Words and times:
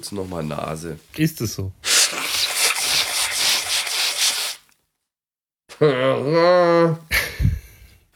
Kurz 0.00 0.12
nochmal 0.12 0.42
Nase. 0.42 0.98
Ist 1.18 1.42
es 1.42 1.56
so? 1.56 1.72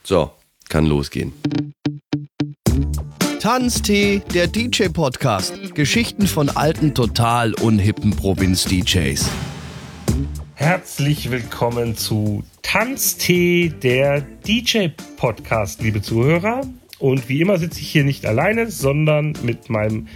So, 0.03 0.31
kann 0.69 0.85
losgehen. 0.87 1.33
Tanztee, 3.39 4.23
der 4.33 4.47
DJ-Podcast. 4.47 5.75
Geschichten 5.75 6.25
von 6.25 6.49
alten, 6.49 6.95
total 6.95 7.53
unhippen 7.53 8.15
Provinz-DJs. 8.15 9.29
Herzlich 10.55 11.29
willkommen 11.29 11.95
zu 11.95 12.43
Tanztee, 12.63 13.69
der 13.69 14.21
DJ-Podcast, 14.21 15.81
liebe 15.81 16.01
Zuhörer. 16.01 16.61
Und 16.99 17.27
wie 17.29 17.41
immer 17.41 17.57
sitze 17.57 17.81
ich 17.81 17.89
hier 17.89 18.03
nicht 18.03 18.25
alleine, 18.25 18.71
sondern 18.71 19.33
mit 19.43 19.69
meinem 19.69 20.07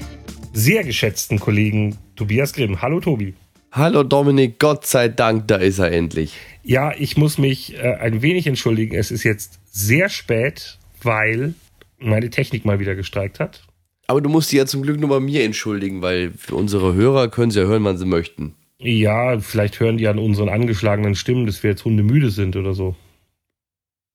sehr 0.54 0.84
geschätzten 0.84 1.40
Kollegen 1.40 1.98
Tobias 2.16 2.54
Grimm. 2.54 2.82
Hallo 2.82 3.00
Tobi. 3.00 3.34
Hallo 3.72 4.04
Dominik, 4.04 4.58
Gott 4.60 4.86
sei 4.88 5.10
Dank, 5.10 5.48
da 5.48 5.58
ist 5.58 5.78
er 5.80 5.92
endlich. 5.92 6.34
Ja, 6.64 6.92
ich 6.98 7.18
muss 7.18 7.38
mich 7.38 7.76
äh, 7.78 7.96
ein 7.96 8.22
wenig 8.22 8.48
entschuldigen. 8.48 8.96
Es 8.96 9.12
ist 9.12 9.24
jetzt 9.24 9.60
sehr 9.72 10.10
spät, 10.10 10.80
weil 11.04 11.54
meine 12.00 12.30
Technik 12.32 12.66
mal 12.66 12.80
wieder 12.80 12.96
gestreikt 12.96 13.40
hat. 13.40 13.64
Aber 14.08 14.22
du 14.22 14.30
musst 14.30 14.52
dich 14.52 14.58
ja 14.58 14.66
zum 14.66 14.82
Glück 14.82 15.00
nur 15.00 15.10
bei 15.10 15.20
mir 15.20 15.44
entschuldigen, 15.44 16.02
weil 16.02 16.32
für 16.32 16.56
unsere 16.56 16.96
Hörer 16.96 17.30
können 17.30 17.52
sie 17.52 17.60
ja 17.60 17.66
hören, 17.68 17.84
wann 17.84 17.98
sie 18.00 18.06
möchten. 18.06 18.56
Ja, 18.80 19.38
vielleicht 19.40 19.80
hören 19.80 19.98
die 19.98 20.08
an 20.08 20.18
unseren 20.18 20.50
angeschlagenen 20.50 21.14
Stimmen, 21.14 21.46
dass 21.46 21.62
wir 21.62 21.70
jetzt 21.70 21.86
hundemüde 21.86 22.32
sind 22.32 22.56
oder 22.56 22.74
so. 22.74 22.96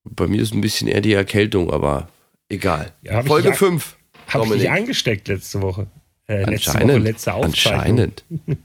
Bei 0.02 0.26
mir 0.26 0.42
ist 0.42 0.52
ein 0.52 0.60
bisschen 0.62 0.88
eher 0.88 1.00
die 1.00 1.12
Erkältung, 1.12 1.70
aber 1.70 2.08
egal. 2.48 2.92
Ja, 3.02 3.22
Folge 3.22 3.50
dich- 3.50 3.58
5. 3.58 3.96
Habe 4.28 4.46
ich 4.56 4.62
dich 4.62 4.70
angesteckt 4.70 5.28
letzte 5.28 5.60
Woche? 5.62 5.86
Äh, 6.26 6.44
letzte 6.44 6.70
Woche, 6.74 6.78
Anscheinend. 6.82 7.04
letzte. 7.04 7.32
Anscheinend. 7.34 8.24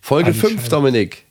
Folge 0.00 0.32
5, 0.34 0.44
Anscheinend. 0.52 0.72
Dominik. 0.72 1.24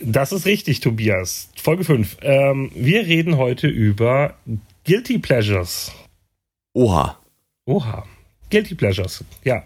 Das 0.00 0.32
ist 0.32 0.46
richtig, 0.46 0.80
Tobias. 0.80 1.48
Folge 1.60 1.84
5. 1.84 2.16
Ähm, 2.22 2.70
wir 2.74 3.06
reden 3.06 3.36
heute 3.36 3.68
über 3.68 4.34
Guilty 4.84 5.18
Pleasures. 5.18 5.92
Oha. 6.74 7.18
Oha. 7.66 8.04
Guilty 8.50 8.74
Pleasures. 8.74 9.24
Ja. 9.44 9.64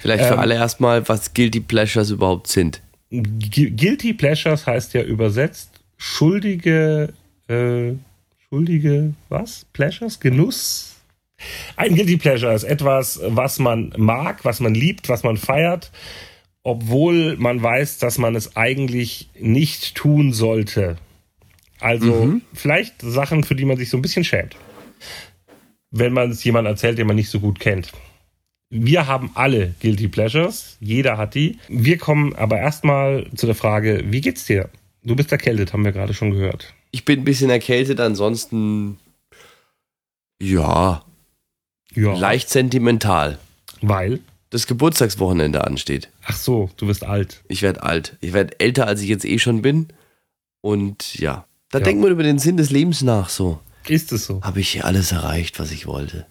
Vielleicht 0.00 0.24
für 0.24 0.34
Ähm. 0.34 0.38
alle 0.40 0.54
erstmal, 0.54 1.06
was 1.08 1.32
Guilty 1.34 1.60
Pleasures 1.60 2.10
überhaupt 2.10 2.46
sind. 2.46 2.80
Gu- 3.10 3.70
Guilty 3.70 4.14
Pleasures 4.14 4.66
heißt 4.66 4.94
ja 4.94 5.02
übersetzt 5.02 5.70
schuldige, 5.96 7.12
äh, 7.48 7.92
schuldige, 8.48 9.14
was? 9.28 9.66
Pleasures? 9.72 10.18
Genuss? 10.20 10.89
Ein 11.76 11.94
Guilty 11.94 12.16
Pleasure 12.16 12.54
ist 12.54 12.64
etwas, 12.64 13.20
was 13.24 13.58
man 13.58 13.92
mag, 13.96 14.44
was 14.44 14.60
man 14.60 14.74
liebt, 14.74 15.08
was 15.08 15.22
man 15.22 15.36
feiert, 15.36 15.90
obwohl 16.62 17.36
man 17.36 17.62
weiß, 17.62 17.98
dass 17.98 18.18
man 18.18 18.34
es 18.34 18.56
eigentlich 18.56 19.30
nicht 19.38 19.94
tun 19.94 20.32
sollte. 20.32 20.96
Also 21.80 22.40
vielleicht 22.52 23.00
Sachen, 23.00 23.44
für 23.44 23.54
die 23.54 23.64
man 23.64 23.78
sich 23.78 23.88
so 23.88 23.96
ein 23.96 24.02
bisschen 24.02 24.24
schämt. 24.24 24.56
Wenn 25.90 26.12
man 26.12 26.30
es 26.30 26.44
jemandem 26.44 26.72
erzählt, 26.72 26.98
den 26.98 27.06
man 27.06 27.16
nicht 27.16 27.30
so 27.30 27.40
gut 27.40 27.58
kennt. 27.58 27.90
Wir 28.68 29.06
haben 29.06 29.30
alle 29.34 29.74
Guilty 29.80 30.06
Pleasures. 30.08 30.76
Jeder 30.80 31.18
hat 31.18 31.34
die. 31.34 31.58
Wir 31.68 31.98
kommen 31.98 32.36
aber 32.36 32.58
erstmal 32.58 33.26
zu 33.34 33.46
der 33.46 33.56
Frage, 33.56 34.04
wie 34.06 34.20
geht's 34.20 34.44
dir? 34.44 34.68
Du 35.02 35.16
bist 35.16 35.32
erkältet, 35.32 35.72
haben 35.72 35.84
wir 35.84 35.92
gerade 35.92 36.14
schon 36.14 36.30
gehört. 36.30 36.72
Ich 36.92 37.04
bin 37.04 37.20
ein 37.20 37.24
bisschen 37.24 37.50
erkältet, 37.50 37.98
ansonsten 37.98 38.98
ja, 40.40 41.02
Ja. 41.94 42.14
leicht 42.14 42.48
sentimental. 42.50 43.38
Weil? 43.82 44.20
Das 44.50 44.66
Geburtstagswochenende 44.66 45.64
ansteht. 45.64 46.08
Ach 46.24 46.36
so, 46.36 46.70
du 46.76 46.86
bist 46.86 47.04
alt. 47.04 47.42
Ich 47.48 47.62
werde 47.62 47.82
alt. 47.82 48.16
Ich 48.20 48.32
werde 48.32 48.58
älter, 48.60 48.86
als 48.86 49.00
ich 49.00 49.08
jetzt 49.08 49.24
eh 49.24 49.38
schon 49.38 49.62
bin. 49.62 49.88
Und 50.60 51.14
ja, 51.16 51.46
da 51.70 51.78
Ja. 51.78 51.84
denkt 51.84 52.02
man 52.02 52.10
über 52.10 52.22
den 52.24 52.38
Sinn 52.38 52.56
des 52.56 52.70
Lebens 52.70 53.02
nach 53.02 53.28
so. 53.28 53.60
Ist 53.88 54.12
es 54.12 54.26
so? 54.26 54.42
Habe 54.42 54.60
ich 54.60 54.70
hier 54.70 54.84
alles 54.84 55.12
erreicht, 55.12 55.58
was 55.60 55.70
ich 55.70 55.86
wollte? 55.86 56.26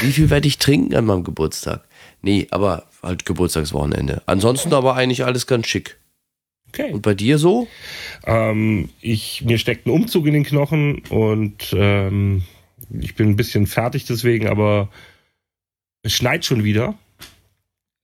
Wie 0.00 0.10
viel 0.12 0.30
werde 0.30 0.48
ich 0.48 0.58
trinken 0.58 0.94
an 0.96 1.04
meinem 1.04 1.22
Geburtstag? 1.22 1.84
Nee, 2.22 2.46
aber 2.50 2.86
halt 3.02 3.26
Geburtstagswochenende. 3.26 4.22
Ansonsten 4.26 4.72
aber 4.72 4.94
eigentlich 4.96 5.24
alles 5.24 5.46
ganz 5.46 5.66
schick. 5.68 5.98
Okay. 6.68 6.90
Und 6.92 7.02
bei 7.02 7.12
dir 7.14 7.36
so? 7.38 7.68
Ähm, 8.24 8.88
ich, 9.02 9.42
mir 9.44 9.58
steckt 9.58 9.86
ein 9.86 9.90
Umzug 9.90 10.26
in 10.26 10.32
den 10.32 10.44
Knochen 10.44 11.02
und 11.10 11.74
ähm, 11.76 12.42
ich 13.00 13.14
bin 13.14 13.30
ein 13.30 13.36
bisschen 13.36 13.66
fertig 13.66 14.04
deswegen, 14.04 14.48
aber 14.48 14.88
es 16.02 16.12
schneit 16.12 16.44
schon 16.44 16.64
wieder. 16.64 16.94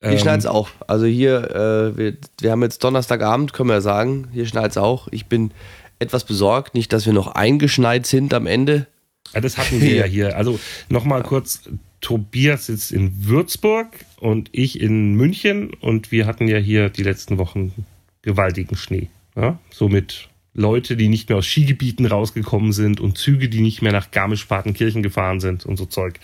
Hier 0.00 0.12
Ähm, 0.12 0.18
schneit's 0.18 0.46
auch. 0.46 0.70
Also 0.86 1.06
hier, 1.06 1.50
äh, 1.50 1.96
wir, 1.96 2.16
wir 2.40 2.50
haben 2.52 2.62
jetzt 2.62 2.84
Donnerstagabend, 2.84 3.52
können 3.52 3.68
wir 3.68 3.74
ja 3.74 3.80
sagen. 3.80 4.28
Hier 4.32 4.46
schneit's 4.46 4.76
auch. 4.76 5.08
Ich 5.10 5.26
bin 5.26 5.50
etwas 5.98 6.24
besorgt, 6.24 6.74
nicht, 6.74 6.92
dass 6.92 7.06
wir 7.06 7.12
noch 7.12 7.28
eingeschneit 7.28 8.06
sind 8.06 8.32
am 8.32 8.46
Ende. 8.46 8.86
Ja, 9.34 9.40
das 9.40 9.58
hatten 9.58 9.80
wir 9.80 9.94
ja 9.94 10.04
hier. 10.06 10.36
Also 10.36 10.60
nochmal 10.88 11.22
kurz, 11.22 11.68
Tobias 12.00 12.66
sitzt 12.66 12.92
in 12.92 13.26
Würzburg 13.26 13.88
und 14.20 14.50
ich 14.52 14.80
in 14.80 15.14
München 15.14 15.74
und 15.74 16.12
wir 16.12 16.26
hatten 16.26 16.46
ja 16.46 16.58
hier 16.58 16.90
die 16.90 17.02
letzten 17.02 17.38
Wochen 17.38 17.72
gewaltigen 18.22 18.76
Schnee. 18.76 19.08
Ja? 19.34 19.58
Somit 19.70 20.28
Leute, 20.54 20.96
die 20.96 21.08
nicht 21.08 21.28
mehr 21.28 21.38
aus 21.38 21.46
Skigebieten 21.46 22.06
rausgekommen 22.06 22.72
sind 22.72 23.00
und 23.00 23.18
Züge, 23.18 23.48
die 23.48 23.60
nicht 23.60 23.82
mehr 23.82 23.92
nach 23.92 24.10
Garmisch-Partenkirchen 24.10 25.02
gefahren 25.02 25.40
sind 25.40 25.66
und 25.66 25.76
so 25.76 25.86
Zeug. 25.86 26.18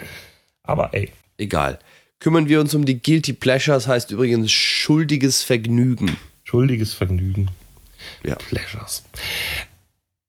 Aber 0.62 0.92
ey, 0.94 1.10
Egal. 1.38 1.78
Kümmern 2.20 2.48
wir 2.48 2.60
uns 2.60 2.74
um 2.74 2.84
die 2.84 3.00
Guilty 3.00 3.32
Pleasures, 3.32 3.86
heißt 3.86 4.10
übrigens 4.12 4.50
schuldiges 4.50 5.42
Vergnügen. 5.42 6.16
schuldiges 6.44 6.94
Vergnügen. 6.94 7.48
Ja. 8.24 8.36
Pleasures. 8.36 9.04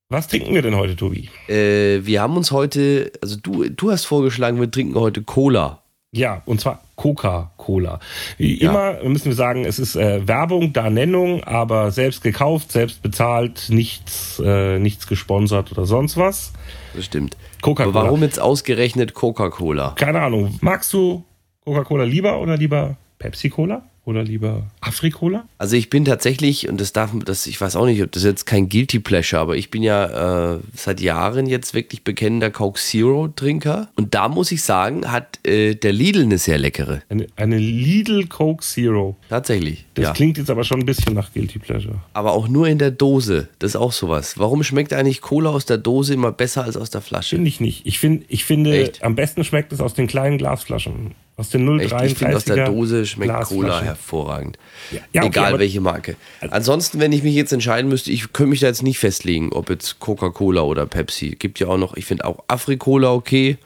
Was 0.08 0.28
trinken 0.28 0.54
wir 0.54 0.62
denn 0.62 0.76
heute, 0.76 0.96
Tobi? 0.96 1.30
Äh, 1.48 2.04
wir 2.04 2.20
haben 2.22 2.36
uns 2.36 2.50
heute, 2.50 3.12
also 3.22 3.36
du, 3.36 3.68
du 3.68 3.90
hast 3.90 4.04
vorgeschlagen, 4.04 4.60
wir 4.60 4.70
trinken 4.70 4.94
heute 4.94 5.22
Cola. 5.22 5.82
Ja, 6.16 6.42
und 6.46 6.60
zwar 6.60 6.80
Coca-Cola. 6.96 8.00
Wie 8.38 8.62
Ja. 8.62 8.70
immer 8.70 9.08
müssen 9.08 9.26
wir 9.26 9.34
sagen, 9.34 9.64
es 9.66 9.78
ist 9.78 9.96
äh, 9.96 10.26
Werbung, 10.26 10.72
da 10.72 10.88
Nennung, 10.88 11.44
aber 11.44 11.90
selbst 11.90 12.22
gekauft, 12.22 12.72
selbst 12.72 13.02
bezahlt, 13.02 13.66
nichts, 13.68 14.40
äh, 14.44 14.78
nichts 14.78 15.06
gesponsert 15.06 15.70
oder 15.72 15.84
sonst 15.84 16.16
was. 16.16 16.52
Das 16.94 17.04
stimmt. 17.04 17.36
Coca-Cola. 17.60 17.94
Warum 17.94 18.22
jetzt 18.22 18.40
ausgerechnet 18.40 19.12
Coca-Cola? 19.12 19.92
Keine 19.96 20.22
Ahnung. 20.22 20.56
Magst 20.62 20.92
du 20.94 21.24
Coca-Cola 21.64 22.04
lieber 22.04 22.40
oder 22.40 22.56
lieber 22.56 22.96
Pepsi-Cola? 23.18 23.82
Oder 24.06 24.22
lieber 24.22 24.62
Afri-Cola? 24.80 25.48
Also 25.58 25.74
ich 25.74 25.90
bin 25.90 26.04
tatsächlich, 26.04 26.68
und 26.68 26.80
das 26.80 26.92
darf 26.92 27.10
das, 27.24 27.48
ich 27.48 27.60
weiß 27.60 27.74
auch 27.74 27.86
nicht, 27.86 28.00
ob 28.04 28.12
das 28.12 28.22
jetzt 28.22 28.46
kein 28.46 28.68
Guilty 28.68 29.00
Pleasure, 29.00 29.42
aber 29.42 29.56
ich 29.56 29.68
bin 29.68 29.82
ja 29.82 30.54
äh, 30.54 30.60
seit 30.76 31.00
Jahren 31.00 31.46
jetzt 31.46 31.74
wirklich 31.74 32.04
bekennender 32.04 32.50
Coke 32.50 32.78
Zero 32.78 33.26
Trinker. 33.34 33.88
Und 33.96 34.14
da 34.14 34.28
muss 34.28 34.52
ich 34.52 34.62
sagen, 34.62 35.10
hat 35.10 35.44
äh, 35.44 35.74
der 35.74 35.92
Lidl 35.92 36.22
eine 36.22 36.38
sehr 36.38 36.56
leckere. 36.56 37.02
Eine, 37.08 37.26
eine 37.34 37.58
Lidl 37.58 38.28
Coke 38.28 38.62
Zero. 38.62 39.16
Tatsächlich. 39.28 39.86
Das 39.94 40.04
ja. 40.04 40.12
klingt 40.12 40.38
jetzt 40.38 40.50
aber 40.50 40.62
schon 40.62 40.78
ein 40.78 40.86
bisschen 40.86 41.14
nach 41.14 41.32
Guilty 41.32 41.58
Pleasure. 41.58 41.96
Aber 42.12 42.32
auch 42.32 42.46
nur 42.46 42.68
in 42.68 42.78
der 42.78 42.92
Dose. 42.92 43.48
Das 43.58 43.72
ist 43.72 43.76
auch 43.76 43.92
sowas. 43.92 44.38
Warum 44.38 44.62
schmeckt 44.62 44.92
eigentlich 44.92 45.20
Cola 45.20 45.50
aus 45.50 45.66
der 45.66 45.78
Dose 45.78 46.14
immer 46.14 46.30
besser 46.30 46.62
als 46.62 46.76
aus 46.76 46.90
der 46.90 47.00
Flasche? 47.00 47.34
Finde 47.34 47.48
ich 47.48 47.58
nicht. 47.58 47.84
Ich, 47.84 47.98
find, 47.98 48.24
ich 48.28 48.44
finde, 48.44 48.78
Echt? 48.78 49.02
am 49.02 49.16
besten 49.16 49.42
schmeckt 49.42 49.72
es 49.72 49.80
aus 49.80 49.94
den 49.94 50.06
kleinen 50.06 50.38
Glasflaschen. 50.38 51.16
Aus 51.38 51.50
den 51.50 51.68
0,33er 51.68 51.82
Echt, 51.82 52.12
ich 52.12 52.18
finde 52.18 52.36
aus 52.36 52.44
der 52.44 52.64
Dose 52.64 53.04
schmeckt. 53.04 53.44
Cola 53.44 53.82
hervorragend. 53.82 54.58
Ja, 54.90 55.00
ja, 55.12 55.22
okay, 55.22 55.28
Egal 55.28 55.58
welche 55.58 55.82
Marke. 55.82 56.16
Ansonsten, 56.40 56.98
wenn 56.98 57.12
ich 57.12 57.22
mich 57.22 57.34
jetzt 57.34 57.52
entscheiden 57.52 57.90
müsste, 57.90 58.10
ich 58.10 58.32
könnte 58.32 58.50
mich 58.50 58.60
da 58.60 58.68
jetzt 58.68 58.82
nicht 58.82 58.98
festlegen, 58.98 59.52
ob 59.52 59.68
jetzt 59.68 60.00
Coca-Cola 60.00 60.62
oder 60.62 60.86
Pepsi. 60.86 61.36
Gibt 61.38 61.60
ja 61.60 61.66
auch 61.66 61.76
noch, 61.76 61.94
ich 61.94 62.06
finde 62.06 62.24
auch 62.24 62.42
Afri-Cola 62.48 63.12
okay. 63.12 63.58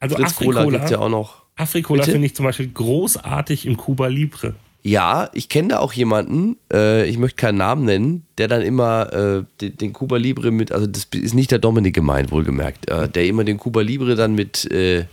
Also 0.00 0.16
Afri-Cola 0.16 0.66
gibt 0.66 0.84
es 0.84 0.90
ja 0.90 0.98
auch 0.98 1.08
noch. 1.08 1.44
Afri-Cola 1.56 2.02
finde 2.02 2.26
ich 2.26 2.36
zum 2.36 2.44
Beispiel 2.44 2.68
großartig 2.68 3.64
im 3.64 3.78
Cuba 3.78 4.08
Libre. 4.08 4.54
Ja, 4.82 5.30
ich 5.32 5.48
kenne 5.48 5.68
da 5.68 5.78
auch 5.78 5.94
jemanden, 5.94 6.58
äh, 6.70 7.08
ich 7.08 7.16
möchte 7.16 7.36
keinen 7.36 7.56
Namen 7.56 7.86
nennen, 7.86 8.26
der 8.36 8.48
dann 8.48 8.60
immer 8.60 9.10
äh, 9.14 9.44
den, 9.62 9.78
den 9.78 9.92
Cuba 9.94 10.18
Libre 10.18 10.50
mit, 10.50 10.72
also 10.72 10.86
das 10.86 11.08
ist 11.14 11.32
nicht 11.32 11.50
der 11.50 11.58
Dominik 11.58 11.94
gemeint, 11.94 12.30
wohlgemerkt, 12.30 12.90
äh, 12.90 13.08
der 13.08 13.24
immer 13.24 13.44
den 13.44 13.56
Cuba 13.56 13.80
Libre 13.80 14.14
dann 14.14 14.34
mit 14.34 14.70
äh, 14.70 15.06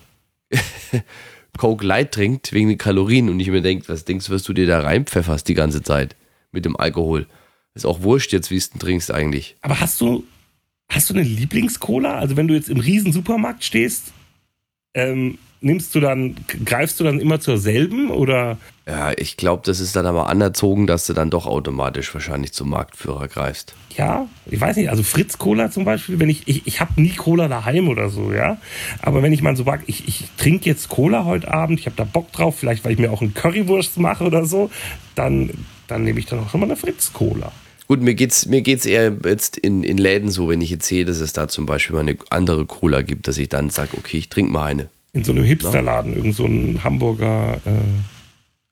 Coke 1.57 1.85
Light 1.85 2.13
trinkt, 2.13 2.53
wegen 2.53 2.69
den 2.69 2.77
Kalorien 2.77 3.29
und 3.29 3.39
ich 3.39 3.49
mir 3.49 3.61
denke, 3.61 3.89
was 3.89 4.05
denkst 4.05 4.27
du, 4.27 4.33
was 4.33 4.43
du 4.43 4.53
dir 4.53 4.67
da 4.67 4.81
reinpfefferst 4.81 5.47
die 5.47 5.53
ganze 5.53 5.83
Zeit 5.83 6.15
mit 6.51 6.65
dem 6.65 6.77
Alkohol? 6.77 7.27
Ist 7.73 7.85
auch 7.85 8.01
wurscht 8.01 8.33
jetzt, 8.33 8.51
wie 8.51 8.57
es 8.57 8.69
trinkst 8.69 9.11
eigentlich. 9.11 9.55
Aber 9.61 9.79
hast 9.79 10.01
du, 10.01 10.25
hast 10.89 11.09
du 11.09 11.13
eine 11.13 11.23
Lieblings-Cola? 11.23 12.15
Also 12.15 12.35
wenn 12.37 12.47
du 12.47 12.53
jetzt 12.53 12.69
im 12.69 12.79
riesen 12.79 13.13
Supermarkt 13.13 13.63
stehst, 13.63 14.11
ähm, 14.93 15.37
nimmst 15.61 15.93
du 15.95 15.99
dann, 15.99 16.35
greifst 16.65 16.99
du 16.99 17.03
dann 17.03 17.19
immer 17.19 17.39
zur 17.39 17.57
selben 17.57 18.09
oder? 18.09 18.57
Ja, 18.87 19.13
ich 19.15 19.37
glaube, 19.37 19.61
das 19.65 19.79
ist 19.79 19.95
dann 19.95 20.05
aber 20.05 20.27
anerzogen, 20.27 20.87
dass 20.87 21.05
du 21.05 21.13
dann 21.13 21.29
doch 21.29 21.45
automatisch 21.45 22.13
wahrscheinlich 22.13 22.51
zum 22.51 22.69
Marktführer 22.69 23.27
greifst. 23.27 23.75
Ja, 23.95 24.27
ich 24.47 24.59
weiß 24.59 24.75
nicht, 24.77 24.89
also 24.89 25.03
Fritz 25.03 25.37
Cola 25.37 25.69
zum 25.69 25.85
Beispiel, 25.85 26.19
wenn 26.19 26.29
ich, 26.29 26.47
ich, 26.47 26.65
ich 26.65 26.81
habe 26.81 26.99
nie 26.99 27.11
Cola 27.11 27.47
daheim 27.47 27.87
oder 27.89 28.09
so, 28.09 28.33
ja. 28.33 28.57
Aber 29.01 29.21
wenn 29.21 29.33
ich 29.33 29.41
mal 29.41 29.55
so 29.55 29.63
sage, 29.63 29.83
ich, 29.87 30.07
ich 30.07 30.25
trinke 30.37 30.65
jetzt 30.65 30.89
Cola 30.89 31.25
heute 31.25 31.53
Abend, 31.53 31.79
ich 31.79 31.85
habe 31.85 31.95
da 31.95 32.03
Bock 32.03 32.31
drauf, 32.31 32.57
vielleicht 32.59 32.83
weil 32.83 32.93
ich 32.93 32.99
mir 32.99 33.11
auch 33.11 33.21
einen 33.21 33.33
Currywurst 33.33 33.97
mache 33.99 34.23
oder 34.23 34.45
so, 34.45 34.71
dann, 35.15 35.51
dann 35.87 36.03
nehme 36.03 36.19
ich 36.19 36.25
dann 36.25 36.39
auch 36.39 36.49
schon 36.49 36.59
mal 36.59 36.65
eine 36.65 36.75
Fritz 36.75 37.13
Cola. 37.13 37.51
Gut, 37.87 38.01
mir 38.01 38.15
geht's, 38.15 38.45
mir 38.45 38.61
geht's 38.61 38.85
eher 38.85 39.13
jetzt 39.25 39.57
in, 39.57 39.83
in 39.83 39.97
Läden 39.97 40.29
so, 40.29 40.47
wenn 40.47 40.61
ich 40.61 40.69
jetzt 40.69 40.87
sehe, 40.87 41.03
dass 41.03 41.19
es 41.19 41.33
da 41.33 41.49
zum 41.49 41.65
Beispiel 41.65 41.93
mal 41.93 42.01
eine 42.01 42.17
andere 42.29 42.65
Cola 42.65 43.01
gibt, 43.01 43.27
dass 43.27 43.37
ich 43.37 43.49
dann 43.49 43.69
sage, 43.69 43.97
okay, 43.97 44.17
ich 44.17 44.29
trinke 44.29 44.51
mal 44.51 44.65
eine. 44.65 44.89
In 45.13 45.23
so 45.23 45.31
einem 45.31 45.43
Hipsterladen, 45.43 46.15
irgend 46.15 46.35
so 46.35 46.45
ein 46.45 46.83
Hamburger 46.83 47.59
äh, 47.65 47.71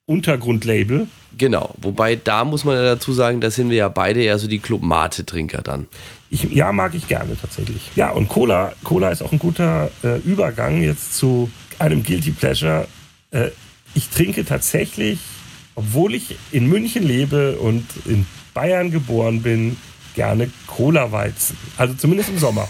Untergrundlabel. 0.06 1.08
Genau, 1.38 1.76
wobei 1.82 2.16
da 2.16 2.44
muss 2.44 2.66
man 2.66 2.76
ja 2.76 2.82
dazu 2.82 3.14
sagen, 3.14 3.42
da 3.42 3.52
sind 3.52 3.70
wir 3.70 3.78
ja 3.78 3.90
beide 3.90 4.24
eher 4.24 4.40
so 4.40 4.48
die 4.48 4.60
Club 4.60 4.82
Mate-Trinker 4.82 5.62
dann. 5.62 5.88
Ich, 6.30 6.44
ja, 6.44 6.72
mag 6.72 6.96
ich 6.96 7.08
gerne 7.08 7.38
tatsächlich. 7.40 7.92
Ja, 7.96 8.12
und 8.12 8.28
Cola, 8.30 8.74
Cola 8.84 9.10
ist 9.10 9.22
auch 9.22 9.32
ein 9.32 9.40
guter 9.40 9.92
äh, 10.04 10.18
Übergang 10.20 10.82
jetzt 10.82 11.16
zu 11.16 11.52
einem 11.78 12.04
Guilty 12.04 12.32
Pleasure. 12.32 12.88
Äh, 13.32 13.50
ich 13.94 14.10
trinke 14.10 14.46
tatsächlich, 14.46 15.20
obwohl 15.76 16.16
ich 16.16 16.36
in 16.52 16.68
München 16.68 17.04
lebe 17.04 17.58
und 17.58 17.86
in 18.06 18.26
Bayern 18.54 18.92
geboren 18.92 19.42
bin, 19.42 19.78
gerne 20.16 20.50
Cola-Weizen. 20.68 21.58
Also 21.78 21.94
zumindest 21.94 22.30
im 22.30 22.40
Sommer. 22.40 22.68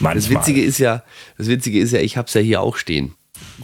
Das 0.00 0.30
Witzige 0.30 0.62
ist 0.62 0.78
ja, 0.78 1.02
das 1.38 1.48
Witzige 1.48 1.80
ist 1.80 1.92
ja, 1.92 2.00
ich 2.00 2.16
habe 2.16 2.28
es 2.28 2.34
ja 2.34 2.40
hier 2.40 2.60
auch 2.60 2.76
stehen. 2.76 3.14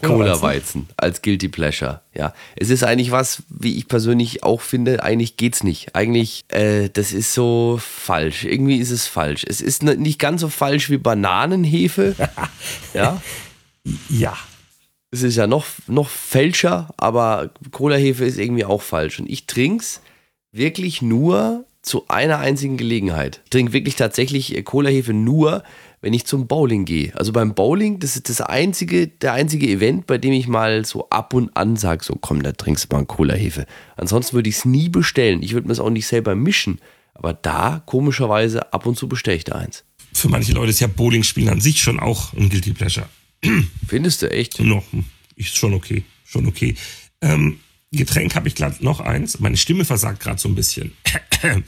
Cola-Weizen 0.02 0.88
als 0.96 1.22
Guilty 1.22 1.48
Pleasure. 1.48 2.00
Ja, 2.14 2.34
es 2.56 2.70
ist 2.70 2.82
eigentlich 2.82 3.10
was, 3.10 3.42
wie 3.48 3.76
ich 3.76 3.88
persönlich 3.88 4.42
auch 4.42 4.60
finde, 4.60 5.02
eigentlich 5.02 5.36
geht's 5.36 5.62
nicht. 5.62 5.94
Eigentlich, 5.94 6.44
äh, 6.48 6.88
das 6.88 7.12
ist 7.12 7.34
so 7.34 7.78
falsch. 7.80 8.44
Irgendwie 8.44 8.78
ist 8.78 8.90
es 8.90 9.06
falsch. 9.06 9.44
Es 9.46 9.60
ist 9.60 9.82
nicht 9.82 10.18
ganz 10.18 10.40
so 10.40 10.48
falsch 10.48 10.90
wie 10.90 10.98
Bananenhefe. 10.98 12.14
ja. 12.94 13.20
Ja. 14.08 14.36
Es 15.10 15.22
ist 15.22 15.36
ja 15.36 15.46
noch, 15.46 15.66
noch 15.88 16.08
fälscher, 16.08 16.88
aber 16.96 17.50
Cola-Hefe 17.70 18.24
ist 18.24 18.38
irgendwie 18.38 18.64
auch 18.64 18.80
falsch. 18.80 19.20
Und 19.20 19.28
ich 19.28 19.46
trink's 19.46 20.00
wirklich 20.52 21.02
nur 21.02 21.66
zu 21.82 22.08
einer 22.08 22.38
einzigen 22.38 22.76
Gelegenheit. 22.76 23.40
Ich 23.44 23.50
trinke 23.50 23.72
wirklich 23.72 23.96
tatsächlich 23.96 24.56
äh, 24.56 24.62
Cola-Hefe 24.62 25.12
nur, 25.12 25.64
wenn 26.00 26.14
ich 26.14 26.24
zum 26.24 26.46
Bowling 26.46 26.84
gehe. 26.84 27.12
Also 27.16 27.32
beim 27.32 27.54
Bowling, 27.54 27.98
das 27.98 28.16
ist 28.16 28.28
das 28.28 28.40
einzige, 28.40 29.08
der 29.08 29.34
einzige 29.34 29.68
Event, 29.68 30.06
bei 30.06 30.18
dem 30.18 30.32
ich 30.32 30.48
mal 30.48 30.84
so 30.84 31.08
ab 31.10 31.34
und 31.34 31.56
an 31.56 31.76
sage, 31.76 32.04
so 32.04 32.16
komm, 32.20 32.42
da 32.42 32.52
trinkst 32.52 32.90
du 32.90 32.96
mal 32.96 33.04
Cola-Hefe. 33.04 33.66
Ansonsten 33.96 34.34
würde 34.34 34.48
ich 34.48 34.56
es 34.56 34.64
nie 34.64 34.88
bestellen. 34.88 35.42
Ich 35.42 35.54
würde 35.54 35.66
mir 35.66 35.72
es 35.72 35.80
auch 35.80 35.90
nicht 35.90 36.06
selber 36.06 36.34
mischen. 36.34 36.80
Aber 37.14 37.34
da, 37.34 37.82
komischerweise, 37.84 38.72
ab 38.72 38.86
und 38.86 38.96
zu 38.96 39.08
bestelle 39.08 39.36
ich 39.36 39.44
da 39.44 39.56
eins. 39.56 39.84
Für 40.12 40.28
manche 40.28 40.52
Leute 40.52 40.70
ist 40.70 40.80
ja 40.80 40.86
Bowling-Spielen 40.86 41.48
an 41.48 41.60
sich 41.60 41.82
schon 41.82 42.00
auch 42.00 42.32
ein 42.34 42.48
Guilty 42.48 42.72
Pleasure. 42.72 43.06
Findest 43.86 44.22
du 44.22 44.30
echt? 44.30 44.60
Noch, 44.60 44.84
ist 45.36 45.56
schon 45.56 45.74
okay. 45.74 46.04
Schon 46.24 46.46
okay. 46.46 46.74
Ähm, 47.20 47.58
Getränk 47.98 48.34
habe 48.34 48.48
ich 48.48 48.54
gerade 48.54 48.84
noch 48.84 49.00
eins. 49.00 49.40
Meine 49.40 49.56
Stimme 49.56 49.84
versagt 49.84 50.20
gerade 50.20 50.40
so 50.40 50.48
ein 50.48 50.54
bisschen. 50.54 50.92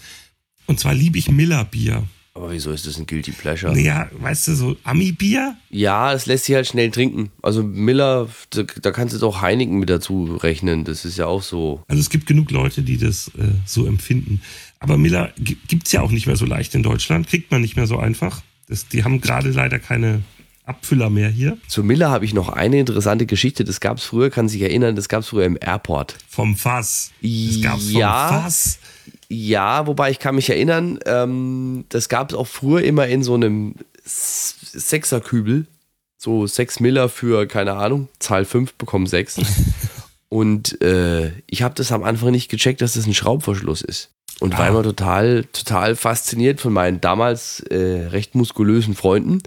Und 0.66 0.80
zwar 0.80 0.94
liebe 0.94 1.18
ich 1.18 1.28
Miller 1.30 1.64
Bier. 1.64 2.04
Aber 2.36 2.50
wieso 2.50 2.72
ist 2.72 2.84
das 2.84 2.98
ein 2.98 3.06
Guilty 3.06 3.30
Pleasure? 3.30 3.72
Naja, 3.72 4.10
weißt 4.18 4.48
du, 4.48 4.54
so 4.56 4.76
Ami-Bier? 4.82 5.56
Ja, 5.70 6.12
es 6.12 6.26
lässt 6.26 6.46
sich 6.46 6.56
halt 6.56 6.66
schnell 6.66 6.90
trinken. 6.90 7.30
Also 7.42 7.62
Miller, 7.62 8.28
da, 8.50 8.64
da 8.82 8.90
kannst 8.90 9.14
du 9.14 9.20
doch 9.20 9.40
Heineken 9.40 9.78
mit 9.78 9.88
dazu 9.88 10.36
rechnen. 10.42 10.82
Das 10.82 11.04
ist 11.04 11.16
ja 11.16 11.26
auch 11.26 11.42
so. 11.42 11.84
Also 11.86 12.00
es 12.00 12.10
gibt 12.10 12.26
genug 12.26 12.50
Leute, 12.50 12.82
die 12.82 12.98
das 12.98 13.28
äh, 13.38 13.52
so 13.66 13.86
empfinden. 13.86 14.42
Aber 14.80 14.98
Miller 14.98 15.32
gibt 15.36 15.86
es 15.86 15.92
ja 15.92 16.00
auch 16.00 16.10
nicht 16.10 16.26
mehr 16.26 16.34
so 16.34 16.44
leicht 16.44 16.74
in 16.74 16.82
Deutschland. 16.82 17.28
Kriegt 17.28 17.52
man 17.52 17.60
nicht 17.60 17.76
mehr 17.76 17.86
so 17.86 17.98
einfach. 17.98 18.42
Das, 18.66 18.88
die 18.88 19.04
haben 19.04 19.20
gerade 19.20 19.50
leider 19.50 19.78
keine 19.78 20.22
Abfüller 20.64 21.10
mehr 21.10 21.28
hier. 21.28 21.58
Zu 21.68 21.84
Miller 21.84 22.10
habe 22.10 22.24
ich 22.24 22.32
noch 22.32 22.48
eine 22.48 22.78
interessante 22.78 23.26
Geschichte. 23.26 23.64
Das 23.64 23.80
gab 23.80 23.98
es 23.98 24.04
früher, 24.04 24.30
kann 24.30 24.48
sich 24.48 24.62
erinnern, 24.62 24.96
das 24.96 25.08
gab 25.08 25.20
es 25.20 25.28
früher 25.28 25.44
im 25.44 25.58
Airport. 25.60 26.16
Vom 26.28 26.56
Fass. 26.56 27.12
Das 27.22 27.60
gab's 27.62 27.90
vom 27.90 28.00
ja, 28.00 28.28
Fass. 28.28 28.78
Ja, 29.28 29.86
wobei 29.86 30.10
ich 30.10 30.18
kann 30.18 30.34
mich 30.34 30.48
erinnern, 30.48 30.98
ähm, 31.06 31.84
das 31.90 32.08
gab 32.08 32.30
es 32.30 32.36
auch 32.36 32.46
früher 32.46 32.82
immer 32.82 33.06
in 33.06 33.22
so 33.22 33.34
einem 33.34 33.74
Sechserkübel. 34.04 35.66
So 36.16 36.46
sechs 36.46 36.80
Miller 36.80 37.10
für, 37.10 37.46
keine 37.46 37.74
Ahnung, 37.74 38.08
Zahl 38.18 38.46
5 38.46 38.74
bekommen 38.74 39.06
sechs. 39.06 39.38
Und 40.30 40.80
äh, 40.80 41.32
ich 41.46 41.62
habe 41.62 41.74
das 41.74 41.92
am 41.92 42.02
Anfang 42.02 42.30
nicht 42.30 42.50
gecheckt, 42.50 42.80
dass 42.80 42.94
das 42.94 43.06
ein 43.06 43.14
Schraubverschluss 43.14 43.82
ist. 43.82 44.10
Und 44.40 44.54
ah. 44.54 44.58
war 44.58 44.68
immer 44.68 44.82
total, 44.82 45.44
total 45.52 45.96
fasziniert 45.96 46.60
von 46.60 46.72
meinen 46.72 47.00
damals 47.00 47.60
äh, 47.60 48.08
recht 48.10 48.34
muskulösen 48.34 48.94
Freunden. 48.94 49.38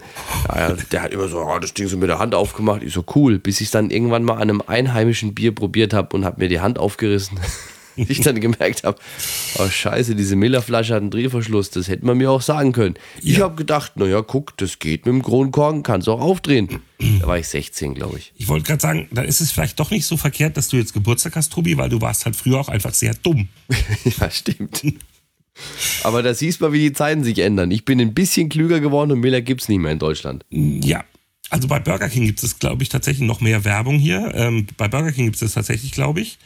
Ja, 0.54 0.72
der 0.72 1.02
hat 1.02 1.12
immer 1.12 1.28
so 1.28 1.40
oh, 1.40 1.58
das 1.58 1.74
Ding 1.74 1.88
so 1.88 1.96
mit 1.96 2.08
der 2.08 2.18
Hand 2.18 2.34
aufgemacht. 2.34 2.82
Ich 2.82 2.94
so 2.94 3.04
cool, 3.14 3.38
bis 3.38 3.60
ich 3.60 3.66
es 3.66 3.70
dann 3.70 3.90
irgendwann 3.90 4.24
mal 4.24 4.34
an 4.34 4.42
einem 4.42 4.62
einheimischen 4.66 5.34
Bier 5.34 5.54
probiert 5.54 5.92
habe 5.92 6.16
und 6.16 6.24
habe 6.24 6.40
mir 6.40 6.48
die 6.48 6.60
Hand 6.60 6.78
aufgerissen. 6.78 7.38
ich 8.08 8.20
dann 8.20 8.40
gemerkt 8.40 8.84
habe, 8.84 8.98
oh 9.58 9.68
scheiße, 9.68 10.14
diese 10.14 10.36
Miller-Flasche 10.36 10.94
hat 10.94 11.02
einen 11.02 11.10
Drehverschluss, 11.10 11.70
das 11.70 11.88
hätte 11.88 12.06
man 12.06 12.18
mir 12.18 12.30
auch 12.30 12.42
sagen 12.42 12.72
können. 12.72 12.94
Ja. 13.20 13.32
Ich 13.32 13.40
habe 13.40 13.56
gedacht, 13.56 13.96
naja, 13.96 14.22
guck, 14.22 14.56
das 14.56 14.78
geht 14.78 15.06
mit 15.06 15.14
dem 15.14 15.22
Kronkorken, 15.22 15.82
kannst 15.82 16.08
auch 16.08 16.20
aufdrehen. 16.20 16.80
Da 17.20 17.26
war 17.26 17.38
ich 17.38 17.48
16, 17.48 17.94
glaube 17.94 18.18
ich. 18.18 18.32
Ich 18.36 18.48
wollte 18.48 18.66
gerade 18.66 18.80
sagen, 18.80 19.08
dann 19.12 19.24
ist 19.24 19.40
es 19.40 19.52
vielleicht 19.52 19.78
doch 19.78 19.90
nicht 19.90 20.06
so 20.06 20.16
verkehrt, 20.16 20.56
dass 20.56 20.68
du 20.68 20.76
jetzt 20.76 20.94
Geburtstag 20.94 21.36
hast, 21.36 21.52
Tobi, 21.52 21.76
weil 21.76 21.88
du 21.88 22.00
warst 22.00 22.24
halt 22.24 22.36
früher 22.36 22.58
auch 22.58 22.68
einfach 22.68 22.94
sehr 22.94 23.14
dumm. 23.14 23.48
ja, 24.20 24.30
stimmt. 24.30 24.82
Aber 26.02 26.22
da 26.22 26.34
siehst 26.34 26.60
du 26.60 26.64
mal, 26.64 26.72
wie 26.72 26.80
die 26.80 26.92
Zeiten 26.92 27.24
sich 27.24 27.38
ändern. 27.38 27.70
Ich 27.70 27.84
bin 27.84 28.00
ein 28.00 28.14
bisschen 28.14 28.48
klüger 28.48 28.80
geworden 28.80 29.12
und 29.12 29.20
Miller 29.20 29.40
gibt 29.40 29.62
es 29.62 29.68
nicht 29.68 29.78
mehr 29.78 29.92
in 29.92 29.98
Deutschland. 29.98 30.44
Ja, 30.50 31.04
also 31.50 31.68
bei 31.68 31.78
Burger 31.78 32.08
King 32.08 32.26
gibt 32.26 32.42
es, 32.42 32.58
glaube 32.58 32.82
ich, 32.82 32.88
tatsächlich 32.88 33.26
noch 33.26 33.40
mehr 33.40 33.64
Werbung 33.64 33.98
hier. 33.98 34.32
Ähm, 34.34 34.66
bei 34.76 34.88
Burger 34.88 35.12
King 35.12 35.26
gibt 35.26 35.40
es 35.40 35.52
tatsächlich, 35.52 35.92
glaube 35.92 36.20
ich. 36.20 36.38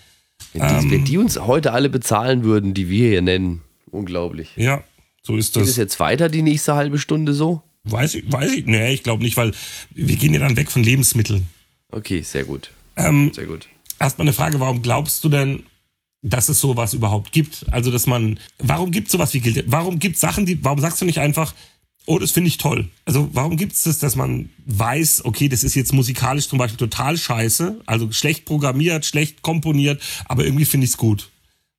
Wenn 0.53 0.69
die, 0.69 0.75
ähm, 0.75 0.91
wenn 0.91 1.05
die, 1.05 1.19
uns 1.19 1.39
heute 1.39 1.73
alle 1.73 1.89
bezahlen 1.89 2.44
würden, 2.44 2.75
die 2.75 2.89
wir 2.89 3.09
hier 3.09 3.23
nennen, 3.23 3.62
unglaublich. 3.91 4.50
Ja, 4.56 4.83
so 5.23 5.37
ist 5.37 5.56
das. 5.56 5.62
Geht 5.62 5.71
es 5.71 5.77
jetzt 5.77 6.00
weiter 6.00 6.29
die 6.29 6.43
nächste 6.43 6.75
halbe 6.75 6.99
Stunde 6.99 7.35
so? 7.35 7.62
Weiß 7.85 8.15
ich, 8.15 8.31
weiß 8.31 8.53
ich, 8.53 8.67
nee, 8.67 8.93
ich 8.93 9.03
glaube 9.03 9.23
nicht, 9.23 9.37
weil 9.37 9.53
wir 9.91 10.17
gehen 10.17 10.35
ja 10.35 10.41
dann 10.41 10.56
weg 10.56 10.71
von 10.71 10.85
Lebensmitteln. 10.85 11.49
Okay, 11.91 12.23
sehr 12.23 12.44
gut. 12.44 12.71
Ähm, 12.97 13.33
sehr 13.35 13.47
gut. 13.47 13.69
Erstmal 13.99 14.27
eine 14.27 14.33
Frage, 14.33 14.61
warum 14.61 14.83
glaubst 14.83 15.23
du 15.25 15.29
denn, 15.29 15.65
dass 16.23 16.49
es 16.49 16.61
sowas 16.61 16.94
überhaupt 16.94 17.33
gibt? 17.33 17.67
Also, 17.71 17.91
dass 17.91 18.06
man, 18.06 18.39
warum 18.59 18.91
gibt 18.91 19.09
es 19.09 19.12
sowas 19.12 19.35
wie 19.35 19.41
Gilde? 19.41 19.65
Warum 19.67 19.99
gibt 19.99 20.15
es 20.15 20.21
Sachen, 20.21 20.47
die, 20.47 20.65
warum 20.65 20.79
sagst 20.79 21.00
du 21.00 21.05
nicht 21.05 21.19
einfach, 21.19 21.55
Oh, 22.06 22.19
das 22.19 22.32
finde 22.32 22.49
ich 22.49 22.58
toll. 22.58 22.88
Also 23.04 23.28
warum 23.32 23.56
gibt 23.56 23.75
es 23.75 23.84
das, 23.84 24.00
dass 24.00 24.16
man 24.16 24.50
weiß, 24.66 25.25
okay, 25.25 25.49
das 25.49 25.62
ist 25.62 25.76
jetzt 25.76 25.93
musikalisch 25.93 26.49
zum 26.49 26.58
Beispiel 26.58 26.78
total 26.78 27.16
scheiße, 27.16 27.81
also 27.87 28.10
schlecht 28.10 28.44
programmiert, 28.44 29.06
schlecht 29.06 29.43
komponiert, 29.43 30.02
aber 30.25 30.44
irgendwie 30.44 30.64
finde 30.64 30.86
ich 30.86 30.93
es 30.93 30.96
gut. 30.96 31.31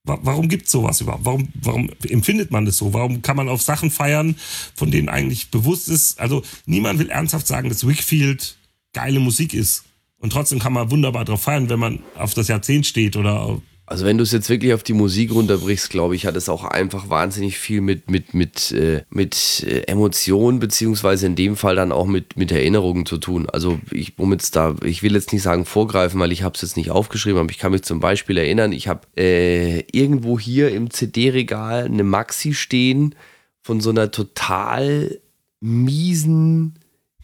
Warum 0.05 0.49
gibt 0.49 0.65
es 0.65 0.71
sowas 0.71 0.99
überhaupt? 0.99 1.23
Warum, 1.23 1.47
warum 1.61 1.89
empfindet 2.09 2.51
man 2.51 2.65
das 2.65 2.77
so? 2.77 2.93
Warum 2.93 3.21
kann 3.21 3.37
man 3.37 3.47
auf 3.47 3.61
Sachen 3.61 3.89
feiern, 3.89 4.35
von 4.75 4.91
denen 4.91 5.07
eigentlich 5.07 5.49
bewusst 5.49 5.87
ist? 5.87 6.19
Also 6.19 6.43
niemand 6.65 6.99
will 6.99 7.09
ernsthaft 7.09 7.47
sagen, 7.47 7.69
dass 7.69 7.87
Wickfield 7.87 8.57
geile 8.91 9.21
Musik 9.21 9.53
ist. 9.53 9.85
Und 10.17 10.31
trotzdem 10.31 10.59
kann 10.59 10.73
man 10.73 10.91
wunderbar 10.91 11.23
drauf 11.23 11.43
feiern, 11.43 11.69
wenn 11.69 11.79
man 11.79 12.03
auf 12.15 12.33
das 12.33 12.49
Jahrzehnt 12.49 12.85
steht 12.85 13.15
oder 13.15 13.61
also 13.93 14.07
wenn 14.07 14.17
du 14.17 14.23
es 14.23 14.31
jetzt 14.31 14.49
wirklich 14.49 14.73
auf 14.73 14.81
die 14.81 14.93
Musik 14.95 15.31
runterbrichst, 15.31 15.91
glaube 15.91 16.15
ich, 16.15 16.25
hat 16.25 16.35
es 16.35 16.49
auch 16.49 16.63
einfach 16.63 17.11
wahnsinnig 17.11 17.59
viel 17.59 17.79
mit, 17.79 18.09
mit, 18.09 18.33
mit, 18.33 18.71
äh, 18.71 19.03
mit 19.11 19.63
äh, 19.67 19.81
Emotionen, 19.81 20.57
beziehungsweise 20.57 21.27
in 21.27 21.35
dem 21.35 21.55
Fall 21.55 21.75
dann 21.75 21.91
auch 21.91 22.07
mit, 22.07 22.35
mit 22.35 22.51
Erinnerungen 22.51 23.05
zu 23.05 23.19
tun. 23.19 23.47
Also 23.51 23.79
ich, 23.91 24.17
um 24.17 24.31
jetzt 24.31 24.55
da, 24.55 24.75
ich 24.83 25.03
will 25.03 25.13
jetzt 25.13 25.31
nicht 25.31 25.43
sagen 25.43 25.65
vorgreifen, 25.65 26.19
weil 26.19 26.31
ich 26.31 26.41
habe 26.41 26.55
es 26.55 26.63
jetzt 26.63 26.75
nicht 26.75 26.89
aufgeschrieben, 26.89 27.39
aber 27.39 27.51
ich 27.51 27.59
kann 27.59 27.71
mich 27.71 27.83
zum 27.83 27.99
Beispiel 27.99 28.39
erinnern, 28.39 28.71
ich 28.71 28.87
habe 28.87 29.01
äh, 29.15 29.81
irgendwo 29.91 30.39
hier 30.39 30.71
im 30.71 30.89
CD-Regal 30.89 31.85
eine 31.85 32.03
Maxi 32.03 32.55
stehen 32.55 33.13
von 33.61 33.79
so 33.79 33.91
einer 33.91 34.09
total 34.09 35.19
miesen 35.61 36.79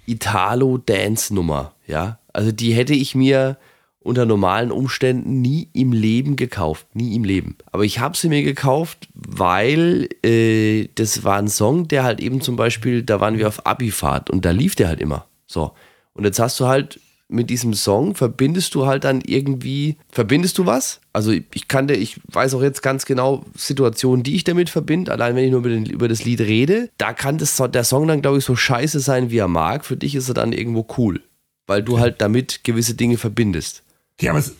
Italo-Dance-Nummer, 0.05 1.73
ja. 1.87 2.19
Also 2.31 2.51
die 2.51 2.73
hätte 2.73 2.93
ich 2.93 3.15
mir 3.15 3.57
unter 4.01 4.25
normalen 4.25 4.71
Umständen 4.71 5.41
nie 5.41 5.69
im 5.73 5.91
Leben 5.91 6.35
gekauft. 6.35 6.87
Nie 6.95 7.15
im 7.15 7.23
Leben. 7.23 7.57
Aber 7.71 7.83
ich 7.83 7.99
habe 7.99 8.17
sie 8.17 8.29
mir 8.29 8.43
gekauft, 8.43 9.09
weil 9.13 10.07
äh, 10.25 10.87
das 10.95 11.23
war 11.23 11.37
ein 11.37 11.49
Song, 11.49 11.87
der 11.87 12.03
halt 12.03 12.19
eben 12.19 12.41
zum 12.41 12.55
Beispiel, 12.55 13.03
da 13.03 13.19
waren 13.19 13.37
wir 13.37 13.47
auf 13.47 13.65
Abifahrt 13.65 14.29
und 14.29 14.45
da 14.45 14.51
lief 14.51 14.75
der 14.75 14.87
halt 14.87 15.01
immer. 15.01 15.25
So. 15.47 15.71
Und 16.13 16.23
jetzt 16.23 16.39
hast 16.39 16.59
du 16.59 16.67
halt 16.67 16.99
mit 17.31 17.51
diesem 17.51 17.75
Song 17.75 18.15
verbindest 18.15 18.73
du 18.73 18.87
halt 18.87 19.03
dann 19.03 19.21
irgendwie, 19.21 19.97
verbindest 20.09 20.57
du 20.57 20.65
was? 20.65 20.99
Also 21.13 21.31
ich 21.31 21.67
kannte, 21.67 21.93
ich 21.93 22.19
weiß 22.27 22.55
auch 22.55 22.63
jetzt 22.63 22.81
ganz 22.81 23.05
genau 23.05 23.45
Situationen, 23.55 24.23
die 24.23 24.35
ich 24.35 24.43
damit 24.43 24.71
verbinde, 24.71 25.11
allein 25.11 25.35
wenn 25.35 25.45
ich 25.45 25.51
nur 25.51 25.59
über, 25.59 25.69
den, 25.69 25.85
über 25.85 26.07
das 26.07 26.25
Lied 26.25 26.41
rede, 26.41 26.89
da 26.97 27.13
kann 27.13 27.37
das, 27.37 27.61
der 27.71 27.83
Song 27.83 28.07
dann, 28.07 28.23
glaube 28.23 28.39
ich, 28.39 28.45
so 28.45 28.55
scheiße 28.55 28.99
sein, 28.99 29.29
wie 29.29 29.37
er 29.37 29.47
mag. 29.47 29.85
Für 29.85 29.95
dich 29.95 30.15
ist 30.15 30.27
er 30.27 30.33
dann 30.33 30.53
irgendwo 30.53 30.87
cool. 30.97 31.21
weil 31.67 31.83
du 31.83 31.99
halt 31.99 32.19
damit 32.19 32.63
gewisse 32.63 32.95
Dinge 32.95 33.17
verbindest. 33.17 33.83
Okay, 34.19 34.27
aber 34.27 34.39
es, 34.39 34.53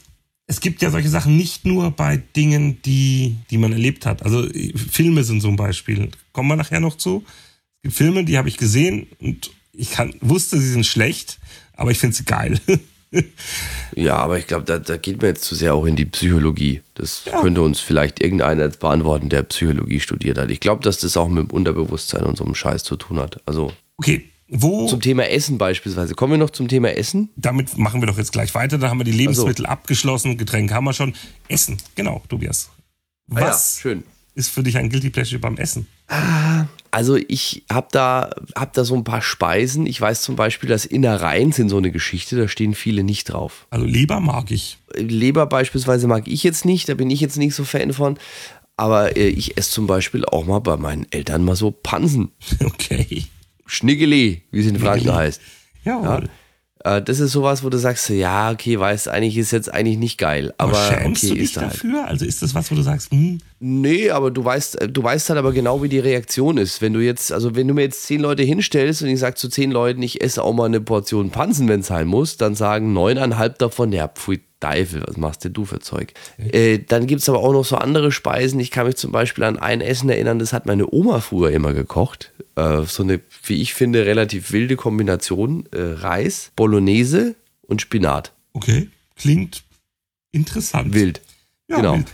es 0.48 0.62
gibt 0.62 0.82
ja 0.82 0.90
solche 0.90 1.10
Sachen 1.10 1.36
nicht 1.36 1.66
nur 1.66 1.92
bei 1.92 2.16
Dingen, 2.16 2.82
die, 2.84 3.36
die 3.50 3.58
man 3.58 3.74
erlebt 3.74 4.06
hat. 4.06 4.24
Also 4.24 4.48
Filme 4.74 5.26
sind 5.26 5.42
so 5.42 5.50
ein 5.50 5.58
Beispiel. 5.58 6.10
Kommen 6.32 6.48
wir 6.48 6.56
nachher 6.56 6.80
noch 6.80 6.96
zu. 6.96 7.26
Es 7.28 7.82
gibt 7.84 7.96
Filme, 7.96 8.24
die 8.24 8.38
habe 8.38 8.48
ich 8.48 8.56
gesehen 8.56 9.08
und 9.20 9.52
ich 9.74 9.92
kann, 9.92 10.14
wusste, 10.22 10.58
sie 10.60 10.72
sind 10.72 10.86
schlecht, 10.86 11.40
aber 11.74 11.92
ich 11.92 12.00
finde 12.00 12.16
sie 12.16 12.24
geil. 12.24 12.60
ja, 13.96 14.16
aber 14.16 14.40
ich 14.40 14.48
glaube, 14.48 14.64
da, 14.64 14.80
da 14.80 14.96
geht 14.96 15.18
man 15.18 15.32
jetzt 15.32 15.44
zu 15.44 15.56
sehr 15.56 15.74
auch 15.74 15.86
in 15.86 15.98
die 15.98 16.06
Psychologie. 16.06 16.82
Das 16.94 17.26
ja. 17.26 17.42
könnte 17.42 17.62
uns 17.62 17.82
vielleicht 17.82 18.22
irgendeiner 18.22 18.64
jetzt 18.64 18.80
beantworten, 18.80 19.28
der 19.28 19.44
Psychologie 19.44 20.00
studiert 20.00 20.38
hat. 20.38 20.52
Ich 20.52 20.62
glaube, 20.62 20.82
dass 20.84 21.00
das 21.00 21.18
auch 21.18 21.28
mit 21.28 21.50
dem 21.50 21.52
Unterbewusstsein 21.52 22.24
und 22.24 22.38
so 22.38 22.46
einem 22.46 22.56
Scheiß 22.56 22.86
zu 22.86 22.96
tun 22.96 23.20
hat. 23.20 23.42
Also. 23.46 23.74
Okay, 23.98 24.29
wo, 24.50 24.88
zum 24.88 25.02
Thema 25.02 25.30
Essen 25.30 25.58
beispielsweise. 25.58 26.16
Kommen 26.16 26.34
wir 26.34 26.38
noch 26.38 26.50
zum 26.50 26.68
Thema 26.68 26.90
Essen? 26.90 27.30
Damit 27.36 27.78
machen 27.78 28.02
wir 28.02 28.08
doch 28.08 28.18
jetzt 28.18 28.32
gleich 28.32 28.54
weiter. 28.56 28.78
Da 28.78 28.90
haben 28.90 29.00
wir 29.00 29.04
die 29.04 29.12
Lebensmittel 29.12 29.66
so. 29.66 29.72
abgeschlossen, 29.72 30.38
Getränke 30.38 30.74
haben 30.74 30.86
wir 30.86 30.94
schon. 30.94 31.14
Essen, 31.48 31.78
genau, 31.96 32.24
Tobias. 32.30 32.70
Was 33.28 33.44
ah 33.44 33.48
ja, 33.48 33.82
schön. 33.82 34.04
ist 34.34 34.50
für 34.50 34.64
dich 34.64 34.78
ein 34.78 34.90
Guilty 34.90 35.12
Pleasure 35.12 35.40
beim 35.40 35.58
Essen? 35.58 35.88
Ah, 36.08 36.66
also 36.90 37.16
ich 37.16 37.64
habe 37.72 37.88
da, 37.92 38.32
hab 38.56 38.74
da 38.74 38.84
so 38.84 38.96
ein 38.96 39.04
paar 39.04 39.22
Speisen. 39.22 39.86
Ich 39.86 40.02
weiß 40.02 40.24
zum 40.24 40.36
Beispiel, 40.36 40.68
dass 40.68 40.86
Innereien 40.86 41.52
sind 41.52 41.70
so 41.70 41.78
eine 41.78 41.92
Geschichte, 41.92 42.36
da 42.36 42.48
stehen 42.48 42.74
viele 42.74 43.04
nicht 43.04 43.26
drauf. 43.26 43.68
Also 43.70 43.86
Leber 43.86 44.20
mag 44.20 44.50
ich. 44.50 44.80
Leber 44.96 45.46
beispielsweise 45.46 46.08
mag 46.08 46.28
ich 46.28 46.44
jetzt 46.44 46.66
nicht, 46.66 46.90
da 46.90 46.96
bin 46.96 47.12
ich 47.12 47.20
jetzt 47.20 47.38
nicht 47.38 47.54
so 47.54 47.64
Fan 47.64 47.94
von. 47.94 48.18
Aber 48.78 49.18
äh, 49.18 49.28
ich 49.28 49.58
esse 49.58 49.72
zum 49.72 49.88
Beispiel 49.88 50.26
auch 50.26 50.46
mal 50.46 50.60
bei 50.60 50.78
meinen 50.78 51.06
Eltern 51.12 51.44
mal 51.44 51.56
so 51.56 51.70
Pansen. 51.70 52.32
Okay. 52.64 53.26
Schniggeli, 53.70 54.44
wie 54.52 54.60
es 54.60 54.68
in 54.68 54.80
Franken 54.80 55.14
heißt. 55.14 55.40
Jawohl. 55.84 56.24
Ja. 56.84 56.98
Äh, 56.98 57.02
das 57.02 57.20
ist 57.20 57.32
sowas, 57.32 57.64
wo 57.64 57.70
du 57.70 57.78
sagst, 57.78 58.10
ja, 58.10 58.52
okay, 58.52 58.80
weißt, 58.80 59.10
eigentlich 59.10 59.38
ist 59.38 59.52
jetzt 59.52 59.74
eigentlich 59.74 59.98
nicht 59.98 60.18
geil. 60.18 60.54
Aber, 60.58 60.76
schämst 60.76 61.24
okay, 61.24 61.34
du 61.34 61.40
dich 61.40 61.52
ist 61.52 61.58
halt. 61.58 61.74
dafür? 61.74 62.06
Also 62.08 62.26
ist 62.26 62.42
das 62.42 62.56
was, 62.56 62.72
wo 62.72 62.76
du 62.76 62.82
sagst, 62.82 63.12
hm? 63.12 63.40
Nee, 63.60 64.10
aber 64.10 64.32
du 64.32 64.44
weißt, 64.44 64.88
du 64.90 65.04
weißt 65.04 65.30
halt 65.30 65.40
aber 65.40 65.52
genau, 65.52 65.84
wie 65.84 65.90
die 65.90 66.00
Reaktion 66.00 66.58
ist. 66.58 66.82
Wenn 66.82 66.94
du 66.94 67.02
jetzt, 67.02 67.32
also 67.34 67.56
wenn 67.56 67.68
du 67.68 67.74
mir 67.74 67.82
jetzt 67.82 68.04
zehn 68.04 68.22
Leute 68.22 68.44
hinstellst 68.44 69.02
und 69.02 69.10
ich 69.10 69.20
sag 69.20 69.38
zu 69.38 69.50
zehn 69.50 69.72
Leuten, 69.72 70.02
ich 70.02 70.24
esse 70.24 70.44
auch 70.44 70.54
mal 70.54 70.66
eine 70.66 70.80
Portion 70.80 71.30
Pansen, 71.30 71.68
wenn 71.68 71.82
es 71.82 71.88
sein 71.88 72.08
muss, 72.08 72.38
dann 72.38 72.56
sagen 72.56 72.94
neuneinhalb 72.94 73.60
davon, 73.60 73.92
ja, 73.92 74.08
pfui, 74.08 74.40
Teufel, 74.62 75.04
was 75.08 75.16
machst 75.16 75.46
denn 75.46 75.54
du 75.54 75.64
für 75.64 75.80
Zeug? 75.80 76.14
Äh, 76.38 76.80
dann 76.80 77.08
gibt 77.08 77.22
es 77.22 77.30
aber 77.30 77.40
auch 77.40 77.54
noch 77.54 77.64
so 77.64 77.78
andere 77.78 78.12
Speisen. 78.12 78.60
Ich 78.60 78.72
kann 78.72 78.88
mich 78.88 78.98
zum 78.98 79.12
Beispiel 79.12 79.46
an 79.46 79.58
ein 79.58 79.80
Essen 79.80 80.10
erinnern, 80.10 80.40
das 80.40 80.52
hat 80.52 80.66
meine 80.66 80.92
Oma 80.92 81.22
früher 81.22 81.52
immer 81.52 81.74
gekocht. 81.74 82.34
Äh, 82.60 82.86
so 82.86 83.04
eine, 83.04 83.22
wie 83.46 83.62
ich 83.62 83.74
finde, 83.74 84.06
relativ 84.06 84.52
wilde 84.52 84.76
Kombination. 84.76 85.66
Äh, 85.72 85.82
Reis, 85.82 86.52
Bolognese 86.56 87.36
und 87.62 87.82
Spinat. 87.82 88.34
Okay, 88.54 88.90
klingt 89.16 89.64
interessant. 90.32 90.94
Wild. 90.94 91.22
Ja, 91.70 91.78
genau. 91.78 91.96
Wild. 91.96 92.08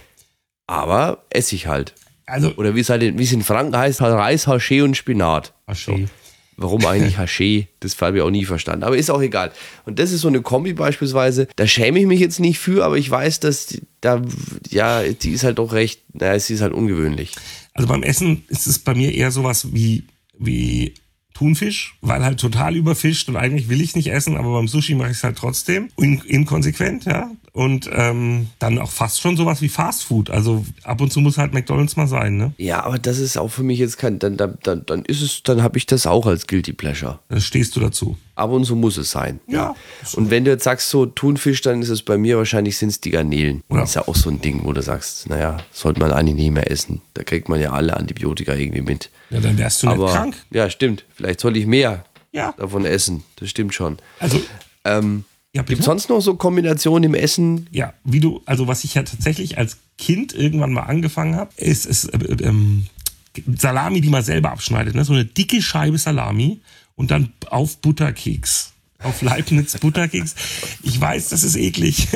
Aber 0.67 1.23
esse 1.29 1.55
ich 1.55 1.67
halt. 1.67 1.93
Also, 2.25 2.53
Oder 2.55 2.75
wie 2.75 2.79
es 2.79 2.89
halt 2.89 3.03
in, 3.03 3.19
wie 3.19 3.23
es 3.23 3.31
in 3.31 3.43
Franken 3.43 3.77
heißt, 3.77 4.01
halt 4.01 4.13
Reis, 4.13 4.47
Haché 4.47 4.83
und 4.83 4.97
Spinat. 4.97 5.53
Haché. 5.67 5.85
So. 5.85 6.09
Warum 6.57 6.85
eigentlich 6.85 7.17
Haché? 7.17 7.67
Das 7.81 7.99
habe 8.01 8.17
ich 8.17 8.23
auch 8.23 8.29
nie 8.29 8.45
verstanden. 8.45 8.83
Aber 8.83 8.97
ist 8.97 9.09
auch 9.09 9.21
egal. 9.21 9.51
Und 9.85 9.99
das 9.99 10.11
ist 10.11 10.21
so 10.21 10.29
eine 10.29 10.41
Kombi 10.41 10.73
beispielsweise. 10.73 11.47
Da 11.57 11.67
schäme 11.67 11.99
ich 11.99 12.05
mich 12.05 12.19
jetzt 12.19 12.39
nicht 12.39 12.59
für, 12.59 12.85
aber 12.85 12.97
ich 12.97 13.09
weiß, 13.09 13.41
dass 13.41 13.67
die, 13.67 13.81
da, 13.99 14.21
ja, 14.69 15.03
die 15.03 15.31
ist 15.31 15.43
halt 15.43 15.59
doch 15.59 15.73
recht, 15.73 16.01
naja, 16.13 16.39
sie 16.39 16.53
ist 16.53 16.61
halt 16.61 16.73
ungewöhnlich. 16.73 17.33
Also 17.73 17.89
beim 17.89 18.03
Essen 18.03 18.43
ist 18.47 18.67
es 18.67 18.79
bei 18.79 18.95
mir 18.95 19.13
eher 19.13 19.31
sowas 19.31 19.73
wie, 19.73 20.05
wie 20.39 20.93
Thunfisch, 21.33 21.97
weil 22.01 22.23
halt 22.23 22.39
total 22.39 22.75
überfischt 22.75 23.27
und 23.27 23.35
eigentlich 23.35 23.67
will 23.67 23.81
ich 23.81 23.95
nicht 23.95 24.07
essen, 24.07 24.37
aber 24.37 24.53
beim 24.53 24.67
Sushi 24.67 24.95
mache 24.95 25.11
ich 25.11 25.17
es 25.17 25.23
halt 25.23 25.37
trotzdem. 25.37 25.89
In, 25.97 26.19
inkonsequent, 26.21 27.05
ja. 27.05 27.29
Und 27.55 27.89
ähm, 27.93 28.49
dann 28.59 28.79
auch 28.79 28.91
fast 28.91 29.21
schon 29.21 29.37
sowas 29.37 29.61
wie 29.61 29.69
Fast 29.69 30.03
Food. 30.03 30.29
Also 30.29 30.65
ab 30.83 30.99
und 30.99 31.13
zu 31.13 31.21
muss 31.21 31.37
halt 31.37 31.53
McDonalds 31.53 31.95
mal 31.95 32.05
sein, 32.05 32.35
ne? 32.35 32.51
Ja, 32.57 32.83
aber 32.83 32.99
das 32.99 33.17
ist 33.17 33.37
auch 33.37 33.47
für 33.47 33.63
mich 33.63 33.79
jetzt 33.79 33.97
kein, 33.97 34.19
dann, 34.19 34.35
dann, 34.35 34.57
dann, 34.63 34.85
dann 34.85 35.05
ist 35.05 35.21
es, 35.21 35.41
dann 35.41 35.63
habe 35.63 35.77
ich 35.77 35.85
das 35.85 36.05
auch 36.05 36.25
als 36.25 36.47
Guilty 36.47 36.73
Pleasure. 36.73 37.19
Dann 37.29 37.39
stehst 37.39 37.73
du 37.77 37.79
dazu. 37.79 38.17
Ab 38.35 38.51
und 38.51 38.65
zu 38.65 38.75
muss 38.75 38.97
es 38.97 39.09
sein. 39.09 39.39
Ja. 39.47 39.53
ja. 39.57 39.75
Und 40.17 40.31
wenn 40.31 40.43
du 40.43 40.51
jetzt 40.51 40.65
sagst 40.65 40.89
so 40.89 41.05
Thunfisch, 41.05 41.61
dann 41.61 41.81
ist 41.81 41.87
es 41.87 42.01
bei 42.01 42.17
mir 42.17 42.37
wahrscheinlich 42.37 42.77
sind 42.77 42.89
es 42.89 42.99
die 42.99 43.11
Garnelen. 43.11 43.63
Ja. 43.69 43.77
Das 43.77 43.91
ist 43.91 43.95
ja 43.95 44.05
auch 44.05 44.17
so 44.17 44.29
ein 44.29 44.41
Ding, 44.41 44.65
wo 44.65 44.73
du 44.73 44.81
sagst, 44.81 45.29
naja, 45.29 45.55
sollte 45.71 46.01
man 46.01 46.11
eigentlich 46.11 46.35
nicht 46.35 46.51
mehr 46.51 46.69
essen. 46.69 47.03
Da 47.13 47.23
kriegt 47.23 47.47
man 47.47 47.61
ja 47.61 47.71
alle 47.71 47.95
Antibiotika 47.95 48.53
irgendwie 48.53 48.81
mit. 48.81 49.11
Ja, 49.29 49.39
dann 49.39 49.57
wärst 49.57 49.81
du 49.81 49.87
aber, 49.87 50.07
nicht 50.07 50.13
krank. 50.13 50.35
Ja, 50.51 50.69
stimmt. 50.69 51.05
Vielleicht 51.15 51.39
soll 51.39 51.55
ich 51.55 51.65
mehr 51.67 52.03
ja. 52.33 52.53
davon 52.57 52.83
essen. 52.83 53.23
Das 53.37 53.49
stimmt 53.49 53.73
schon. 53.73 53.97
Also, 54.19 54.41
ähm, 54.83 55.23
ja, 55.55 55.61
Gibt 55.61 55.79
es 55.79 55.85
sonst 55.85 56.09
noch 56.09 56.19
so 56.19 56.35
Kombinationen 56.35 57.05
im 57.05 57.13
Essen? 57.13 57.67
Ja, 57.71 57.93
wie 58.03 58.19
du, 58.19 58.41
also 58.45 58.67
was 58.67 58.83
ich 58.83 58.95
ja 58.95 59.03
tatsächlich 59.03 59.57
als 59.57 59.77
Kind 59.97 60.33
irgendwann 60.33 60.73
mal 60.73 60.81
angefangen 60.81 61.37
habe, 61.37 61.51
ist, 61.55 61.85
ist 61.85 62.13
äh, 62.13 62.17
ähm, 62.43 62.87
Salami, 63.55 64.01
die 64.01 64.09
man 64.09 64.21
selber 64.21 64.51
abschneidet. 64.51 64.95
Ne? 64.95 65.05
So 65.05 65.13
eine 65.13 65.23
dicke 65.23 65.61
Scheibe 65.61 65.97
Salami 65.97 66.59
und 66.95 67.09
dann 67.09 67.31
auf 67.45 67.77
Butterkeks. 67.77 68.73
Auf 68.99 69.21
Leibniz 69.21 69.77
Butterkeks. 69.77 70.35
Ich 70.83 70.99
weiß, 70.99 71.29
das 71.29 71.43
ist 71.43 71.55
eklig. 71.55 72.07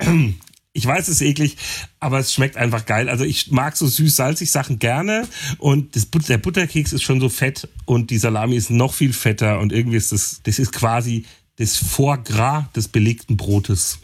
Ich 0.76 0.84
weiß, 0.84 1.06
es 1.06 1.20
ist 1.20 1.22
eklig, 1.22 1.56
aber 2.00 2.18
es 2.18 2.34
schmeckt 2.34 2.56
einfach 2.56 2.84
geil. 2.84 3.08
Also 3.08 3.22
ich 3.22 3.52
mag 3.52 3.76
so 3.76 3.86
süß-salzig 3.86 4.50
Sachen 4.50 4.80
gerne 4.80 5.28
und 5.58 5.94
das, 5.94 6.10
der 6.10 6.38
Butterkeks 6.38 6.92
ist 6.92 7.04
schon 7.04 7.20
so 7.20 7.28
fett 7.28 7.68
und 7.84 8.10
die 8.10 8.18
Salami 8.18 8.56
ist 8.56 8.70
noch 8.70 8.92
viel 8.92 9.12
fetter 9.12 9.60
und 9.60 9.72
irgendwie 9.72 9.98
ist 9.98 10.10
das, 10.10 10.40
das 10.42 10.58
ist 10.58 10.72
quasi 10.72 11.26
das 11.56 11.76
Foie 11.76 12.18
Gras 12.18 12.64
des 12.74 12.88
belegten 12.88 13.36
Brotes. 13.36 13.98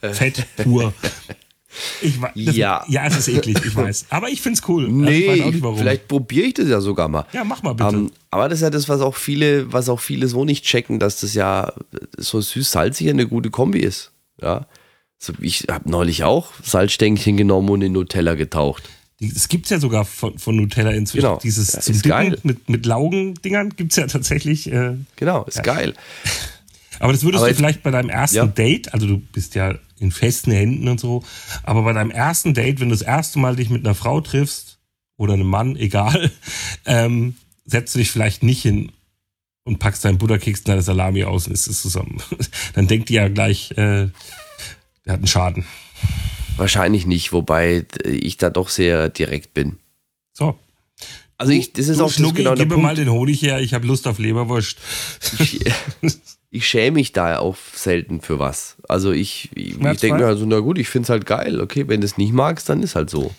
Äh. 0.00 0.12
Fett 0.12 0.46
pur. 0.56 0.92
Ich, 2.02 2.20
das, 2.44 2.56
ja. 2.56 2.84
ja, 2.88 3.06
es 3.06 3.16
ist 3.16 3.28
eklig, 3.28 3.56
ich 3.64 3.74
weiß. 3.74 4.06
Aber 4.10 4.28
ich 4.28 4.42
finde 4.42 4.58
es 4.60 4.68
cool. 4.68 4.84
Also 4.84 4.94
nee, 4.94 5.52
vielleicht 5.76 6.06
probiere 6.06 6.48
ich 6.48 6.54
das 6.54 6.68
ja 6.68 6.80
sogar 6.80 7.08
mal. 7.08 7.24
Ja, 7.32 7.44
mach 7.44 7.62
mal 7.62 7.72
bitte. 7.72 7.88
Um, 7.88 7.94
ähm, 7.94 8.10
aber 8.30 8.48
das 8.48 8.58
ist 8.58 8.62
ja 8.62 8.70
das, 8.70 8.88
was 8.90 9.00
auch 9.00 9.16
viele, 9.16 9.72
was 9.72 9.88
auch 9.88 10.00
viele 10.00 10.28
so 10.28 10.44
nicht 10.44 10.64
checken, 10.64 10.98
dass 10.98 11.20
das 11.20 11.32
ja 11.32 11.72
so 12.18 12.40
süß-salzig 12.40 13.08
eine 13.08 13.26
gute 13.26 13.50
Kombi 13.50 13.80
ist. 13.80 14.12
Ja. 14.40 14.66
Also 15.20 15.32
ich 15.40 15.66
habe 15.70 15.88
neulich 15.88 16.24
auch 16.24 16.50
Salzstängchen 16.62 17.36
genommen 17.36 17.70
und 17.70 17.82
in 17.82 17.92
Nutella 17.92 18.34
getaucht. 18.34 18.88
Es 19.20 19.48
gibt 19.48 19.70
ja 19.70 19.78
sogar 19.78 20.04
von, 20.04 20.38
von, 20.38 20.56
Nutella 20.56 20.90
inzwischen. 20.90 21.26
Genau. 21.26 21.38
Dieses 21.38 21.72
ja, 21.72 21.80
zum 21.80 21.94
Dippen 21.94 22.10
geil. 22.10 22.38
mit, 22.42 22.68
mit 22.68 22.86
Laugendingern 22.86 23.70
gibt 23.70 23.92
es 23.92 23.96
ja 23.96 24.08
tatsächlich. 24.08 24.70
Äh, 24.70 24.96
genau, 25.16 25.44
ist 25.44 25.58
ja. 25.58 25.62
geil. 25.62 25.94
Aber 27.02 27.12
das 27.12 27.24
würdest 27.24 27.42
aber 27.42 27.50
du 27.50 27.56
vielleicht 27.56 27.82
bei 27.82 27.90
deinem 27.90 28.10
ersten 28.10 28.36
ja. 28.36 28.46
Date, 28.46 28.94
also 28.94 29.08
du 29.08 29.18
bist 29.18 29.56
ja 29.56 29.74
in 29.98 30.12
festen 30.12 30.52
Händen 30.52 30.86
und 30.86 31.00
so, 31.00 31.24
aber 31.64 31.82
bei 31.82 31.92
deinem 31.92 32.12
ersten 32.12 32.54
Date, 32.54 32.78
wenn 32.78 32.90
du 32.90 32.94
das 32.94 33.02
erste 33.02 33.40
Mal 33.40 33.56
dich 33.56 33.70
mit 33.70 33.84
einer 33.84 33.96
Frau 33.96 34.20
triffst 34.20 34.78
oder 35.16 35.32
einem 35.32 35.48
Mann, 35.48 35.74
egal, 35.76 36.30
ähm, 36.86 37.34
setzt 37.64 37.96
du 37.96 37.98
dich 37.98 38.12
vielleicht 38.12 38.44
nicht 38.44 38.62
hin 38.62 38.92
und 39.64 39.80
packst 39.80 40.04
deinen 40.04 40.18
Butterkeks 40.18 40.60
und 40.60 40.68
deine 40.68 40.82
Salami 40.82 41.24
aus 41.24 41.48
und 41.48 41.54
isst 41.54 41.66
es 41.66 41.82
zusammen. 41.82 42.22
Dann 42.74 42.86
denkt 42.86 43.08
die 43.08 43.14
ja 43.14 43.26
gleich, 43.26 43.72
äh, 43.72 44.06
der 45.04 45.12
hat 45.12 45.18
einen 45.18 45.26
Schaden. 45.26 45.64
Wahrscheinlich 46.56 47.04
nicht, 47.06 47.32
wobei 47.32 47.84
ich 48.04 48.36
da 48.36 48.48
doch 48.48 48.68
sehr 48.68 49.08
direkt 49.08 49.54
bin. 49.54 49.80
So. 50.34 50.56
Also 51.36 51.52
ich, 51.52 51.72
das 51.72 51.88
ist 51.88 51.98
du, 51.98 52.04
auch 52.04 52.12
Schnucki, 52.12 52.44
genau 52.44 52.54
gib 52.54 52.68
mir 52.68 52.76
mal 52.76 52.94
den 52.94 53.10
Honig 53.10 53.42
her, 53.42 53.60
ich 53.60 53.74
habe 53.74 53.88
Lust 53.88 54.06
auf 54.06 54.20
Leberwurst. 54.20 54.76
Ich, 55.40 55.58
ich 56.52 56.68
schäme 56.68 56.96
mich 56.96 57.12
da 57.12 57.38
auch 57.38 57.56
selten 57.72 58.20
für 58.20 58.38
was. 58.38 58.76
Also 58.86 59.10
ich, 59.10 59.48
ich, 59.54 59.80
ich 59.80 60.00
denke 60.00 60.18
mir 60.18 60.26
also, 60.26 60.44
na 60.44 60.60
gut, 60.60 60.78
ich 60.78 60.88
finde 60.88 61.06
es 61.06 61.10
halt 61.10 61.24
geil. 61.24 61.60
Okay, 61.60 61.88
wenn 61.88 62.02
du 62.02 62.04
es 62.04 62.18
nicht 62.18 62.34
magst, 62.34 62.68
dann 62.68 62.82
ist 62.82 62.94
halt 62.94 63.08
so. 63.08 63.34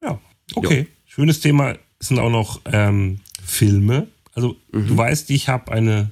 Ja, 0.00 0.20
okay. 0.54 0.78
Ja. 0.78 0.86
Schönes 1.04 1.40
Thema 1.40 1.74
sind 1.98 2.20
auch 2.20 2.30
noch 2.30 2.60
ähm, 2.66 3.18
Filme. 3.44 4.06
Also 4.34 4.56
mhm. 4.70 4.86
du 4.86 4.96
weißt, 4.96 5.30
ich 5.30 5.48
habe 5.48 5.72
eine 5.72 6.10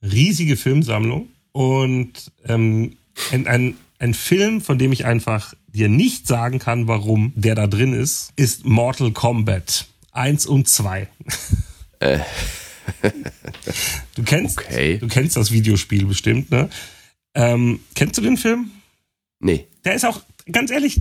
riesige 0.00 0.56
Filmsammlung 0.56 1.28
und 1.50 2.30
ähm, 2.46 2.96
ein, 3.32 3.48
ein, 3.48 3.76
ein 3.98 4.14
Film, 4.14 4.60
von 4.60 4.78
dem 4.78 4.92
ich 4.92 5.06
einfach 5.06 5.54
dir 5.66 5.88
nicht 5.88 6.28
sagen 6.28 6.60
kann, 6.60 6.86
warum 6.86 7.32
der 7.34 7.56
da 7.56 7.66
drin 7.66 7.94
ist, 7.94 8.32
ist 8.36 8.64
Mortal 8.64 9.10
Kombat 9.10 9.86
1 10.12 10.46
und 10.46 10.68
2. 10.68 11.08
Äh. 11.98 12.20
Du 14.14 14.24
kennst, 14.24 14.58
okay. 14.58 14.98
du 14.98 15.06
kennst 15.06 15.36
das 15.36 15.52
Videospiel 15.52 16.04
bestimmt, 16.04 16.50
ne? 16.50 16.68
Ähm, 17.34 17.80
kennst 17.94 18.18
du 18.18 18.22
den 18.22 18.36
Film? 18.36 18.70
Nee. 19.38 19.66
Der 19.84 19.94
ist 19.94 20.04
auch, 20.04 20.22
ganz 20.50 20.70
ehrlich, 20.70 21.00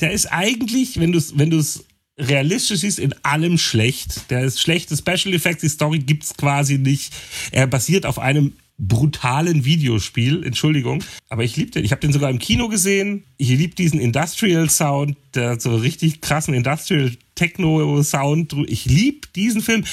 der 0.00 0.12
ist 0.12 0.26
eigentlich, 0.26 0.98
wenn 0.98 1.12
du 1.12 1.18
es 1.18 1.38
wenn 1.38 1.50
du's 1.50 1.84
realistisch 2.18 2.80
siehst, 2.80 2.98
in 2.98 3.14
allem 3.22 3.58
schlecht. 3.58 4.30
Der 4.30 4.42
ist 4.42 4.60
schlechte 4.60 4.96
Special 4.96 5.34
Effects, 5.34 5.60
die 5.60 5.68
Story 5.68 5.98
gibt's 5.98 6.34
quasi 6.36 6.78
nicht. 6.78 7.12
Er 7.52 7.66
basiert 7.66 8.06
auf 8.06 8.18
einem 8.18 8.54
brutalen 8.78 9.64
Videospiel, 9.64 10.42
Entschuldigung, 10.44 11.04
aber 11.28 11.44
ich 11.44 11.56
liebe 11.56 11.70
den. 11.70 11.84
Ich 11.84 11.92
habe 11.92 12.00
den 12.00 12.12
sogar 12.12 12.30
im 12.30 12.38
Kino 12.38 12.68
gesehen. 12.68 13.24
Ich 13.36 13.48
liebe 13.48 13.74
diesen 13.74 14.00
Industrial 14.00 14.68
Sound, 14.68 15.16
der 15.34 15.60
so 15.60 15.76
richtig 15.76 16.20
krassen 16.20 16.54
Industrial 16.54 17.12
Techno 17.34 18.02
Sound. 18.02 18.54
Ich 18.66 18.86
liebe 18.86 19.28
diesen 19.36 19.62
Film. 19.62 19.84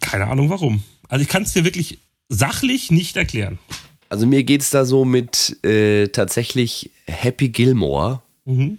Keine 0.00 0.26
Ahnung 0.26 0.50
warum. 0.50 0.82
Also 1.08 1.22
ich 1.22 1.28
kann 1.28 1.42
es 1.42 1.52
dir 1.52 1.64
wirklich 1.64 1.98
sachlich 2.28 2.90
nicht 2.90 3.16
erklären. 3.16 3.58
Also 4.08 4.26
mir 4.26 4.44
geht 4.44 4.62
es 4.62 4.70
da 4.70 4.84
so 4.84 5.04
mit 5.04 5.64
äh, 5.64 6.08
tatsächlich 6.08 6.90
Happy 7.06 7.48
Gilmore. 7.48 8.22
Mhm. 8.44 8.78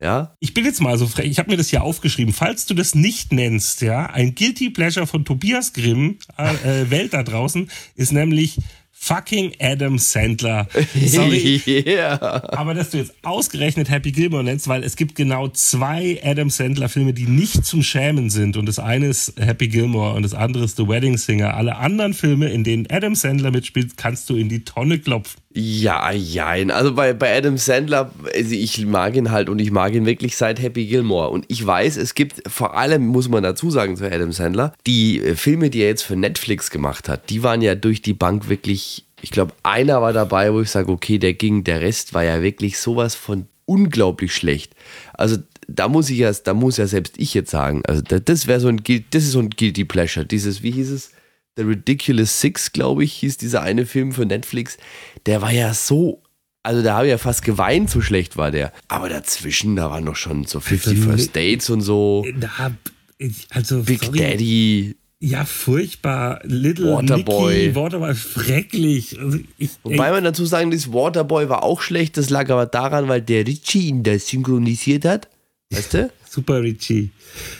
Ja, 0.00 0.36
Ich 0.40 0.52
bin 0.52 0.66
jetzt 0.66 0.80
mal 0.82 0.98
so 0.98 1.06
frech, 1.06 1.30
ich 1.30 1.38
habe 1.38 1.50
mir 1.50 1.56
das 1.56 1.70
hier 1.70 1.82
aufgeschrieben. 1.82 2.34
Falls 2.34 2.66
du 2.66 2.74
das 2.74 2.94
nicht 2.94 3.32
nennst, 3.32 3.80
ja, 3.80 4.06
ein 4.06 4.34
Guilty 4.34 4.68
Pleasure 4.68 5.06
von 5.06 5.24
Tobias 5.24 5.72
Grimm, 5.72 6.18
äh, 6.36 6.82
äh, 6.82 6.90
Welt 6.90 7.14
da 7.14 7.22
draußen, 7.22 7.70
ist 7.94 8.12
nämlich 8.12 8.58
fucking 9.06 9.54
Adam 9.60 9.98
Sandler. 9.98 10.66
Sorry, 10.94 11.62
yeah. 11.66 12.42
aber 12.52 12.74
dass 12.74 12.90
du 12.90 12.98
jetzt 12.98 13.14
ausgerechnet 13.22 13.88
Happy 13.88 14.10
Gilmore 14.10 14.42
nennst, 14.42 14.66
weil 14.66 14.82
es 14.82 14.96
gibt 14.96 15.14
genau 15.14 15.48
zwei 15.48 16.20
Adam 16.24 16.50
Sandler 16.50 16.88
Filme, 16.88 17.12
die 17.12 17.26
nicht 17.26 17.64
zum 17.64 17.82
Schämen 17.82 18.30
sind. 18.30 18.56
Und 18.56 18.66
das 18.66 18.78
eine 18.78 19.06
ist 19.06 19.34
Happy 19.38 19.68
Gilmore 19.68 20.14
und 20.14 20.24
das 20.24 20.34
andere 20.34 20.64
ist 20.64 20.76
The 20.76 20.88
Wedding 20.88 21.18
Singer. 21.18 21.54
Alle 21.54 21.76
anderen 21.76 22.14
Filme, 22.14 22.48
in 22.48 22.64
denen 22.64 22.88
Adam 22.90 23.14
Sandler 23.14 23.52
mitspielt, 23.52 23.96
kannst 23.96 24.28
du 24.28 24.36
in 24.36 24.48
die 24.48 24.64
Tonne 24.64 24.98
klopfen. 24.98 25.40
Ja, 25.58 26.12
jein. 26.12 26.70
Also 26.70 26.92
bei, 26.94 27.14
bei 27.14 27.34
Adam 27.34 27.56
Sandler, 27.56 28.10
also 28.34 28.50
ich 28.54 28.84
mag 28.84 29.16
ihn 29.16 29.30
halt 29.30 29.48
und 29.48 29.58
ich 29.58 29.70
mag 29.70 29.94
ihn 29.94 30.04
wirklich 30.04 30.36
seit 30.36 30.60
Happy 30.60 30.84
Gilmore. 30.84 31.30
Und 31.30 31.46
ich 31.48 31.66
weiß, 31.66 31.96
es 31.96 32.14
gibt 32.14 32.42
vor 32.46 32.76
allem, 32.76 33.06
muss 33.06 33.30
man 33.30 33.42
dazu 33.42 33.70
sagen, 33.70 33.96
zu 33.96 34.04
Adam 34.04 34.32
Sandler, 34.32 34.74
die 34.86 35.18
äh, 35.18 35.34
Filme, 35.34 35.70
die 35.70 35.80
er 35.80 35.88
jetzt 35.88 36.02
für 36.02 36.14
Netflix 36.14 36.70
gemacht 36.70 37.08
hat, 37.08 37.30
die 37.30 37.42
waren 37.42 37.62
ja 37.62 37.74
durch 37.74 38.02
die 38.02 38.12
Bank 38.12 38.50
wirklich, 38.50 39.06
ich 39.22 39.30
glaube, 39.30 39.54
einer 39.62 40.02
war 40.02 40.12
dabei, 40.12 40.52
wo 40.52 40.60
ich 40.60 40.68
sage, 40.68 40.92
okay, 40.92 41.18
der 41.18 41.32
ging, 41.32 41.64
der 41.64 41.80
Rest 41.80 42.12
war 42.12 42.22
ja 42.22 42.42
wirklich 42.42 42.78
sowas 42.78 43.14
von 43.14 43.46
unglaublich 43.64 44.34
schlecht. 44.34 44.74
Also 45.14 45.38
da 45.68 45.88
muss 45.88 46.10
ich 46.10 46.18
ja, 46.18 46.30
da 46.32 46.52
muss 46.52 46.76
ja 46.76 46.86
selbst 46.86 47.14
ich 47.16 47.32
jetzt 47.32 47.50
sagen, 47.50 47.80
also 47.88 48.02
da- 48.02 48.18
das 48.20 48.46
wäre 48.46 48.60
so 48.60 48.68
ein, 48.68 48.82
das 49.10 49.24
ist 49.24 49.32
so 49.32 49.38
ein 49.40 49.48
Guilty 49.48 49.86
Pleasure. 49.86 50.26
Dieses, 50.26 50.62
wie 50.62 50.70
hieß 50.72 50.90
es? 50.90 51.12
The 51.56 51.62
Ridiculous 51.62 52.40
Six, 52.40 52.72
glaube 52.72 53.04
ich, 53.04 53.12
hieß 53.14 53.38
dieser 53.38 53.62
eine 53.62 53.86
Film 53.86 54.12
für 54.12 54.26
Netflix. 54.26 54.76
Der 55.24 55.40
war 55.42 55.52
ja 55.52 55.72
so, 55.74 56.22
also 56.62 56.82
da 56.82 56.96
habe 56.96 57.06
ich 57.06 57.10
ja 57.10 57.18
fast 57.18 57.42
geweint, 57.44 57.88
so 57.90 58.00
schlecht 58.02 58.36
war 58.36 58.50
der. 58.50 58.72
Aber 58.88 59.08
dazwischen, 59.08 59.76
da 59.76 59.90
waren 59.90 60.04
noch 60.04 60.16
schon 60.16 60.44
so 60.44 60.60
50 60.60 60.98
Also, 60.98 61.10
First 61.10 61.36
Dates 61.36 61.70
und 61.70 61.80
so. 61.80 62.26
Da, 62.38 62.72
ich- 63.18 63.46
also, 63.50 63.82
Big 63.82 64.04
sorry. 64.04 64.18
Daddy. 64.18 64.96
Ja, 65.18 65.46
furchtbar. 65.46 66.40
Little 66.44 66.92
Waterboy. 66.92 67.54
Nicky, 67.68 67.74
Waterboy, 67.74 68.14
schrecklich. 68.14 69.18
Also 69.18 69.38
ich, 69.56 69.70
Wobei 69.82 70.10
man 70.10 70.24
dazu 70.24 70.44
sagen, 70.44 70.70
das 70.70 70.92
Waterboy 70.92 71.48
war 71.48 71.62
auch 71.62 71.80
schlecht. 71.80 72.18
Das 72.18 72.28
lag 72.28 72.50
aber 72.50 72.66
daran, 72.66 73.08
weil 73.08 73.22
der 73.22 73.46
Richie 73.46 73.88
ihn 73.88 74.02
da 74.02 74.18
synchronisiert 74.18 75.06
hat. 75.06 75.28
Weißt 75.72 75.94
du? 75.94 76.10
Super 76.36 76.62
Richie. 76.62 77.12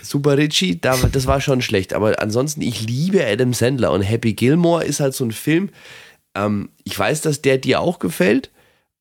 Super 0.02 0.36
Richie, 0.36 0.78
da, 0.78 0.98
das 1.10 1.26
war 1.26 1.40
schon 1.40 1.62
schlecht. 1.62 1.94
Aber 1.94 2.20
ansonsten, 2.20 2.60
ich 2.60 2.86
liebe 2.86 3.26
Adam 3.26 3.54
Sandler 3.54 3.90
und 3.90 4.02
Happy 4.02 4.34
Gilmore 4.34 4.84
ist 4.84 5.00
halt 5.00 5.14
so 5.14 5.24
ein 5.24 5.32
Film. 5.32 5.70
Ähm, 6.34 6.68
ich 6.84 6.98
weiß, 6.98 7.22
dass 7.22 7.40
der 7.40 7.56
dir 7.56 7.80
auch 7.80 7.98
gefällt. 7.98 8.50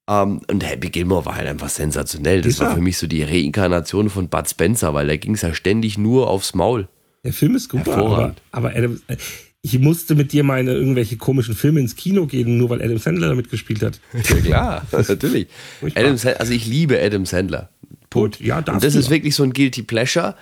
Ähm, 0.08 0.40
und 0.50 0.66
Happy 0.66 0.92
Gilmore 0.92 1.26
war 1.26 1.36
halt 1.36 1.50
einfach 1.50 1.68
sensationell. 1.68 2.42
Das 2.42 2.62
war 2.62 2.74
für 2.74 2.80
mich 2.80 2.98
so 2.98 3.06
die 3.06 3.24
Reinkarnation 3.24 4.10
von 4.10 4.30
Bud 4.30 4.50
Spencer, 4.50 4.94
weil 4.94 5.08
da 5.08 5.18
ging 5.18 5.34
es 5.34 5.42
ja 5.42 5.54
ständig 5.54 5.98
nur 5.98 6.30
aufs 6.30 6.56
Maul. 6.56 6.88
Der 7.26 7.34
Film 7.34 7.56
ist 7.56 7.70
super, 7.70 7.98
aber, 7.98 8.36
aber 8.52 8.70
Adam, 8.78 9.02
ich 9.66 9.80
musste 9.80 10.14
mit 10.14 10.32
dir 10.32 10.44
meine 10.44 10.74
irgendwelche 10.74 11.18
komischen 11.18 11.56
Filme 11.56 11.80
ins 11.80 11.96
Kino 11.96 12.28
gehen, 12.28 12.60
nur 12.60 12.70
weil 12.70 12.84
Adam 12.84 13.00
Sandler 13.00 13.30
damit 13.30 13.50
gespielt 13.50 13.82
hat. 13.82 14.00
Ja 14.14 14.22
klar, 14.22 14.88
natürlich. 14.92 15.48
Adam 15.96 16.18
Sandler, 16.18 16.40
also 16.40 16.54
ich 16.54 16.68
liebe 16.68 17.02
Adam 17.02 17.26
Sandler. 17.26 17.72
Gut, 18.16 18.40
ja, 18.40 18.58
Und 18.58 18.84
das 18.84 18.96
ist 18.96 19.10
wirklich 19.10 19.36
so 19.36 19.44
ein 19.44 19.54
Guilty 19.54 19.84
Pleasure, 19.84 20.36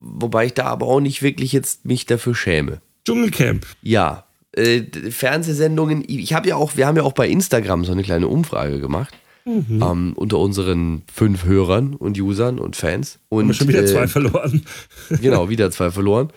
wobei 0.00 0.46
ich 0.46 0.54
da 0.54 0.66
aber 0.66 0.86
auch 0.86 1.00
nicht 1.00 1.22
wirklich 1.22 1.52
jetzt 1.52 1.84
mich 1.84 2.06
dafür 2.06 2.34
schäme. 2.34 2.80
Dschungelcamp. 3.04 3.66
Ja, 3.82 4.26
äh, 4.52 4.82
Fernsehsendungen, 5.10 6.04
ich 6.06 6.32
habe 6.32 6.48
ja 6.48 6.56
auch, 6.56 6.76
wir 6.76 6.86
haben 6.86 6.96
ja 6.96 7.02
auch 7.02 7.12
bei 7.12 7.28
Instagram 7.28 7.84
so 7.84 7.92
eine 7.92 8.02
kleine 8.02 8.28
Umfrage 8.28 8.80
gemacht. 8.80 9.12
Mhm. 9.44 9.80
Ähm, 9.80 10.12
unter 10.16 10.38
unseren 10.38 11.02
fünf 11.12 11.44
Hörern 11.44 11.94
und 11.94 12.18
Usern 12.20 12.58
und 12.58 12.74
Fans. 12.74 13.20
Und 13.28 13.42
Haben 13.42 13.48
wir 13.48 13.54
schon 13.54 13.68
wieder 13.68 13.82
äh, 13.82 13.86
zwei 13.86 14.08
verloren. 14.08 14.64
Genau, 15.20 15.48
wieder 15.48 15.70
zwei 15.70 15.92
verloren. 15.92 16.30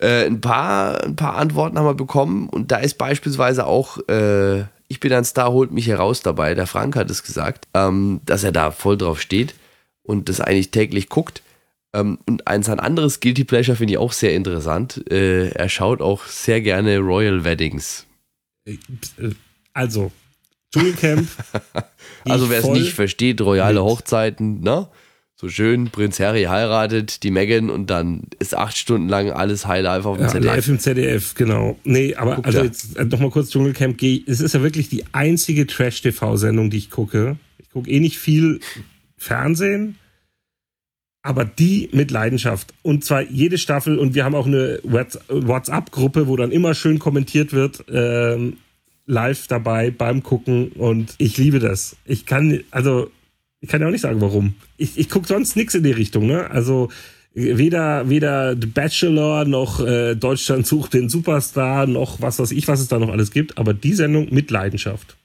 Äh, 0.00 0.26
ein, 0.26 0.40
paar, 0.40 1.04
ein 1.04 1.14
paar 1.14 1.36
Antworten 1.36 1.78
haben 1.78 1.86
wir 1.86 1.94
bekommen 1.94 2.48
und 2.48 2.72
da 2.72 2.78
ist 2.78 2.98
beispielsweise 2.98 3.66
auch, 3.66 3.98
äh, 4.08 4.62
ich 4.88 4.98
bin 4.98 5.12
ein 5.12 5.24
Star, 5.24 5.52
holt 5.52 5.70
mich 5.70 5.86
heraus 5.86 6.22
dabei. 6.22 6.54
Der 6.54 6.66
Frank 6.66 6.96
hat 6.96 7.08
es 7.08 7.22
gesagt, 7.22 7.68
ähm, 7.74 8.20
dass 8.26 8.42
er 8.42 8.50
da 8.52 8.72
voll 8.72 8.96
drauf 8.96 9.20
steht 9.20 9.54
und 10.06 10.28
das 10.28 10.40
eigentlich 10.40 10.70
täglich 10.70 11.08
guckt. 11.08 11.42
Ähm, 11.92 12.18
und 12.26 12.46
ein, 12.46 12.62
sein 12.62 12.80
anderes 12.80 13.20
Guilty 13.20 13.44
Pleasure 13.44 13.76
finde 13.76 13.92
ich 13.94 13.98
auch 13.98 14.12
sehr 14.12 14.34
interessant. 14.34 15.04
Äh, 15.10 15.48
er 15.50 15.68
schaut 15.68 16.00
auch 16.00 16.24
sehr 16.26 16.60
gerne 16.60 16.98
Royal 16.98 17.44
Weddings. 17.44 18.06
Also, 19.72 20.10
Dschungelcamp. 20.72 21.28
Also 22.28 22.50
wer 22.50 22.58
es 22.58 22.66
nicht 22.66 22.92
versteht, 22.92 23.40
royale 23.40 23.74
mit. 23.80 23.84
Hochzeiten, 23.84 24.60
ne? 24.60 24.88
So 25.36 25.48
schön, 25.48 25.90
Prinz 25.90 26.18
Harry 26.18 26.44
heiratet 26.44 27.22
die 27.22 27.30
Meghan 27.30 27.70
und 27.70 27.88
dann 27.88 28.22
ist 28.40 28.56
acht 28.56 28.76
Stunden 28.76 29.08
lang 29.08 29.30
alles 29.30 29.66
High 29.66 29.82
Life 29.82 30.08
auf 30.08 30.16
dem 30.16 30.24
Ja, 30.24 30.32
ZDF. 30.32 30.46
live 30.46 30.68
im 30.68 30.78
ZDF, 30.80 31.34
genau. 31.34 31.78
Nee, 31.84 32.16
aber 32.16 32.36
Guck 32.36 32.46
also 32.46 32.58
da. 32.58 32.64
jetzt 32.64 32.98
nochmal 32.98 33.30
kurz 33.30 33.50
Dschungelcamp. 33.50 34.02
Es 34.26 34.40
ist 34.40 34.54
ja 34.54 34.62
wirklich 34.62 34.88
die 34.88 35.04
einzige 35.12 35.66
Trash-TV-Sendung, 35.68 36.70
die 36.70 36.78
ich 36.78 36.90
gucke. 36.90 37.36
Ich 37.58 37.70
gucke 37.70 37.88
eh 37.90 38.00
nicht 38.00 38.18
viel 38.18 38.58
Fernsehen, 39.18 39.96
aber 41.22 41.44
die 41.44 41.88
mit 41.92 42.10
Leidenschaft. 42.10 42.72
Und 42.82 43.04
zwar 43.04 43.22
jede 43.22 43.58
Staffel 43.58 43.98
und 43.98 44.14
wir 44.14 44.24
haben 44.24 44.34
auch 44.34 44.46
eine 44.46 44.80
Whats- 44.84 45.18
WhatsApp-Gruppe, 45.28 46.28
wo 46.28 46.36
dann 46.36 46.52
immer 46.52 46.74
schön 46.74 46.98
kommentiert 46.98 47.52
wird, 47.52 47.84
ähm, 47.90 48.58
live 49.06 49.46
dabei 49.46 49.90
beim 49.90 50.22
Gucken 50.22 50.68
und 50.68 51.14
ich 51.18 51.36
liebe 51.36 51.58
das. 51.58 51.96
Ich 52.04 52.26
kann, 52.26 52.60
also, 52.70 53.10
ich 53.60 53.68
kann 53.68 53.80
ja 53.80 53.86
auch 53.86 53.92
nicht 53.92 54.02
sagen, 54.02 54.20
warum. 54.20 54.54
Ich, 54.76 54.98
ich 54.98 55.08
gucke 55.08 55.26
sonst 55.26 55.56
nichts 55.56 55.74
in 55.74 55.82
die 55.82 55.92
Richtung, 55.92 56.26
ne? 56.26 56.50
Also, 56.50 56.90
weder, 57.34 58.08
weder 58.08 58.56
The 58.58 58.66
Bachelor 58.66 59.44
noch 59.44 59.80
äh, 59.80 60.14
Deutschland 60.14 60.66
sucht 60.66 60.94
den 60.94 61.08
Superstar 61.08 61.86
noch 61.86 62.20
was 62.20 62.38
weiß 62.38 62.50
ich, 62.52 62.66
was 62.66 62.80
es 62.80 62.88
da 62.88 62.98
noch 62.98 63.10
alles 63.10 63.30
gibt, 63.30 63.58
aber 63.58 63.74
die 63.74 63.92
Sendung 63.92 64.32
mit 64.32 64.50
Leidenschaft. 64.50 65.16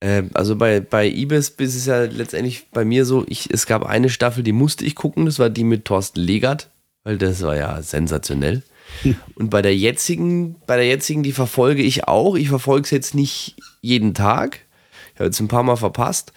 Ähm, 0.00 0.30
also 0.34 0.56
bei, 0.56 0.80
bei 0.80 1.08
Ibis 1.08 1.50
ist 1.50 1.74
es 1.76 1.86
ja 1.86 2.02
letztendlich 2.02 2.66
bei 2.70 2.84
mir 2.84 3.04
so, 3.04 3.24
ich, 3.28 3.50
es 3.50 3.66
gab 3.66 3.84
eine 3.84 4.08
Staffel, 4.08 4.42
die 4.42 4.52
musste 4.52 4.84
ich 4.84 4.94
gucken, 4.94 5.26
das 5.26 5.38
war 5.38 5.50
die 5.50 5.64
mit 5.64 5.84
Thorsten 5.84 6.20
Legert, 6.20 6.70
weil 7.04 7.18
das 7.18 7.42
war 7.42 7.56
ja 7.56 7.80
sensationell. 7.82 8.62
Und 9.34 9.50
bei 9.50 9.62
der 9.62 9.76
jetzigen, 9.76 10.56
bei 10.66 10.76
der 10.76 10.86
jetzigen, 10.86 11.22
die 11.22 11.32
verfolge 11.32 11.82
ich 11.82 12.06
auch. 12.06 12.36
Ich 12.36 12.48
verfolge 12.48 12.84
es 12.84 12.90
jetzt 12.90 13.14
nicht 13.14 13.56
jeden 13.80 14.14
Tag. 14.14 14.60
Ich 15.14 15.20
habe 15.20 15.26
jetzt 15.26 15.40
ein 15.40 15.48
paar 15.48 15.62
Mal 15.62 15.76
verpasst. 15.76 16.32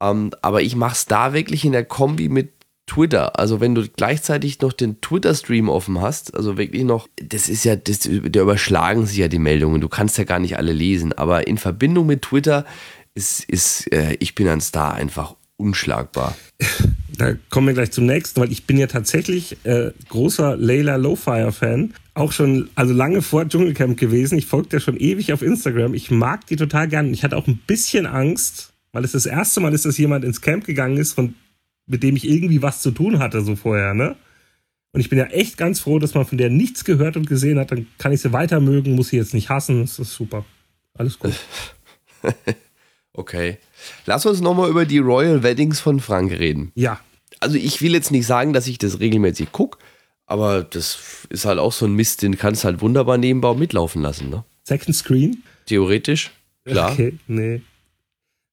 Ähm, 0.00 0.30
aber 0.42 0.62
ich 0.62 0.76
mache 0.76 0.94
es 0.94 1.06
da 1.06 1.32
wirklich 1.32 1.64
in 1.64 1.72
der 1.72 1.84
Kombi 1.84 2.28
mit 2.28 2.52
Twitter. 2.86 3.38
Also 3.38 3.60
wenn 3.60 3.74
du 3.74 3.86
gleichzeitig 3.86 4.60
noch 4.60 4.72
den 4.72 5.00
Twitter-Stream 5.00 5.68
offen 5.68 6.00
hast, 6.00 6.34
also 6.34 6.56
wirklich 6.56 6.84
noch, 6.84 7.08
das 7.16 7.48
ist 7.48 7.64
ja, 7.64 7.76
das, 7.76 8.00
da 8.00 8.40
überschlagen 8.40 9.06
sich 9.06 9.18
ja 9.18 9.28
die 9.28 9.38
Meldungen. 9.38 9.80
Du 9.80 9.88
kannst 9.88 10.18
ja 10.18 10.24
gar 10.24 10.38
nicht 10.38 10.56
alle 10.56 10.72
lesen. 10.72 11.12
Aber 11.12 11.46
in 11.46 11.58
Verbindung 11.58 12.06
mit 12.06 12.22
Twitter 12.22 12.64
ist, 13.18 13.44
ist 13.44 13.92
äh, 13.92 14.16
ich 14.20 14.34
bin 14.34 14.48
ein 14.48 14.60
Star 14.60 14.94
einfach 14.94 15.34
unschlagbar. 15.56 16.36
Da 17.16 17.34
kommen 17.50 17.66
wir 17.66 17.74
gleich 17.74 17.90
zum 17.90 18.06
nächsten, 18.06 18.40
weil 18.40 18.52
ich 18.52 18.64
bin 18.64 18.78
ja 18.78 18.86
tatsächlich 18.86 19.56
äh, 19.64 19.90
großer 20.08 20.56
Layla 20.56 20.94
Lowfire-Fan. 20.94 21.94
Auch 22.14 22.30
schon, 22.30 22.70
also 22.76 22.94
lange 22.94 23.22
vor 23.22 23.48
Dschungelcamp 23.48 23.98
gewesen. 23.98 24.38
Ich 24.38 24.46
folge 24.46 24.68
der 24.68 24.80
schon 24.80 24.96
ewig 24.96 25.32
auf 25.32 25.42
Instagram. 25.42 25.94
Ich 25.94 26.12
mag 26.12 26.46
die 26.46 26.54
total 26.54 26.86
gern. 26.86 27.12
Ich 27.12 27.24
hatte 27.24 27.36
auch 27.36 27.48
ein 27.48 27.58
bisschen 27.66 28.06
Angst, 28.06 28.72
weil 28.92 29.04
es 29.04 29.12
das 29.12 29.26
erste 29.26 29.58
Mal 29.58 29.74
ist, 29.74 29.84
dass 29.84 29.98
jemand 29.98 30.24
ins 30.24 30.40
Camp 30.40 30.64
gegangen 30.64 30.96
ist, 30.96 31.12
von, 31.12 31.34
mit 31.86 32.04
dem 32.04 32.14
ich 32.14 32.28
irgendwie 32.28 32.62
was 32.62 32.80
zu 32.80 32.92
tun 32.92 33.18
hatte, 33.18 33.42
so 33.42 33.56
vorher, 33.56 33.94
ne? 33.94 34.14
Und 34.92 35.00
ich 35.00 35.10
bin 35.10 35.18
ja 35.18 35.26
echt 35.26 35.56
ganz 35.56 35.80
froh, 35.80 35.98
dass 35.98 36.14
man 36.14 36.24
von 36.24 36.38
der 36.38 36.50
nichts 36.50 36.84
gehört 36.84 37.16
und 37.16 37.28
gesehen 37.28 37.58
hat. 37.58 37.72
Dann 37.72 37.88
kann 37.98 38.12
ich 38.12 38.20
sie 38.20 38.32
weiter 38.32 38.60
mögen, 38.60 38.94
muss 38.94 39.08
sie 39.08 39.16
jetzt 39.16 39.34
nicht 39.34 39.50
hassen. 39.50 39.80
Das 39.80 39.98
ist 39.98 40.14
super. 40.14 40.44
Alles 40.94 41.18
gut. 41.18 41.34
Okay. 43.18 43.58
Lass 44.06 44.24
uns 44.26 44.40
nochmal 44.40 44.70
über 44.70 44.86
die 44.86 44.98
Royal 44.98 45.42
Weddings 45.42 45.80
von 45.80 45.98
Frank 45.98 46.30
reden. 46.30 46.70
Ja, 46.76 47.00
Also 47.40 47.56
ich 47.56 47.82
will 47.82 47.92
jetzt 47.92 48.12
nicht 48.12 48.26
sagen, 48.26 48.52
dass 48.52 48.68
ich 48.68 48.78
das 48.78 49.00
regelmäßig 49.00 49.50
gucke, 49.50 49.78
aber 50.26 50.62
das 50.62 50.98
ist 51.28 51.44
halt 51.44 51.58
auch 51.58 51.72
so 51.72 51.86
ein 51.86 51.94
Mist, 51.94 52.22
den 52.22 52.38
kannst 52.38 52.62
du 52.62 52.66
halt 52.66 52.80
wunderbar 52.80 53.18
nebenbei 53.18 53.54
mitlaufen 53.54 54.02
lassen, 54.02 54.30
ne? 54.30 54.44
Second 54.62 54.94
Screen. 54.94 55.42
Theoretisch, 55.66 56.30
klar. 56.64 56.92
Okay, 56.92 57.14
nee. 57.26 57.60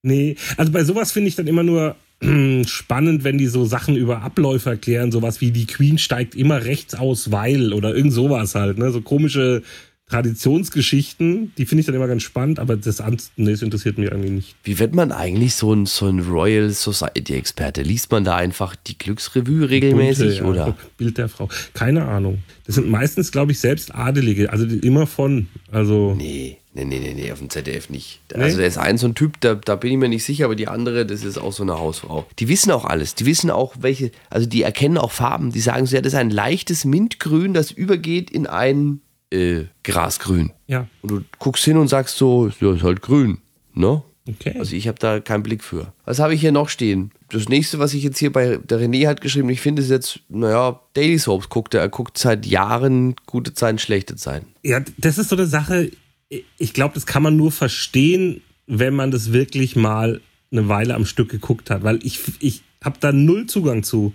Nee, 0.02 0.36
also 0.58 0.72
bei 0.72 0.84
sowas 0.84 1.12
finde 1.12 1.30
ich 1.30 1.36
dann 1.36 1.46
immer 1.48 1.64
nur 1.64 1.96
spannend, 2.66 3.24
wenn 3.24 3.38
die 3.38 3.48
so 3.48 3.66
Sachen 3.66 3.96
über 3.96 4.24
Abläufe 4.24 4.72
erklären, 4.72 5.12
sowas 5.12 5.42
wie 5.42 5.52
die 5.52 5.68
Queen 5.68 6.00
steigt 6.00 6.34
immer 6.34 6.64
rechts 6.66 6.96
aus, 6.96 7.32
weil 7.32 7.72
oder 7.72 7.96
irgend 7.96 8.14
sowas 8.14 8.56
halt, 8.56 8.80
ne? 8.80 8.90
So 8.92 9.02
komische 9.02 9.62
Traditionsgeschichten, 10.10 11.52
die 11.58 11.66
finde 11.66 11.80
ich 11.80 11.86
dann 11.88 11.96
immer 11.96 12.08
ganz 12.08 12.24
spannend, 12.24 12.60
aber 12.60 12.78
das, 12.78 13.02
nee, 13.38 13.52
das 13.52 13.62
interessiert 13.62 13.98
mich 13.98 14.12
irgendwie 14.12 14.30
nicht. 14.30 14.56
Wie 14.64 14.78
wird 14.78 14.94
man 14.94 15.12
eigentlich 15.12 15.56
so 15.56 15.74
ein, 15.74 15.88
so 15.88 16.08
ein 16.08 16.20
Royal 16.20 16.70
Society-Experte? 16.70 17.82
Liest 17.82 18.12
man 18.12 18.24
da 18.24 18.36
einfach 18.36 18.76
die 18.76 18.98
Glücksrevue 18.98 19.70
regelmäßig 19.70 20.42
Bunte, 20.42 20.58
ja, 20.58 20.66
oder? 20.66 20.78
Bild 20.98 21.18
der 21.18 21.28
Frau. 21.28 21.50
Keine 21.74 22.06
Ahnung. 22.06 22.40
Das 22.66 22.76
sind 22.76 22.90
meistens, 22.90 23.32
glaube 23.32 23.52
ich, 23.52 23.60
selbst 23.60 23.96
Adelige, 23.96 24.52
also 24.52 24.66
immer 24.66 25.08
von. 25.08 25.48
Also, 25.72 26.14
Nee, 26.16 26.58
Nee, 26.76 26.84
nee, 26.84 27.00
nee, 27.00 27.14
nee, 27.14 27.32
auf 27.32 27.40
dem 27.40 27.50
ZDF 27.50 27.90
nicht. 27.90 28.20
Also 28.34 28.58
der 28.58 28.68
ist 28.68 28.78
ein 28.78 28.98
so 28.98 29.08
ein 29.08 29.16
Typ, 29.16 29.40
da, 29.40 29.56
da 29.56 29.78
bin 29.78 29.94
ich 29.94 29.98
mir 29.98 30.10
nicht 30.10 30.26
sicher, 30.26 30.44
aber 30.44 30.56
die 30.56 30.68
andere, 30.68 31.06
das 31.06 31.24
ist 31.24 31.38
auch 31.38 31.54
so 31.54 31.64
eine 31.64 31.80
Hausfrau. 31.80 32.28
Die 32.38 32.50
wissen 32.50 32.70
auch 32.72 32.84
alles. 32.84 33.16
Die 33.16 33.26
wissen 33.26 33.50
auch, 33.50 33.76
welche, 33.80 34.12
also 34.30 34.46
die 34.46 34.62
erkennen 34.62 34.98
auch 34.98 35.14
Farben. 35.14 35.54
Die 35.54 35.62
sagen 35.62 35.86
so, 35.86 35.96
ja, 35.96 36.02
das 36.02 36.12
ist 36.12 36.20
ein 36.20 36.30
leichtes 36.30 36.84
Mintgrün, 36.84 37.54
das 37.54 37.72
übergeht 37.72 38.30
in 38.30 38.46
ein 38.46 39.00
äh, 39.32 39.66
Grasgrün. 39.84 40.52
Ja. 40.68 40.88
Und 41.02 41.12
du 41.12 41.22
guckst 41.40 41.64
hin 41.64 41.78
und 41.78 41.88
sagst 41.88 42.18
so, 42.18 42.52
ja, 42.60 42.74
ist 42.74 42.84
halt 42.84 43.02
grün. 43.02 43.40
Ne? 43.74 44.02
Okay. 44.28 44.56
Also 44.58 44.76
ich 44.76 44.88
habe 44.88 44.98
da 44.98 45.20
keinen 45.20 45.44
Blick 45.44 45.64
für. 45.64 45.94
Was 46.06 46.20
habe 46.20 46.34
ich 46.34 46.42
hier 46.42 46.52
noch 46.52 46.70
stehen? 46.70 47.12
Das 47.30 47.48
nächste, 47.48 47.78
was 47.78 47.94
ich 47.94 48.04
jetzt 48.04 48.18
hier 48.18 48.32
bei 48.32 48.58
der 48.58 48.80
René 48.80 49.08
hat 49.08 49.22
geschrieben, 49.22 49.50
ich 49.50 49.62
finde 49.62 49.82
es 49.82 49.90
jetzt, 49.90 50.20
naja, 50.30 50.80
Daily 50.94 51.20
Soaps 51.20 51.50
guckt 51.50 51.74
er. 51.74 51.82
Er 51.82 51.90
guckt 51.90 52.18
seit 52.18 52.46
Jahren 52.46 53.16
gute 53.26 53.54
Zeiten, 53.54 53.78
schlechte 53.78 54.16
Zeiten. 54.16 54.48
Ja, 54.64 54.82
das 54.98 55.18
ist 55.18 55.30
so 55.30 55.36
eine 55.36 55.46
Sache, 55.46 55.92
ich 56.58 56.74
glaube, 56.74 56.96
das 56.96 57.06
kann 57.06 57.24
man 57.24 57.36
nur 57.36 57.52
verstehen, 57.52 58.42
wenn 58.68 58.96
man 58.96 59.12
das 59.12 59.32
wirklich 59.32 59.76
mal 59.76 60.22
eine 60.52 60.68
Weile 60.68 60.96
am 60.96 61.06
Stück 61.06 61.30
geguckt 61.30 61.70
hat, 61.70 61.84
weil 61.84 62.00
ich, 62.04 62.20
ich 62.40 62.64
habe 62.84 62.98
da 63.00 63.12
null 63.12 63.46
Zugang 63.48 63.84
zu. 63.84 64.14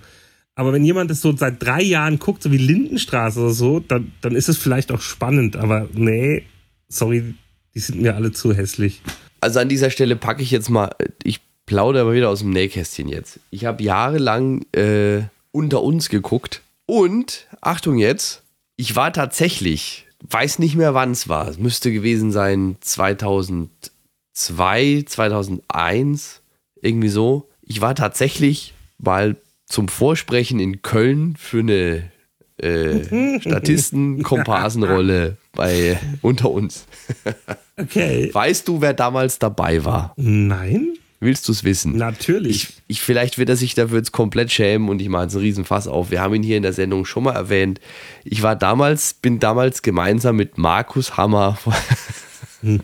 Aber 0.55 0.73
wenn 0.73 0.85
jemand 0.85 1.11
das 1.11 1.21
so 1.21 1.35
seit 1.37 1.63
drei 1.63 1.83
Jahren 1.83 2.19
guckt, 2.19 2.43
so 2.43 2.53
wie 2.53 2.59
Lindenstraße 2.59 3.41
oder 3.41 3.53
so, 3.53 3.81
dann, 3.81 4.13
dann 4.21 4.35
ist 4.35 4.49
es 4.49 4.59
vielleicht 4.59 4.93
auch 4.93 5.01
spannend. 5.01 5.57
Aber 5.57 5.89
nee, 5.93 6.45
sorry, 6.89 7.35
die 7.75 7.79
sind 7.79 8.03
mir 8.03 8.15
alle 8.15 8.33
zu 8.33 8.55
hässlich. 8.55 9.01
Also 9.41 9.61
an 9.61 9.69
dieser 9.69 9.91
Stelle 9.91 10.17
packe 10.17 10.43
ich 10.43 10.51
jetzt 10.51 10.69
mal, 10.69 10.91
ich 11.23 11.41
plaudere 11.67 12.03
aber 12.03 12.15
wieder 12.15 12.29
aus 12.29 12.41
dem 12.41 12.51
Nähkästchen 12.51 13.09
jetzt. 13.09 13.41
Ich 13.51 13.65
habe 13.65 13.83
jahrelang 13.83 14.65
äh, 14.73 15.23
unter 15.53 15.83
uns 15.83 16.09
geguckt 16.09 16.63
und, 16.87 17.47
Achtung 17.61 17.99
jetzt, 17.99 18.43
ich 18.77 18.97
war 18.97 19.13
tatsächlich, 19.13 20.07
weiß 20.29 20.59
nicht 20.59 20.75
mehr 20.75 20.95
wann 20.95 21.13
es 21.13 21.29
war, 21.29 21.49
es 21.49 21.59
müsste 21.59 21.93
gewesen 21.93 22.33
sein 22.33 22.77
2002, 22.81 25.05
2001, 25.07 26.43
irgendwie 26.83 27.09
so. 27.09 27.49
Ich 27.63 27.81
war 27.81 27.95
tatsächlich 27.95 28.75
mal 28.99 29.37
zum 29.71 29.89
Vorsprechen 29.89 30.61
in 30.61 30.83
Köln 30.83 31.37
für 31.39 31.61
eine 31.61 32.11
äh, 32.59 33.41
Statisten-Komparsenrolle 33.41 35.39
bei 35.53 35.99
Unter 36.21 36.51
uns. 36.51 36.87
Okay. 37.81 38.29
Weißt 38.31 38.69
du, 38.69 38.83
wer 38.83 38.93
damals 38.93 39.39
dabei 39.39 39.83
war? 39.87 40.13
Nein? 40.19 40.99
Willst 41.19 41.49
du 41.49 41.53
es 41.53 41.65
wissen? 41.65 41.97
Natürlich. 41.97 42.65
Ich, 42.65 42.83
ich, 42.89 43.01
vielleicht 43.01 43.39
wird 43.39 43.49
er 43.49 43.57
sich 43.57 43.75
dafür 43.75 43.97
jetzt 43.97 44.13
komplett 44.13 44.53
schämen 44.53 44.91
und 44.91 45.01
ich 45.01 45.09
mache 45.09 45.23
jetzt 45.23 45.35
einen 45.35 45.45
Riesen-Fass 45.45 45.89
auf. 45.89 46.11
Wir 46.11 46.21
haben 46.21 46.35
ihn 46.35 46.43
hier 46.43 46.59
in 46.59 46.63
der 46.63 46.75
Sendung 46.75 47.07
schon 47.07 47.25
mal 47.25 47.33
erwähnt. 47.33 47.81
Ich 48.23 48.43
war 48.43 48.55
damals, 48.55 49.15
bin 49.15 49.39
damals 49.39 49.81
gemeinsam 49.81 50.37
mit 50.37 50.59
Markus 50.59 51.17
Hammer 51.17 51.57
von, 52.61 52.83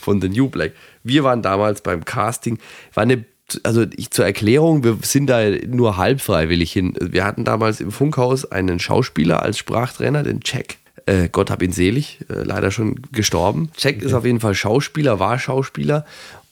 von 0.00 0.20
The 0.20 0.28
New 0.28 0.48
Black. 0.48 0.72
Wir 1.04 1.22
waren 1.22 1.42
damals 1.42 1.80
beim 1.80 2.04
Casting. 2.04 2.58
War 2.94 3.04
eine, 3.04 3.24
also 3.64 3.84
ich 3.96 4.10
zur 4.10 4.24
Erklärung, 4.24 4.84
wir 4.84 4.98
sind 5.02 5.26
da 5.26 5.42
nur 5.66 5.96
halb 5.96 6.20
freiwillig 6.20 6.72
hin. 6.72 6.94
Wir 7.00 7.24
hatten 7.24 7.44
damals 7.44 7.80
im 7.80 7.90
Funkhaus 7.90 8.50
einen 8.50 8.78
Schauspieler 8.78 9.42
als 9.42 9.58
Sprachtrainer, 9.58 10.22
den 10.22 10.40
Jack. 10.44 10.76
Äh, 11.06 11.28
Gott 11.30 11.50
hab 11.50 11.62
ihn 11.62 11.72
selig, 11.72 12.20
äh, 12.28 12.42
leider 12.44 12.70
schon 12.70 13.00
gestorben. 13.12 13.70
Jack 13.76 14.02
ist 14.02 14.12
auf 14.12 14.24
jeden 14.24 14.40
Fall 14.40 14.54
Schauspieler, 14.54 15.18
war 15.18 15.38
Schauspieler 15.38 16.04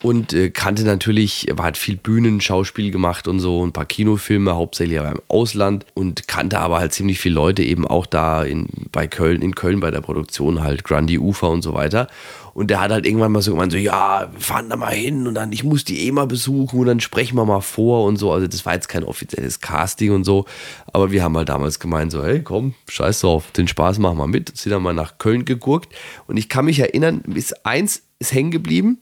und 0.03 0.33
äh, 0.33 0.51
kannte 0.51 0.85
natürlich, 0.85 1.49
er 1.49 1.63
hat 1.63 1.77
viel 1.77 1.97
Bühnenschauspiel 1.97 2.91
gemacht 2.91 3.29
und 3.29 3.39
so, 3.39 3.65
ein 3.65 3.73
paar 3.73 3.85
Kinofilme, 3.85 4.55
hauptsächlich 4.55 4.99
aber 4.99 5.11
im 5.11 5.21
Ausland 5.29 5.85
und 5.95 6.27
kannte 6.27 6.59
aber 6.59 6.79
halt 6.79 6.95
ziemlich 6.95 7.19
viele 7.19 7.35
Leute 7.35 7.63
eben 7.63 7.87
auch 7.87 8.07
da 8.07 8.43
in, 8.43 8.67
bei 8.93 9.07
Köln, 9.07 9.43
in 9.43 9.55
Köln 9.55 9.81
bei 9.81 9.91
der 9.91 10.01
Produktion 10.01 10.63
halt, 10.63 10.85
Grundy 10.85 11.19
Ufer 11.19 11.51
und 11.51 11.63
so 11.63 11.75
weiter. 11.75 12.09
Und 12.55 12.69
der 12.69 12.81
hat 12.81 12.91
halt 12.91 13.07
irgendwann 13.07 13.31
mal 13.31 13.43
so 13.43 13.53
gemeint, 13.53 13.73
so, 13.73 13.79
ja, 13.79 14.29
wir 14.33 14.41
fahren 14.41 14.71
da 14.71 14.77
mal 14.77 14.93
hin 14.93 15.27
und 15.27 15.35
dann, 15.35 15.53
ich 15.53 15.65
muss 15.65 15.85
die 15.85 16.07
eh 16.07 16.13
mal 16.13 16.27
besuchen 16.27 16.81
und 16.81 16.87
dann 16.87 17.01
sprechen 17.01 17.37
wir 17.37 17.45
mal 17.45 17.61
vor 17.61 18.07
und 18.07 18.17
so. 18.17 18.33
Also 18.33 18.47
das 18.47 18.67
war 18.67 18.75
jetzt 18.75 18.89
kein 18.89 19.05
offizielles 19.05 19.61
Casting 19.61 20.13
und 20.13 20.25
so, 20.25 20.47
aber 20.93 21.13
wir 21.13 21.23
haben 21.23 21.37
halt 21.37 21.49
damals 21.49 21.79
gemeint, 21.79 22.11
so, 22.11 22.25
hey, 22.25 22.43
komm, 22.43 22.75
scheiß 22.89 23.21
drauf, 23.21 23.51
den 23.53 23.69
Spaß 23.69 23.99
machen 23.99 24.19
wir 24.19 24.27
mit. 24.27 24.57
Sind 24.57 24.73
dann 24.73 24.83
mal 24.83 24.95
nach 24.95 25.19
Köln 25.19 25.45
gegurkt 25.45 25.95
und 26.27 26.39
ich 26.39 26.49
kann 26.49 26.65
mich 26.65 26.81
erinnern, 26.81 27.23
bis 27.27 27.53
eins 27.65 28.03
ist 28.19 28.33
hängen 28.33 28.51
geblieben, 28.51 28.99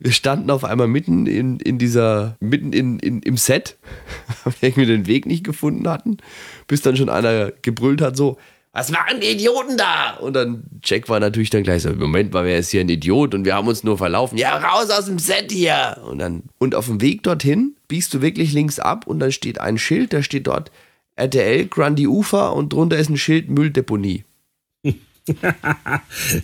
wir 0.00 0.12
standen 0.12 0.50
auf 0.50 0.64
einmal 0.64 0.88
mitten 0.88 1.26
in, 1.26 1.60
in 1.60 1.78
dieser, 1.78 2.36
mitten 2.40 2.72
in, 2.72 2.98
in, 2.98 3.20
im 3.22 3.36
Set, 3.36 3.76
weil 4.44 4.54
wir 4.60 4.68
irgendwie 4.70 4.86
den 4.86 5.06
Weg 5.06 5.26
nicht 5.26 5.44
gefunden 5.44 5.88
hatten, 5.88 6.16
bis 6.66 6.80
dann 6.80 6.96
schon 6.96 7.10
einer 7.10 7.52
gebrüllt 7.62 8.00
hat, 8.00 8.16
so, 8.16 8.38
was 8.72 8.90
machen 8.90 9.20
die 9.20 9.26
Idioten 9.26 9.76
da? 9.76 10.14
Und 10.20 10.34
dann 10.34 10.62
Jack 10.82 11.08
war 11.08 11.20
natürlich 11.20 11.50
dann 11.50 11.64
gleich 11.64 11.82
so, 11.82 11.90
Moment 11.92 12.32
mal, 12.32 12.44
wer 12.44 12.58
ist 12.58 12.70
hier 12.70 12.80
ein 12.80 12.88
Idiot? 12.88 13.34
Und 13.34 13.44
wir 13.44 13.54
haben 13.54 13.66
uns 13.66 13.82
nur 13.82 13.98
verlaufen. 13.98 14.38
Ja, 14.38 14.56
raus 14.58 14.90
aus 14.90 15.06
dem 15.06 15.18
Set 15.18 15.50
hier! 15.50 16.00
Und 16.08 16.20
dann, 16.20 16.44
und 16.58 16.74
auf 16.74 16.86
dem 16.86 17.00
Weg 17.00 17.24
dorthin 17.24 17.76
biegst 17.88 18.14
du 18.14 18.22
wirklich 18.22 18.52
links 18.52 18.78
ab 18.78 19.06
und 19.06 19.18
dann 19.18 19.32
steht 19.32 19.60
ein 19.60 19.76
Schild, 19.76 20.12
da 20.12 20.22
steht 20.22 20.46
dort 20.46 20.70
RTL 21.16 21.66
Grundy 21.66 22.06
Ufer 22.06 22.54
und 22.54 22.72
drunter 22.72 22.96
ist 22.96 23.10
ein 23.10 23.18
Schild 23.18 23.50
Mülldeponie. 23.50 24.24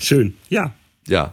Schön, 0.00 0.34
ja. 0.48 0.74
Ja. 1.06 1.32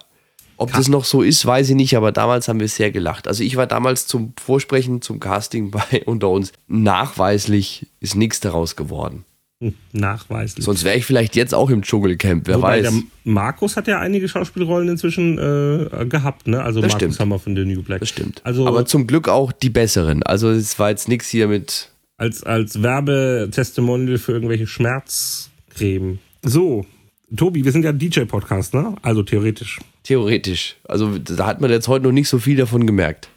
Ob 0.64 0.74
das 0.74 0.88
noch 0.88 1.06
so 1.06 1.22
ist, 1.22 1.46
weiß 1.46 1.70
ich 1.70 1.76
nicht, 1.76 1.96
aber 1.96 2.12
damals 2.12 2.48
haben 2.48 2.60
wir 2.60 2.68
sehr 2.68 2.92
gelacht. 2.92 3.28
Also 3.28 3.44
ich 3.44 3.56
war 3.56 3.68
damals 3.68 4.08
zum 4.08 4.34
Vorsprechen, 4.44 5.02
zum 5.02 5.20
Casting 5.20 5.72
bei 5.72 6.04
unter 6.06 6.30
uns. 6.30 6.52
Nachweislich 6.68 7.86
ist 8.00 8.16
nichts 8.16 8.40
daraus 8.40 8.76
geworden. 8.76 9.26
Hm, 9.62 9.74
Nachweislich. 9.94 10.66
Sonst 10.66 10.84
wäre 10.84 10.98
ich 10.98 11.06
vielleicht 11.06 11.36
jetzt 11.36 11.54
auch 11.54 11.70
im 11.70 11.82
Dschungelcamp, 11.84 12.48
wer 12.48 12.58
Wobei 12.58 12.84
weiß. 12.84 12.92
der 12.92 13.04
Markus 13.24 13.78
hat 13.78 13.88
ja 13.88 14.00
einige 14.00 14.28
Schauspielrollen 14.28 14.90
inzwischen 14.90 15.38
äh, 15.38 16.06
gehabt, 16.06 16.48
ne? 16.48 16.62
Also 16.62 16.82
Das 16.82 16.92
Markus 16.92 16.96
stimmt. 17.16 17.20
Hammer 17.20 17.40
von 17.40 17.56
The 17.56 17.64
New 17.66 17.82
Black. 17.84 18.00
Das 18.00 18.10
stimmt. 18.10 18.42
Also 18.44 18.68
aber 18.68 18.86
zum 18.86 19.08
Glück 19.08 19.30
auch 19.30 19.52
die 19.52 19.70
besseren. 19.70 20.24
Also 20.24 20.50
es 20.50 20.78
war 20.80 20.90
jetzt 20.90 21.08
nichts 21.08 21.30
hier 21.30 21.48
mit. 21.48 21.90
als, 22.18 22.44
als 22.44 22.82
Werbetestimonial 22.84 24.18
für 24.18 24.34
irgendwelche 24.34 24.68
Schmerzcreme. 24.68 26.20
So, 26.44 26.86
Tobi, 27.36 27.66
wir 27.66 27.72
sind 27.72 27.84
ja 27.84 27.92
DJ-Podcast, 27.92 28.74
ne? 28.74 28.96
Also 29.02 29.24
theoretisch. 29.24 29.80
Theoretisch. 30.04 30.76
Also 30.84 31.18
da 31.18 31.48
hat 31.48 31.62
man 31.62 31.72
jetzt 31.72 31.88
heute 31.88 32.06
noch 32.06 32.12
nicht 32.12 32.30
so 32.30 32.40
viel 32.40 32.58
davon 32.58 32.86
gemerkt. 32.86 33.30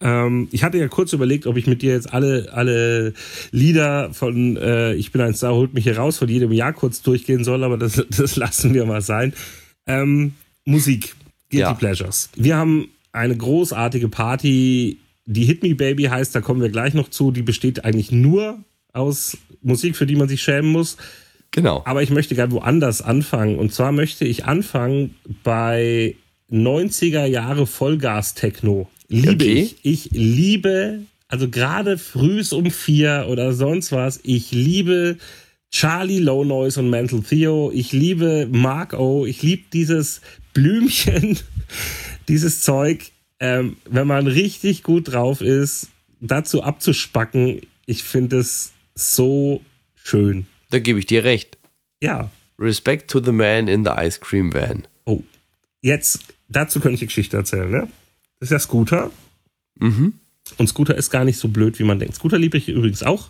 Ähm, 0.00 0.48
ich 0.50 0.64
hatte 0.64 0.78
ja 0.78 0.88
kurz 0.88 1.12
überlegt, 1.12 1.46
ob 1.46 1.56
ich 1.56 1.66
mit 1.66 1.80
dir 1.82 1.92
jetzt 1.92 2.12
alle, 2.12 2.48
alle 2.52 3.14
Lieder 3.52 4.12
von 4.12 4.56
äh, 4.56 4.94
Ich 4.94 5.12
bin 5.12 5.20
ein 5.20 5.34
Star, 5.34 5.54
holt 5.54 5.72
mich 5.72 5.84
hier 5.84 5.96
raus 5.96 6.18
von 6.18 6.28
jedem 6.28 6.52
Jahr 6.52 6.72
kurz 6.72 7.00
durchgehen 7.02 7.44
soll, 7.44 7.62
aber 7.62 7.78
das, 7.78 8.04
das 8.10 8.36
lassen 8.36 8.74
wir 8.74 8.86
mal 8.86 9.02
sein. 9.02 9.32
Ähm, 9.86 10.34
Musik, 10.64 11.14
Guilty 11.50 11.60
Ja. 11.62 11.74
Pleasures. 11.74 12.30
Wir 12.34 12.56
haben 12.56 12.88
eine 13.12 13.36
großartige 13.36 14.08
Party, 14.08 14.98
die 15.26 15.44
Hit 15.44 15.62
Me 15.62 15.74
Baby 15.74 16.04
heißt, 16.04 16.34
da 16.34 16.40
kommen 16.40 16.60
wir 16.60 16.70
gleich 16.70 16.94
noch 16.94 17.08
zu. 17.08 17.30
Die 17.30 17.42
besteht 17.42 17.84
eigentlich 17.84 18.10
nur 18.10 18.58
aus 18.92 19.38
Musik, 19.62 19.96
für 19.96 20.06
die 20.06 20.16
man 20.16 20.28
sich 20.28 20.42
schämen 20.42 20.70
muss. 20.70 20.96
Genau. 21.54 21.82
Aber 21.84 22.02
ich 22.02 22.10
möchte 22.10 22.34
gerne 22.34 22.52
woanders 22.52 23.00
anfangen. 23.00 23.60
Und 23.60 23.72
zwar 23.72 23.92
möchte 23.92 24.24
ich 24.24 24.44
anfangen 24.44 25.14
bei 25.44 26.16
90er 26.50 27.26
Jahre 27.26 27.68
Vollgas-Techno. 27.68 28.88
Liebe 29.08 29.30
Okay. 29.34 29.62
ich. 29.62 29.76
Ich 29.82 30.10
liebe, 30.10 31.02
also 31.28 31.48
gerade 31.48 31.96
frühs 31.96 32.52
um 32.52 32.72
vier 32.72 33.26
oder 33.28 33.52
sonst 33.52 33.92
was, 33.92 34.18
ich 34.24 34.50
liebe 34.50 35.16
Charlie 35.70 36.18
Low 36.18 36.44
Noise 36.44 36.80
und 36.80 36.90
Mental 36.90 37.20
Theo. 37.22 37.70
Ich 37.72 37.92
liebe 37.92 38.48
Mark 38.50 38.92
O. 38.94 39.24
Ich 39.24 39.42
liebe 39.42 39.62
dieses 39.72 40.22
Blümchen, 40.54 41.38
dieses 42.28 42.62
Zeug. 42.62 43.12
Ähm, 43.38 43.76
wenn 43.88 44.08
man 44.08 44.26
richtig 44.26 44.82
gut 44.82 45.12
drauf 45.12 45.40
ist, 45.40 45.86
dazu 46.20 46.64
abzuspacken, 46.64 47.60
ich 47.86 48.02
finde 48.02 48.38
es 48.38 48.72
so 48.96 49.60
schön. 50.02 50.46
Da 50.74 50.80
gebe 50.80 50.98
ich 50.98 51.06
dir 51.06 51.22
recht. 51.22 51.56
Ja, 52.02 52.32
Respect 52.58 53.08
to 53.08 53.20
the 53.20 53.30
man 53.30 53.68
in 53.68 53.84
the 53.84 53.92
ice 53.96 54.18
cream 54.18 54.52
van. 54.52 54.88
Oh, 55.04 55.22
jetzt, 55.82 56.24
dazu 56.48 56.80
könnte 56.80 56.96
ich 56.96 57.02
eine 57.02 57.06
Geschichte 57.06 57.36
erzählen, 57.36 57.70
ne? 57.70 57.88
Das 58.40 58.48
ist 58.48 58.50
ja 58.50 58.58
Scooter. 58.58 59.12
Mhm. 59.78 60.14
Und 60.58 60.66
Scooter 60.66 60.96
ist 60.96 61.10
gar 61.10 61.24
nicht 61.24 61.38
so 61.38 61.46
blöd, 61.46 61.78
wie 61.78 61.84
man 61.84 62.00
denkt. 62.00 62.16
Scooter 62.16 62.40
liebe 62.40 62.58
ich 62.58 62.68
übrigens 62.68 63.04
auch. 63.04 63.28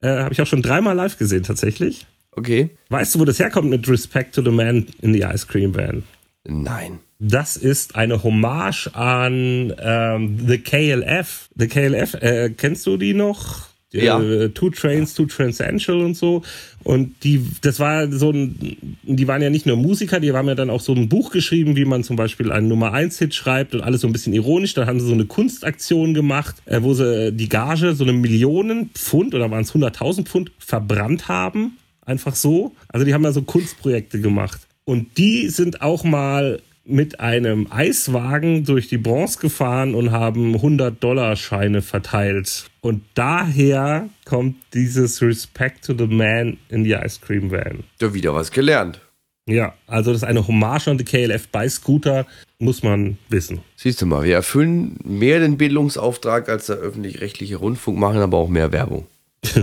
Äh, 0.00 0.08
Habe 0.08 0.32
ich 0.32 0.40
auch 0.40 0.46
schon 0.46 0.62
dreimal 0.62 0.96
live 0.96 1.18
gesehen, 1.18 1.42
tatsächlich. 1.42 2.06
Okay. 2.30 2.70
Weißt 2.88 3.14
du, 3.14 3.18
wo 3.18 3.26
das 3.26 3.38
herkommt 3.38 3.68
mit 3.68 3.86
Respect 3.90 4.34
to 4.34 4.42
the 4.42 4.50
Man 4.50 4.86
in 5.02 5.12
the 5.12 5.20
Ice 5.20 5.46
Cream 5.46 5.74
Van? 5.74 6.02
Nein. 6.44 7.00
Das 7.18 7.58
ist 7.58 7.94
eine 7.94 8.22
Hommage 8.22 8.88
an 8.94 9.70
ähm, 9.78 10.48
The 10.48 10.56
KLF. 10.56 11.50
The 11.56 11.68
KLF, 11.68 12.14
äh, 12.14 12.48
kennst 12.56 12.86
du 12.86 12.96
die 12.96 13.12
noch? 13.12 13.65
Ja. 13.92 14.20
Äh, 14.20 14.50
Two 14.50 14.70
Trains, 14.70 15.14
Two 15.14 15.26
Transcendental 15.26 16.00
und 16.00 16.16
so. 16.16 16.42
Und 16.82 17.22
die, 17.24 17.44
das 17.62 17.80
war 17.80 18.10
so 18.10 18.30
ein, 18.30 18.76
die 19.02 19.28
waren 19.28 19.42
ja 19.42 19.50
nicht 19.50 19.66
nur 19.66 19.76
Musiker, 19.76 20.20
die 20.20 20.32
haben 20.32 20.48
ja 20.48 20.54
dann 20.54 20.70
auch 20.70 20.80
so 20.80 20.92
ein 20.92 21.08
Buch 21.08 21.30
geschrieben, 21.30 21.76
wie 21.76 21.84
man 21.84 22.04
zum 22.04 22.16
Beispiel 22.16 22.52
einen 22.52 22.68
Nummer 22.68 22.92
1 22.92 23.18
Hit 23.18 23.34
schreibt 23.34 23.74
und 23.74 23.82
alles 23.82 24.00
so 24.00 24.06
ein 24.06 24.12
bisschen 24.12 24.32
ironisch. 24.32 24.74
Dann 24.74 24.86
haben 24.86 25.00
sie 25.00 25.06
so 25.06 25.14
eine 25.14 25.26
Kunstaktion 25.26 26.14
gemacht, 26.14 26.56
äh, 26.66 26.82
wo 26.82 26.94
sie 26.94 27.32
die 27.32 27.48
Gage, 27.48 27.94
so 27.94 28.04
eine 28.04 28.12
Millionen 28.12 28.90
Pfund 28.90 29.34
oder 29.34 29.50
waren 29.50 29.62
es 29.62 29.72
100.000 29.72 30.24
Pfund 30.24 30.52
verbrannt 30.58 31.28
haben. 31.28 31.78
Einfach 32.04 32.34
so. 32.34 32.72
Also 32.88 33.04
die 33.04 33.14
haben 33.14 33.24
ja 33.24 33.32
so 33.32 33.42
Kunstprojekte 33.42 34.20
gemacht. 34.20 34.60
Und 34.84 35.18
die 35.18 35.48
sind 35.48 35.82
auch 35.82 36.04
mal 36.04 36.60
mit 36.86 37.20
einem 37.20 37.66
Eiswagen 37.70 38.64
durch 38.64 38.88
die 38.88 38.98
Bronze 38.98 39.38
gefahren 39.38 39.94
und 39.94 40.12
haben 40.12 40.54
100-Dollar-Scheine 40.56 41.82
verteilt. 41.82 42.70
Und 42.80 43.02
daher 43.14 44.08
kommt 44.24 44.56
dieses 44.72 45.20
Respect 45.20 45.84
to 45.84 45.94
the 45.96 46.06
Man 46.06 46.58
in 46.68 46.84
the 46.84 46.92
Ice 46.92 47.18
Cream 47.20 47.50
Van. 47.50 47.84
Da 47.98 48.14
wieder 48.14 48.34
was 48.34 48.50
gelernt. 48.50 49.00
Ja, 49.48 49.74
also 49.86 50.12
das 50.12 50.22
ist 50.22 50.28
eine 50.28 50.46
Hommage 50.46 50.88
an 50.88 50.98
die 50.98 51.04
KLF 51.04 51.48
bei 51.48 51.68
Scooter, 51.68 52.26
muss 52.58 52.82
man 52.82 53.16
wissen. 53.28 53.60
Siehst 53.76 54.02
du 54.02 54.06
mal, 54.06 54.24
wir 54.24 54.34
erfüllen 54.34 54.98
mehr 55.04 55.38
den 55.38 55.56
Bildungsauftrag 55.56 56.48
als 56.48 56.66
der 56.66 56.76
öffentlich-rechtliche 56.76 57.56
Rundfunk, 57.56 57.98
machen 57.98 58.18
aber 58.18 58.38
auch 58.38 58.48
mehr 58.48 58.72
Werbung. 58.72 59.06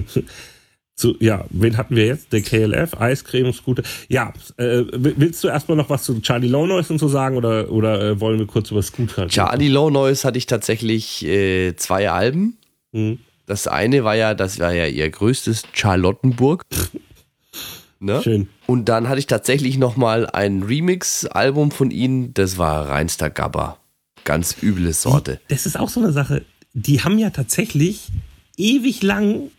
Zu, 0.96 1.16
ja, 1.20 1.46
wen 1.50 1.76
hatten 1.78 1.96
wir 1.96 2.06
jetzt? 2.06 2.32
Der 2.34 2.42
KLF, 2.42 3.00
Eiscreme, 3.00 3.52
Scooter. 3.52 3.82
Ja, 4.10 4.32
äh, 4.58 4.84
willst 4.92 5.44
du 5.44 5.48
erstmal 5.48 5.76
noch 5.76 5.90
was 5.90 6.04
zu 6.04 6.22
Charlie 6.22 6.48
Low 6.48 6.68
Noise 6.68 6.94
und 6.94 7.00
so 7.00 7.08
sagen 7.08 7.36
oder, 7.36 7.72
oder 7.72 8.02
äh, 8.02 8.20
wollen 8.20 8.38
wir 8.38 8.46
kurz 8.46 8.70
über 8.70 8.82
Scooter? 8.84 9.28
Charlie 9.28 9.70
Low 9.70 9.90
Noise 9.90 10.28
hatte 10.28 10.38
ich 10.38 10.46
tatsächlich 10.46 11.26
äh, 11.26 11.76
zwei 11.76 12.12
Alben. 12.12 12.58
Mhm. 12.92 13.18
Das 13.48 13.68
eine 13.68 14.04
war 14.04 14.16
ja, 14.16 14.36
das 14.36 14.60
war 14.60 14.72
ja 14.72 14.86
ihr 14.86 15.10
größtes 15.10 15.64
Charlottenburg. 15.74 16.64
ne? 18.00 18.22
Schön. 18.22 18.48
Und 18.68 18.88
dann 18.88 19.10
hatte 19.10 19.20
ich 19.20 19.28
tatsächlich 19.28 19.80
nochmal 19.80 20.28
ein 20.28 20.62
Remix-Album 20.62 21.72
von 21.72 21.90
ihnen, 21.90 22.36
das 22.36 22.60
war 22.60 22.90
reinster 22.90 23.32
Gabba. 23.32 23.80
Ganz 24.26 24.58
üble 24.62 24.94
Sorte. 24.94 25.42
Das 25.48 25.66
ist 25.66 25.78
auch 25.78 25.90
so 25.90 26.00
eine 26.00 26.14
Sache. 26.14 26.46
Die 26.74 27.02
haben 27.02 27.18
ja 27.18 27.32
tatsächlich 27.32 28.10
ewig 28.58 29.02
lang 29.02 29.50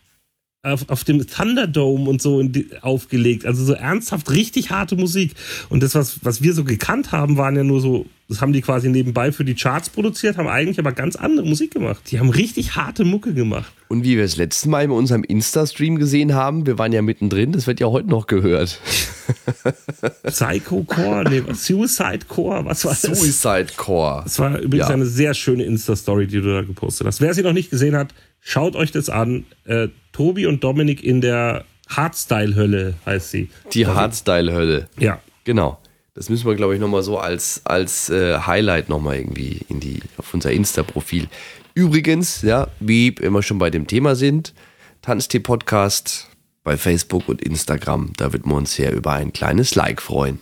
auf, 0.65 0.89
auf 0.89 1.03
dem 1.03 1.25
Thunderdome 1.25 2.09
und 2.09 2.21
so 2.21 2.39
in 2.39 2.51
die, 2.51 2.67
aufgelegt. 2.81 3.45
Also 3.45 3.63
so 3.63 3.73
ernsthaft 3.73 4.31
richtig 4.31 4.71
harte 4.71 4.95
Musik. 4.95 5.33
Und 5.69 5.83
das, 5.83 5.95
was, 5.95 6.23
was 6.23 6.41
wir 6.41 6.53
so 6.53 6.63
gekannt 6.63 7.11
haben, 7.11 7.37
waren 7.37 7.55
ja 7.55 7.63
nur 7.63 7.79
so, 7.79 8.05
das 8.27 8.41
haben 8.41 8.53
die 8.53 8.61
quasi 8.61 8.89
nebenbei 8.89 9.31
für 9.31 9.45
die 9.45 9.55
Charts 9.55 9.89
produziert, 9.89 10.37
haben 10.37 10.47
eigentlich 10.47 10.79
aber 10.79 10.91
ganz 10.91 11.15
andere 11.15 11.45
Musik 11.45 11.71
gemacht. 11.71 12.01
Die 12.11 12.19
haben 12.19 12.29
richtig 12.29 12.75
harte 12.75 13.05
Mucke 13.05 13.33
gemacht. 13.33 13.71
Und 13.87 14.03
wie 14.03 14.15
wir 14.15 14.23
das 14.23 14.37
letzte 14.37 14.69
Mal 14.69 14.83
in 14.83 14.91
unserem 14.91 15.23
Insta-Stream 15.23 15.97
gesehen 15.97 16.33
haben, 16.33 16.65
wir 16.65 16.79
waren 16.79 16.91
ja 16.91 17.01
mittendrin, 17.01 17.51
das 17.51 17.67
wird 17.67 17.79
ja 17.79 17.87
heute 17.87 18.09
noch 18.09 18.27
gehört. 18.27 18.79
Psycho 20.23 20.83
Core, 20.83 21.23
nee, 21.29 21.43
Suicide 21.53 22.25
Core, 22.27 22.65
was 22.65 22.85
war 22.85 22.91
das? 22.91 23.01
Suicide 23.19 23.67
Core. 23.75 24.21
Das 24.23 24.39
war 24.39 24.57
übrigens 24.59 24.87
Ja. 24.87 24.93
eine 24.93 25.05
sehr 25.05 25.33
schöne 25.33 25.63
Insta-Story, 25.63 26.27
die 26.27 26.41
du 26.41 26.53
da 26.53 26.61
gepostet 26.61 27.07
hast. 27.07 27.21
Wer 27.21 27.33
sie 27.33 27.41
noch 27.43 27.53
nicht 27.53 27.69
gesehen 27.69 27.95
hat, 27.95 28.13
schaut 28.41 28.75
euch 28.75 28.91
das 28.91 29.09
an. 29.09 29.45
Äh, 29.65 29.89
Tobi 30.11 30.45
und 30.45 30.63
Dominik 30.63 31.03
in 31.03 31.21
der 31.21 31.65
Hardstyle-Hölle 31.89 32.95
heißt 33.05 33.31
sie. 33.31 33.49
Die 33.73 33.85
Hardstyle-Hölle. 33.87 34.87
Ja. 34.97 35.19
Genau. 35.43 35.79
Das 36.15 36.29
müssen 36.29 36.47
wir, 36.47 36.55
glaube 36.55 36.73
ich, 36.75 36.79
nochmal 36.79 37.03
so 37.03 37.17
als, 37.17 37.61
als 37.65 38.09
äh, 38.09 38.37
Highlight 38.39 38.87
nochmal 38.89 39.17
irgendwie 39.17 39.59
in 39.67 39.79
die, 39.81 39.99
auf 40.17 40.33
unser 40.33 40.51
Insta-Profil. 40.51 41.27
Übrigens, 41.73 42.41
ja, 42.41 42.67
wie 42.79 43.13
wir 43.19 43.43
schon 43.43 43.57
bei 43.59 43.69
dem 43.69 43.85
Thema 43.85 44.15
sind, 44.15 44.53
Tanztee-Podcast 45.01 46.29
bei 46.65 46.75
Facebook 46.75 47.29
und 47.29 47.41
Instagram. 47.41 48.11
Da 48.17 48.33
wird 48.33 48.45
man 48.45 48.57
uns 48.57 48.75
sehr 48.75 48.93
über 48.93 49.13
ein 49.13 49.31
kleines 49.31 49.75
Like 49.75 50.01
freuen. 50.01 50.39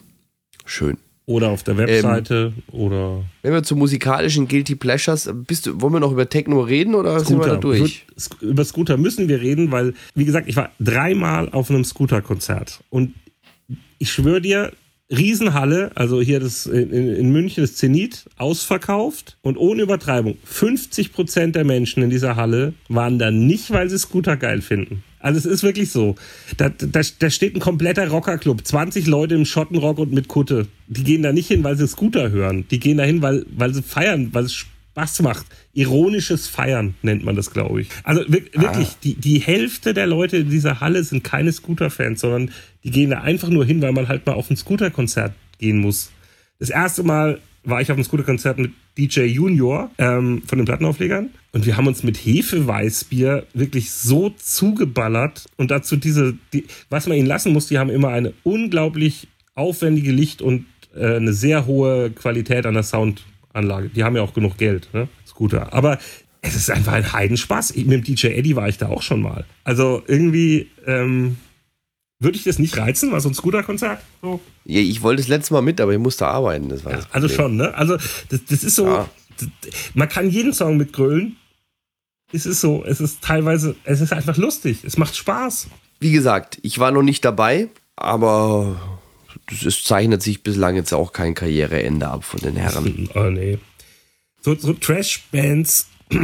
Schön. 0.66 0.98
Oder 1.26 1.50
auf 1.50 1.64
der 1.64 1.78
Webseite 1.78 2.54
oder 2.72 3.24
Wenn 3.44 3.54
wir 3.54 3.64
zu 3.64 3.76
musikalischen 3.76 4.48
Guilty 4.48 4.76
Pleasures, 4.76 5.30
bist 5.34 5.68
du, 5.68 5.80
wollen 5.80 5.94
wir 5.94 6.00
noch 6.00 6.12
über 6.12 6.28
Techno 6.28 6.62
reden 6.62 6.96
oder 6.96 7.20
sind 7.22 7.40
wir 7.40 7.48
da 7.48 7.56
durch? 7.56 8.06
Über 8.42 8.66
Scooter 8.66 8.98
müssen 8.98 9.30
wir 9.30 9.40
reden, 9.40 9.72
weil, 9.72 9.94
wie 10.16 10.26
gesagt, 10.26 10.50
ich 10.50 10.58
war 10.58 10.72
dreimal 10.80 11.50
auf 11.50 11.70
einem 11.70 11.86
Scooter-Konzert. 11.86 12.82
Und 12.90 13.14
ich 14.00 14.12
schwöre 14.12 14.42
dir, 14.42 14.74
Riesenhalle, 15.10 15.92
also 15.96 16.22
hier 16.22 16.40
das 16.40 16.66
in, 16.66 16.92
in 16.92 17.08
in 17.16 17.32
München, 17.32 17.64
das 17.64 17.76
Zenit, 17.76 18.26
ausverkauft. 18.38 19.38
Und 19.42 19.58
ohne 19.58 19.84
Übertreibung, 19.84 20.38
50 20.44 21.14
Prozent 21.14 21.56
der 21.56 21.64
Menschen 21.64 22.04
in 22.04 22.10
dieser 22.10 22.36
Halle 22.36 22.74
waren 22.90 23.20
da 23.20 23.32
nicht, 23.32 23.72
weil 23.72 23.90
sie 23.90 24.00
Scooter 24.00 24.36
geil 24.36 24.62
finden. 24.62 25.04
Also 25.24 25.40
es 25.40 25.46
ist 25.46 25.64
wirklich 25.64 25.90
so. 25.90 26.16
Da, 26.58 26.70
da, 26.70 27.02
da 27.20 27.30
steht 27.30 27.56
ein 27.56 27.60
kompletter 27.62 28.08
Rockerclub, 28.10 28.66
20 28.68 29.08
Leute 29.08 29.36
im 29.36 29.46
Schottenrock 29.46 29.98
und 29.98 30.12
mit 30.14 30.28
Kutte. 30.28 30.68
Die 30.88 31.04
gehen 31.04 31.24
da 31.24 31.32
nicht 31.34 31.48
hin, 31.48 31.64
weil 31.64 31.78
sie 31.78 31.88
Scooter 31.88 32.30
hören. 32.30 32.66
Die 32.70 32.80
gehen 32.80 32.98
da 32.98 33.04
hin, 33.06 33.22
weil, 33.22 33.46
weil 33.56 33.74
sie 33.74 33.82
feiern, 33.82 34.30
weil 34.34 34.44
es 34.46 34.54
Spaß 34.54 35.22
macht. 35.22 35.46
Ironisches 35.74 36.48
Feiern 36.48 36.96
nennt 37.02 37.24
man 37.24 37.36
das, 37.36 37.52
glaube 37.52 37.82
ich. 37.82 37.90
Also 38.04 38.22
wir- 38.28 38.44
wirklich, 38.54 38.90
die, 39.04 39.16
die 39.16 39.40
Hälfte 39.40 39.94
der 39.94 40.08
Leute 40.08 40.38
in 40.38 40.50
dieser 40.50 40.82
Halle 40.82 41.04
sind 41.04 41.24
keine 41.24 41.52
Scooter-Fans, 41.52 42.22
sondern 42.22 42.52
die 42.84 42.92
gehen 42.92 43.10
da 43.10 43.22
einfach 43.22 43.50
nur 43.50 43.66
hin, 43.66 43.82
weil 43.82 43.94
man 43.94 44.08
halt 44.10 44.26
mal 44.26 44.34
auf 44.34 44.50
ein 44.52 44.58
Scooter-Konzert 44.58 45.34
gehen 45.58 45.80
muss. 45.80 46.12
Das 46.60 46.70
erste 46.70 47.04
Mal 47.04 47.40
war 47.66 47.82
ich 47.82 47.92
auf 47.92 47.98
einem 47.98 48.04
Scooter-Konzert 48.04 48.58
mit 48.60 48.72
DJ 48.98 49.22
Junior 49.22 49.90
ähm, 49.98 50.42
von 50.46 50.58
den 50.60 50.66
Plattenauflegern 50.66 51.30
und 51.54 51.66
wir 51.66 51.78
haben 51.78 51.88
uns 51.88 52.04
mit 52.04 52.18
Hefeweißbier 52.18 53.46
wirklich 53.54 53.92
so 53.92 54.30
zugeballert 54.32 55.46
und 55.58 55.72
dazu 55.72 55.96
diese, 55.96 56.36
die, 56.54 56.66
was 56.90 57.08
man 57.08 57.18
ihnen 57.18 57.28
lassen 57.28 57.54
muss, 57.54 57.68
die 57.68 57.78
haben 57.80 57.90
immer 57.90 58.10
eine 58.10 58.34
unglaublich 58.44 59.28
aufwendige 59.56 60.12
Licht 60.12 60.42
und 60.42 60.66
äh, 60.96 61.16
eine 61.16 61.34
sehr 61.34 61.66
hohe 61.66 62.10
Qualität 62.12 62.66
an 62.66 62.74
der 62.74 62.84
Soundanlage. 62.84 63.90
Die 63.90 64.04
haben 64.04 64.16
ja 64.16 64.22
auch 64.22 64.34
genug 64.34 64.58
Geld, 64.58 64.90
ne? 64.94 65.08
Scooter. 65.28 65.74
Aber 65.74 66.00
es 66.42 66.56
ist 66.56 66.70
einfach 66.70 66.94
ein 66.94 67.14
Heidenspaß. 67.14 67.72
Ich- 67.72 67.86
Mit 67.86 68.08
dem 68.08 68.16
DJ 68.16 68.28
Eddie 68.28 68.56
war 68.56 68.68
ich 68.68 68.78
da 68.78 68.88
auch 68.90 69.02
schon 69.02 69.22
mal. 69.22 69.46
Also 69.64 70.04
irgendwie 70.08 70.68
ähm, 70.86 71.38
würde 72.24 72.38
ich 72.38 72.44
das 72.44 72.60
nicht 72.60 72.78
reizen, 72.78 73.12
war 73.12 73.20
so 73.22 73.30
ein 73.30 73.34
Scooter-Konzert. 73.34 74.02
So. 74.22 74.40
Ja, 74.66 74.80
ich 74.80 75.02
wollte 75.02 75.22
das 75.22 75.28
letzte 75.30 75.54
Mal 75.54 75.62
mit, 75.62 75.80
aber 75.82 75.92
ich 75.94 76.00
musste 76.00 76.28
arbeiten. 76.28 76.70
Das 76.70 76.84
war 76.86 76.94
das 76.94 77.08
Also 77.12 77.28
schon, 77.30 77.56
ne? 77.58 77.74
Also 77.76 77.98
das, 78.30 78.46
das 78.50 78.64
ist 78.64 78.76
so, 78.76 78.88
Ja. 78.88 79.10
d- 79.42 79.46
d- 79.64 79.70
man 79.94 80.10
kann 80.10 80.30
jeden 80.30 80.54
Song 80.54 80.78
mitgrölen. 80.78 81.36
Es 82.32 82.46
ist 82.48 82.62
so, 82.62 82.84
es 82.84 83.00
ist 83.00 83.22
teilweise, 83.22 83.76
es 83.84 84.02
ist 84.02 84.12
einfach 84.14 84.38
lustig, 84.38 84.80
es 84.84 84.98
macht 84.98 85.16
Spaß. 85.16 85.68
Wie 86.00 86.12
gesagt, 86.12 86.58
ich 86.64 86.80
war 86.80 86.92
noch 86.92 87.04
nicht 87.04 87.24
dabei, 87.24 87.70
aber 87.96 89.00
es 89.66 89.84
zeichnet 89.84 90.24
sich 90.24 90.42
bislang 90.42 90.76
jetzt 90.76 90.94
auch 90.94 91.14
kein 91.14 91.36
Karriereende 91.36 92.08
ab 92.08 92.24
von 92.24 92.40
den 92.40 92.56
Herren. 92.56 93.10
Oh 93.16 93.30
nee. 93.30 93.60
So, 94.42 94.56
so 94.56 94.74
Trash-Bands 94.74 95.88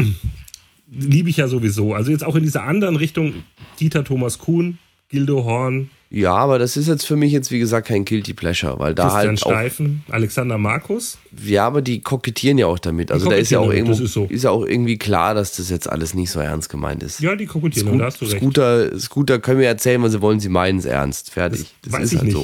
liebe 0.91 1.29
ich 1.29 1.37
ja 1.37 1.47
sowieso. 1.47 1.93
Also 1.93 2.11
jetzt 2.11 2.23
auch 2.25 2.35
in 2.35 2.43
dieser 2.43 2.63
anderen 2.63 2.95
Richtung, 2.95 3.43
Dieter 3.79 4.03
Thomas 4.03 4.39
Kuhn, 4.39 4.77
Gildo 5.09 5.43
Horn, 5.43 5.89
Ja, 6.11 6.33
aber 6.35 6.59
das 6.59 6.77
ist 6.77 6.87
jetzt 6.87 7.05
für 7.05 7.15
mich 7.15 7.31
jetzt, 7.31 7.49
wie 7.51 7.59
gesagt, 7.59 7.87
kein 7.87 8.05
Guilty 8.05 8.33
Pleasure, 8.33 8.77
weil 8.79 8.93
da 8.95 9.03
Christian 9.09 9.27
halt 9.27 9.43
auch, 9.43 9.49
Steifen, 9.51 10.03
Alexander 10.09 10.57
Markus. 10.57 11.17
ja, 11.45 11.65
aber 11.67 11.81
die 11.81 12.01
kokettieren 12.01 12.57
ja 12.57 12.67
auch 12.67 12.79
damit. 12.79 13.11
Also 13.11 13.29
da 13.29 13.35
ist 13.35 13.49
ja 13.49 13.59
auch 13.59 13.71
irgendwo, 13.71 13.91
das 13.93 14.01
ist 14.01 14.13
so. 14.13 14.25
ist 14.25 14.43
ja 14.43 14.51
auch 14.51 14.65
irgendwie 14.65 14.97
klar, 14.97 15.33
dass 15.33 15.55
das 15.57 15.69
jetzt 15.69 15.89
alles 15.89 16.13
nicht 16.13 16.29
so 16.31 16.39
ernst 16.39 16.69
gemeint 16.69 17.01
ist. 17.03 17.19
Ja, 17.21 17.35
die 17.35 17.45
kokettieren, 17.47 17.89
Scoot- 17.89 17.99
da 18.01 18.05
hast 18.05 18.21
du 18.21 18.25
recht. 18.25 18.37
Scooter, 18.37 18.99
Scooter 18.99 19.39
können 19.39 19.59
wir 19.59 19.67
erzählen, 19.67 20.01
was 20.03 20.11
sie 20.13 20.21
wollen, 20.21 20.39
sie 20.39 20.49
meinen 20.49 20.79
es 20.79 20.85
ernst. 20.85 21.31
Fertig. 21.31 21.65
Das, 21.83 21.93
Weiß 21.93 22.03
ist 22.03 22.11
ich 22.13 22.17
halt 22.19 22.33
nicht. 22.33 22.35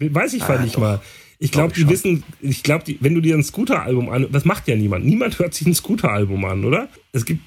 so. 0.00 0.14
Weiß 0.14 0.32
ich 0.34 0.42
Ah, 0.42 0.58
nicht 0.62 0.74
doch. 0.76 0.80
mal. 0.80 1.00
Ich 1.38 1.50
glaube, 1.50 1.74
die 1.74 1.88
wissen, 1.88 2.22
ich 2.40 2.62
glaube, 2.62 2.84
wenn 3.00 3.14
du 3.14 3.20
dir 3.20 3.34
ein 3.34 3.42
Scooter-Album 3.42 4.08
an, 4.10 4.26
das 4.30 4.44
macht 4.44 4.68
ja 4.68 4.76
niemand. 4.76 5.04
Niemand 5.04 5.38
hört 5.38 5.54
sich 5.54 5.66
ein 5.66 5.74
Scooter-Album 5.74 6.44
an, 6.44 6.64
oder? 6.64 6.88
Es 7.12 7.24
gibt, 7.24 7.40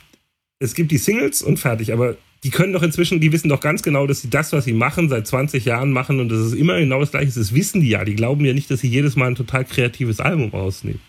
es 0.59 0.73
gibt 0.73 0.91
die 0.91 0.97
Singles 0.97 1.41
und 1.41 1.57
fertig, 1.57 1.93
aber 1.93 2.15
die 2.45 2.51
können 2.51 2.73
doch 2.73 2.83
inzwischen, 2.83 3.19
die 3.19 3.31
wissen 3.31 3.49
doch 3.49 3.59
ganz 3.59 3.81
genau, 3.81 4.05
dass 4.05 4.21
sie 4.21 4.29
das, 4.29 4.53
was 4.53 4.65
sie 4.65 4.73
machen, 4.73 5.09
seit 5.09 5.25
20 5.25 5.65
Jahren 5.65 5.91
machen 5.91 6.19
und 6.19 6.29
das 6.29 6.45
ist 6.45 6.53
immer 6.53 6.79
genau 6.79 6.99
das 6.99 7.09
Gleiche. 7.09 7.31
Das 7.33 7.55
wissen 7.55 7.81
die 7.81 7.89
ja. 7.89 8.05
Die 8.05 8.15
glauben 8.15 8.45
ja 8.45 8.53
nicht, 8.53 8.69
dass 8.69 8.81
sie 8.81 8.87
jedes 8.87 9.15
Mal 9.15 9.29
ein 9.29 9.35
total 9.35 9.65
kreatives 9.65 10.19
Album 10.19 10.51
rausbringen. 10.51 11.01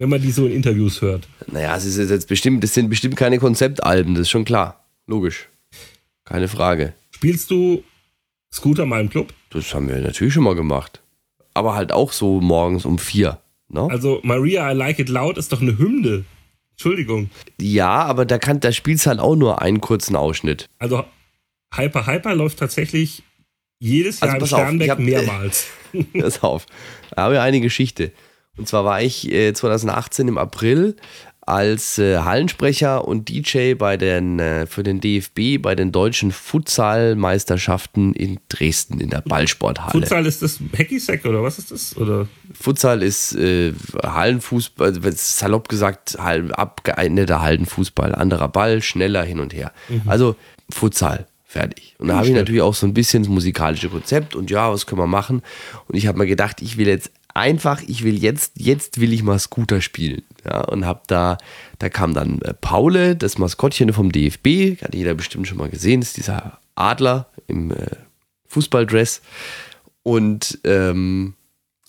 Wenn 0.00 0.08
man 0.08 0.20
die 0.20 0.32
so 0.32 0.46
in 0.46 0.52
Interviews 0.52 1.02
hört. 1.02 1.28
Naja, 1.52 1.76
es 1.76 1.84
ist 1.84 2.10
jetzt 2.10 2.26
bestimmt, 2.26 2.64
das 2.64 2.74
sind 2.74 2.90
bestimmt 2.90 3.14
keine 3.14 3.38
Konzeptalben, 3.38 4.16
das 4.16 4.22
ist 4.22 4.30
schon 4.30 4.44
klar. 4.44 4.84
Logisch. 5.06 5.48
Keine 6.24 6.48
Frage. 6.48 6.94
Spielst 7.12 7.48
du 7.52 7.84
Scooter 8.52 8.86
mal 8.86 9.00
im 9.00 9.08
Club? 9.08 9.32
Das 9.50 9.72
haben 9.72 9.88
wir 9.88 9.98
natürlich 9.98 10.34
schon 10.34 10.42
mal 10.42 10.56
gemacht. 10.56 11.00
Aber 11.54 11.76
halt 11.76 11.92
auch 11.92 12.10
so 12.10 12.40
morgens 12.40 12.84
um 12.84 12.98
vier. 12.98 13.38
Ne? 13.68 13.86
Also 13.88 14.18
Maria 14.24 14.72
I 14.72 14.74
Like 14.74 14.98
It 14.98 15.08
Loud 15.08 15.38
ist 15.38 15.52
doch 15.52 15.60
eine 15.60 15.78
Hymne. 15.78 16.24
Entschuldigung. 16.84 17.28
ja, 17.60 17.90
aber 17.90 18.24
da, 18.24 18.38
kann, 18.38 18.58
da 18.60 18.72
spielst 18.72 19.06
halt 19.06 19.20
auch 19.20 19.36
nur 19.36 19.60
einen 19.60 19.82
kurzen 19.82 20.16
Ausschnitt. 20.16 20.66
Also 20.78 21.04
Hyper 21.74 22.06
Hyper 22.06 22.34
läuft 22.34 22.58
tatsächlich 22.58 23.22
jedes 23.80 24.20
Jahr 24.20 24.30
Also 24.34 24.36
im 24.38 24.42
auf, 24.42 24.48
Sternberg 24.48 24.86
ich 24.86 24.90
hab- 24.90 24.98
mehrmals. 24.98 25.66
Pass 26.18 26.42
auf. 26.42 26.64
Da 27.14 27.22
habe 27.24 27.34
ich 27.34 27.40
eine 27.40 27.60
Geschichte. 27.60 28.12
Und 28.56 28.66
zwar 28.66 28.84
war 28.86 29.02
ich 29.02 29.30
äh, 29.30 29.52
2018 29.52 30.26
im 30.28 30.38
April 30.38 30.96
als 31.42 31.98
äh, 31.98 32.18
Hallensprecher 32.18 33.06
und 33.08 33.28
DJ 33.28 33.74
bei 33.74 33.96
den, 33.96 34.38
äh, 34.38 34.66
für 34.66 34.82
den 34.82 35.00
DFB 35.00 35.60
bei 35.60 35.74
den 35.74 35.90
deutschen 35.92 36.30
Futsal-Meisterschaften 37.10 38.12
in 38.14 38.38
Dresden 38.48 39.00
in 39.00 39.10
der 39.10 39.20
Ballsporthalle. 39.22 39.92
Futsal 39.92 40.26
ist 40.26 40.42
das 40.42 40.58
Hacky-Sack 40.76 41.24
oder 41.24 41.42
was 41.42 41.58
ist 41.58 41.70
das? 41.70 41.96
Oder 41.96 42.28
Futsal 42.58 43.02
ist 43.02 43.34
äh, 43.34 43.72
Hallenfußball, 44.02 44.88
also 44.88 45.00
salopp 45.14 45.68
gesagt, 45.68 46.16
hall- 46.18 46.52
abgeeigneter 46.52 47.40
Hallenfußball. 47.40 48.14
Anderer 48.14 48.48
Ball, 48.48 48.82
schneller 48.82 49.22
hin 49.22 49.40
und 49.40 49.54
her. 49.54 49.72
Also 50.06 50.36
Futsal, 50.70 51.26
fertig. 51.46 51.94
Und 51.98 52.08
da 52.08 52.16
habe 52.16 52.26
ich 52.26 52.34
natürlich 52.34 52.62
auch 52.62 52.74
so 52.74 52.86
ein 52.86 52.94
bisschen 52.94 53.22
das 53.22 53.30
musikalische 53.30 53.88
Konzept 53.88 54.34
und 54.36 54.50
ja, 54.50 54.70
was 54.72 54.86
können 54.86 55.00
wir 55.00 55.06
machen? 55.06 55.42
Und 55.88 55.96
ich 55.96 56.06
habe 56.06 56.18
mir 56.18 56.26
gedacht, 56.26 56.62
ich 56.62 56.76
will 56.76 56.86
jetzt 56.88 57.10
einfach, 57.34 57.80
ich 57.86 58.02
will 58.04 58.18
jetzt, 58.22 58.52
jetzt 58.56 59.00
will 59.00 59.12
ich 59.12 59.22
mal 59.22 59.38
Scooter 59.38 59.80
spielen. 59.80 60.22
Ja, 60.44 60.62
und 60.62 60.86
hab 60.86 61.06
da, 61.08 61.38
da 61.78 61.88
kam 61.88 62.14
dann 62.14 62.40
äh, 62.42 62.54
Paule, 62.54 63.16
das 63.16 63.38
Maskottchen 63.38 63.92
vom 63.92 64.10
DFB, 64.10 64.82
hat 64.82 64.94
jeder 64.94 65.14
bestimmt 65.14 65.46
schon 65.46 65.58
mal 65.58 65.68
gesehen, 65.68 66.00
ist 66.00 66.16
dieser 66.16 66.58
Adler 66.74 67.28
im 67.46 67.70
äh, 67.72 67.86
Fußballdress. 68.48 69.22
Und 70.02 70.58
ähm, 70.64 71.34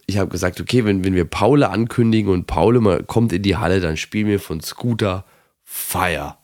ich 0.06 0.18
habe 0.18 0.30
gesagt, 0.30 0.60
okay, 0.60 0.84
wenn, 0.86 1.04
wenn 1.04 1.16
wir 1.16 1.26
Paule 1.26 1.70
ankündigen 1.70 2.32
und 2.32 2.48
Paule 2.48 2.82
mal 2.82 3.04
kommt 3.04 3.32
in 3.34 3.44
die 3.44 3.56
Halle, 3.56 3.80
dann 3.80 3.98
spielen 3.98 4.28
wir 4.28 4.40
von 4.40 4.62
Scooter 4.62 5.26
Fire. 5.64 6.36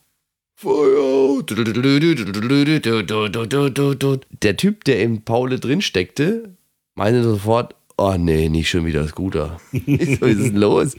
Der 4.41 4.57
Typ, 4.57 4.83
der 4.85 5.01
in 5.01 5.23
Paule 5.23 5.59
drin 5.59 5.81
steckte, 5.81 6.55
meinte 6.95 7.23
sofort, 7.23 7.75
oh 7.97 8.15
nee, 8.17 8.49
nicht 8.49 8.69
schon 8.69 8.85
wieder 8.85 9.07
Scooter. 9.07 9.59
So, 9.71 9.81
ist 9.81 10.21
denn 10.21 10.55
los? 10.55 10.95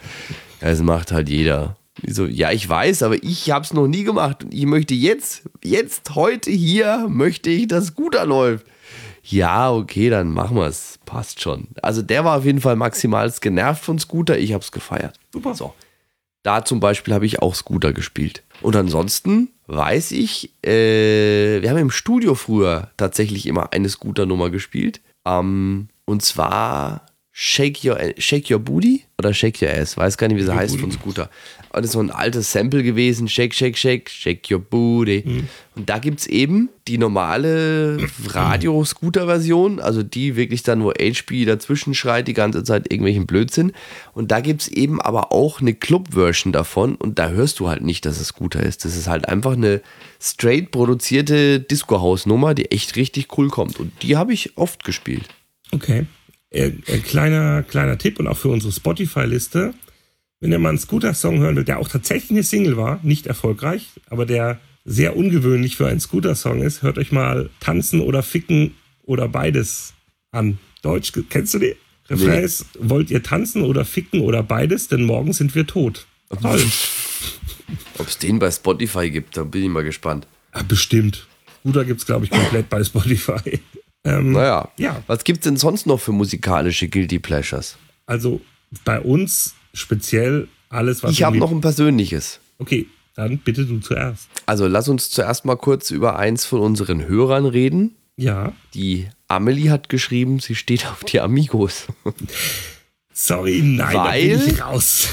Das 0.60 0.82
macht 0.82 1.12
halt 1.12 1.28
jeder. 1.28 1.76
Ich 2.02 2.14
so, 2.14 2.26
ja, 2.26 2.52
ich 2.52 2.68
weiß, 2.68 3.02
aber 3.02 3.22
ich 3.22 3.50
habe 3.50 3.64
es 3.64 3.72
noch 3.72 3.88
nie 3.88 4.04
gemacht. 4.04 4.44
Und 4.44 4.54
ich 4.54 4.66
möchte 4.66 4.94
jetzt, 4.94 5.42
jetzt, 5.64 6.14
heute, 6.14 6.50
hier, 6.50 7.06
möchte 7.08 7.50
ich, 7.50 7.68
dass 7.68 7.86
Scooter 7.86 8.24
läuft. 8.24 8.66
Ja, 9.24 9.72
okay, 9.72 10.08
dann 10.08 10.30
machen 10.30 10.56
wir 10.56 10.66
es. 10.66 10.98
Passt 11.04 11.40
schon. 11.40 11.68
Also 11.82 12.02
der 12.02 12.24
war 12.24 12.38
auf 12.38 12.44
jeden 12.44 12.60
Fall 12.60 12.76
maximal 12.76 13.32
genervt 13.40 13.84
von 13.84 13.98
Scooter. 13.98 14.38
Ich 14.38 14.52
habe 14.52 14.62
es 14.62 14.72
gefeiert. 14.72 15.18
Super. 15.32 15.54
So. 15.54 15.74
Da 16.42 16.64
zum 16.64 16.80
Beispiel 16.80 17.12
habe 17.12 17.26
ich 17.26 17.42
auch 17.42 17.54
Scooter 17.54 17.92
gespielt. 17.92 18.42
Und 18.62 18.76
ansonsten 18.76 19.50
weiß 19.66 20.12
ich, 20.12 20.52
äh, 20.64 21.60
wir 21.60 21.68
haben 21.68 21.78
im 21.78 21.90
Studio 21.90 22.34
früher 22.34 22.90
tatsächlich 22.96 23.46
immer 23.46 23.72
eine 23.72 23.88
Scooter-Nummer 23.88 24.50
gespielt. 24.50 25.00
Ähm, 25.26 25.88
und 26.06 26.22
zwar 26.22 27.07
Shake 27.40 27.84
Your, 27.84 27.96
Shake 28.18 28.50
Your 28.50 28.58
Booty 28.58 29.04
oder 29.16 29.32
Shake 29.32 29.62
Your 29.62 29.70
Ass, 29.70 29.96
weiß 29.96 30.18
gar 30.18 30.26
nicht, 30.26 30.38
wie 30.38 30.42
sie 30.42 30.52
heißt 30.52 30.76
von 30.76 30.90
Scooter. 30.90 31.30
Aber 31.70 31.82
das 31.82 31.90
ist 31.90 31.92
so 31.92 32.00
ein 32.00 32.10
altes 32.10 32.50
Sample 32.50 32.82
gewesen, 32.82 33.28
Shake, 33.28 33.54
Shake, 33.54 33.78
Shake, 33.78 34.10
Shake 34.10 34.50
Your 34.50 34.58
Booty. 34.58 35.22
Mhm. 35.24 35.48
Und 35.76 35.88
da 35.88 36.00
gibt 36.00 36.18
es 36.18 36.26
eben 36.26 36.68
die 36.88 36.98
normale 36.98 38.08
Radio-Scooter-Version, 38.26 39.78
also 39.78 40.02
die 40.02 40.34
wirklich 40.34 40.64
dann, 40.64 40.82
wo 40.82 40.90
HP 40.90 41.44
dazwischen 41.44 41.94
schreit, 41.94 42.26
die 42.26 42.34
ganze 42.34 42.64
Zeit 42.64 42.90
irgendwelchen 42.90 43.28
Blödsinn. 43.28 43.70
Und 44.14 44.32
da 44.32 44.40
gibt 44.40 44.62
es 44.62 44.68
eben 44.68 45.00
aber 45.00 45.30
auch 45.30 45.60
eine 45.60 45.74
Club-Version 45.74 46.52
davon 46.52 46.96
und 46.96 47.20
da 47.20 47.28
hörst 47.28 47.60
du 47.60 47.68
halt 47.68 47.82
nicht, 47.82 48.04
dass 48.04 48.18
es 48.18 48.26
Scooter 48.26 48.64
ist. 48.64 48.84
Das 48.84 48.96
ist 48.96 49.06
halt 49.06 49.28
einfach 49.28 49.52
eine 49.52 49.80
straight 50.20 50.72
produzierte 50.72 51.60
Disco-House-Nummer, 51.60 52.54
die 52.54 52.72
echt 52.72 52.96
richtig 52.96 53.38
cool 53.38 53.48
kommt. 53.48 53.78
Und 53.78 53.92
die 54.02 54.16
habe 54.16 54.32
ich 54.32 54.56
oft 54.56 54.82
gespielt. 54.82 55.28
Okay. 55.70 56.06
Äh, 56.50 56.72
äh, 56.86 56.98
kleiner, 56.98 57.62
kleiner 57.62 57.98
Tipp 57.98 58.18
und 58.18 58.26
auch 58.26 58.36
für 58.36 58.48
unsere 58.48 58.72
Spotify-Liste. 58.72 59.74
Wenn 60.40 60.52
ihr 60.52 60.58
mal 60.58 60.70
einen 60.70 60.78
Scooter-Song 60.78 61.40
hören 61.40 61.56
will, 61.56 61.64
der 61.64 61.78
auch 61.78 61.88
tatsächlich 61.88 62.30
eine 62.30 62.42
Single 62.42 62.76
war, 62.76 63.00
nicht 63.02 63.26
erfolgreich, 63.26 63.88
aber 64.08 64.24
der 64.24 64.60
sehr 64.84 65.16
ungewöhnlich 65.16 65.76
für 65.76 65.88
einen 65.88 66.00
Scooter-Song 66.00 66.62
ist, 66.62 66.82
hört 66.82 66.96
euch 66.96 67.12
mal 67.12 67.50
Tanzen 67.60 68.00
oder 68.00 68.22
Ficken 68.22 68.74
oder 69.02 69.28
beides 69.28 69.94
an. 70.30 70.58
Deutsch, 70.82 71.12
kennst 71.28 71.54
du 71.54 71.58
die? 71.58 71.74
Refrain 72.08 72.42
ist, 72.42 72.66
wollt 72.78 73.10
ihr 73.10 73.22
tanzen 73.22 73.62
oder 73.62 73.84
ficken 73.84 74.20
oder 74.20 74.42
beides, 74.42 74.88
denn 74.88 75.02
morgen 75.04 75.32
sind 75.32 75.54
wir 75.54 75.66
tot. 75.66 76.06
Toll. 76.40 76.64
Ob 77.98 78.06
es 78.06 78.18
den 78.18 78.38
bei 78.38 78.50
Spotify 78.50 79.10
gibt, 79.10 79.36
da 79.36 79.44
bin 79.44 79.64
ich 79.64 79.68
mal 79.68 79.84
gespannt. 79.84 80.26
Ja, 80.54 80.62
bestimmt. 80.62 81.26
Scooter 81.60 81.84
gibt 81.84 82.00
es, 82.00 82.06
glaube 82.06 82.24
ich, 82.24 82.30
komplett 82.30 82.70
bei 82.70 82.82
Spotify. 82.82 83.60
Ähm, 84.04 84.32
naja. 84.32 84.68
Ja. 84.78 85.02
Was 85.06 85.24
gibt 85.24 85.40
es 85.40 85.44
denn 85.44 85.56
sonst 85.56 85.86
noch 85.86 86.00
für 86.00 86.12
musikalische 86.12 86.88
Guilty 86.88 87.18
Pleasures? 87.18 87.76
Also 88.06 88.40
bei 88.84 89.00
uns 89.00 89.54
speziell 89.74 90.48
alles, 90.68 91.02
was. 91.02 91.12
Ich 91.12 91.22
habe 91.22 91.38
noch 91.38 91.50
ein 91.50 91.60
persönliches. 91.60 92.40
Okay, 92.58 92.86
dann 93.14 93.38
bitte 93.38 93.66
du 93.66 93.78
zuerst. 93.80 94.28
Also 94.46 94.66
lass 94.66 94.88
uns 94.88 95.10
zuerst 95.10 95.44
mal 95.44 95.56
kurz 95.56 95.90
über 95.90 96.18
eins 96.18 96.44
von 96.44 96.60
unseren 96.60 97.06
Hörern 97.06 97.46
reden. 97.46 97.96
Ja. 98.16 98.52
Die 98.74 99.08
Amelie 99.28 99.70
hat 99.70 99.88
geschrieben, 99.88 100.40
sie 100.40 100.54
steht 100.54 100.86
auf 100.86 101.04
die 101.04 101.20
Amigos. 101.20 101.86
Sorry, 103.12 103.62
nein, 103.62 103.94
weil, 103.94 104.38
da 104.38 104.44
bin 104.44 104.54
ich 104.54 104.62
raus. 104.62 105.08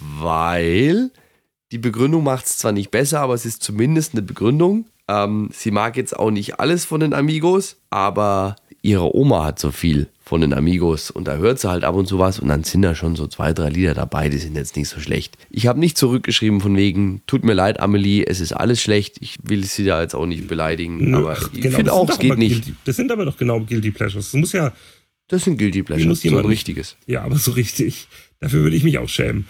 weil 0.00 1.10
die 1.70 1.78
Begründung 1.78 2.24
macht 2.24 2.46
es 2.46 2.58
zwar 2.58 2.72
nicht 2.72 2.90
besser, 2.90 3.20
aber 3.20 3.34
es 3.34 3.44
ist 3.44 3.62
zumindest 3.62 4.14
eine 4.14 4.22
Begründung. 4.22 4.86
Ähm, 5.08 5.48
sie 5.52 5.70
mag 5.70 5.96
jetzt 5.96 6.16
auch 6.16 6.30
nicht 6.30 6.60
alles 6.60 6.84
von 6.84 7.00
den 7.00 7.14
Amigos, 7.14 7.76
aber 7.90 8.56
ihre 8.82 9.14
Oma 9.16 9.44
hat 9.44 9.58
so 9.58 9.70
viel 9.70 10.08
von 10.28 10.42
den 10.42 10.52
Amigos 10.52 11.10
und 11.10 11.26
da 11.26 11.36
hört 11.36 11.58
sie 11.58 11.70
halt 11.70 11.84
ab 11.84 11.94
und 11.94 12.06
zu 12.06 12.18
was 12.18 12.38
und 12.38 12.48
dann 12.48 12.62
sind 12.62 12.82
da 12.82 12.94
schon 12.94 13.16
so 13.16 13.26
zwei, 13.26 13.54
drei 13.54 13.70
Lieder 13.70 13.94
dabei, 13.94 14.28
die 14.28 14.36
sind 14.36 14.54
jetzt 14.54 14.76
nicht 14.76 14.90
so 14.90 15.00
schlecht. 15.00 15.38
Ich 15.50 15.66
habe 15.66 15.80
nicht 15.80 15.96
zurückgeschrieben 15.96 16.60
von 16.60 16.76
wegen, 16.76 17.22
tut 17.26 17.44
mir 17.44 17.54
leid, 17.54 17.80
Amelie, 17.80 18.24
es 18.24 18.40
ist 18.40 18.52
alles 18.52 18.82
schlecht, 18.82 19.16
ich 19.20 19.38
will 19.42 19.64
sie 19.64 19.84
da 19.84 20.02
jetzt 20.02 20.14
auch 20.14 20.26
nicht 20.26 20.46
beleidigen, 20.46 21.14
aber 21.14 21.36
Ach, 21.38 21.50
ich 21.54 21.62
genau, 21.62 21.76
finde 21.76 21.92
auch, 21.94 22.08
es 22.10 22.18
geht 22.18 22.36
nicht. 22.36 22.64
Guilty, 22.64 22.74
das 22.84 22.96
sind 22.96 23.10
aber 23.10 23.24
doch 23.24 23.38
genau 23.38 23.60
Guilty 23.60 23.90
Pleasures. 23.90 24.30
Das 24.30 24.34
muss 24.34 24.52
ja. 24.52 24.72
Das 25.28 25.44
sind 25.44 25.58
Guilty 25.58 25.82
Pleasures, 25.82 26.20
so 26.20 26.38
ein 26.38 26.44
richtiges. 26.44 26.96
Ja, 27.06 27.22
aber 27.22 27.36
so 27.36 27.52
richtig. 27.52 28.08
Dafür 28.40 28.62
würde 28.62 28.76
ich 28.76 28.84
mich 28.84 28.98
auch 28.98 29.08
schämen. 29.08 29.46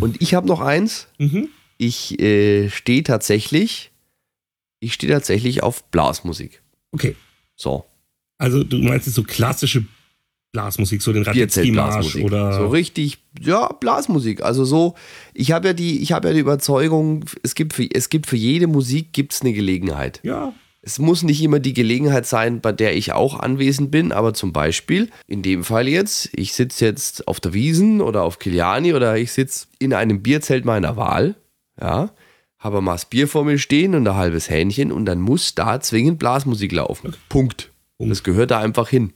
Und 0.00 0.20
ich 0.20 0.34
habe 0.34 0.46
noch 0.46 0.60
eins. 0.60 1.08
Mhm. 1.18 1.48
Ich 1.78 2.18
äh, 2.20 2.70
stehe 2.70 3.02
tatsächlich 3.02 3.90
ich 4.80 4.94
stehe 4.94 5.12
tatsächlich 5.12 5.62
auf 5.62 5.84
Blasmusik. 5.84 6.62
Okay. 6.92 7.16
So. 7.54 7.84
Also 8.38 8.64
du 8.64 8.78
meinst 8.78 9.06
jetzt 9.06 9.16
so 9.16 9.22
klassische 9.22 9.84
Blasmusik, 10.52 11.02
so 11.02 11.12
den 11.12 11.22
Radetzky-Marsch 11.22 12.16
oder 12.16 12.54
so 12.54 12.68
richtig, 12.68 13.18
ja 13.40 13.68
Blasmusik. 13.68 14.42
Also 14.42 14.64
so, 14.64 14.94
ich 15.34 15.52
habe 15.52 15.68
ja 15.68 15.74
die, 15.74 16.00
ich 16.00 16.12
habe 16.12 16.28
ja 16.28 16.34
die 16.34 16.40
Überzeugung, 16.40 17.24
es 17.42 17.54
gibt 17.54 17.74
für, 17.74 17.86
es 17.92 18.08
gibt 18.08 18.26
für 18.26 18.36
jede 18.36 18.66
Musik 18.66 19.12
gibt's 19.12 19.42
eine 19.42 19.52
Gelegenheit. 19.52 20.20
Ja. 20.22 20.54
Es 20.80 20.98
muss 20.98 21.24
nicht 21.24 21.42
immer 21.42 21.58
die 21.58 21.74
Gelegenheit 21.74 22.26
sein, 22.26 22.60
bei 22.60 22.72
der 22.72 22.96
ich 22.96 23.12
auch 23.12 23.40
anwesend 23.40 23.90
bin, 23.90 24.12
aber 24.12 24.34
zum 24.34 24.52
Beispiel 24.52 25.10
in 25.26 25.42
dem 25.42 25.64
Fall 25.64 25.88
jetzt, 25.88 26.30
ich 26.32 26.52
sitze 26.54 26.84
jetzt 26.84 27.26
auf 27.26 27.40
der 27.40 27.52
Wiesen 27.52 28.00
oder 28.00 28.22
auf 28.22 28.38
Kiliani 28.38 28.94
oder 28.94 29.16
ich 29.18 29.32
sitze 29.32 29.66
in 29.78 29.92
einem 29.92 30.22
Bierzelt 30.22 30.64
meiner 30.64 30.96
Wahl, 30.96 31.34
ja, 31.80 32.10
habe 32.58 32.80
mal 32.80 32.92
das 32.92 33.04
Bier 33.06 33.28
vor 33.28 33.44
mir 33.44 33.58
stehen 33.58 33.94
und 33.94 34.06
ein 34.06 34.16
halbes 34.16 34.50
Hähnchen 34.50 34.92
und 34.92 35.04
dann 35.06 35.20
muss 35.20 35.54
da 35.54 35.80
zwingend 35.80 36.18
Blasmusik 36.18 36.72
laufen. 36.72 37.14
Punkt. 37.28 37.70
Und 37.98 38.10
das 38.10 38.22
gehört 38.22 38.50
da 38.50 38.60
einfach 38.60 38.90
hin. 38.90 39.12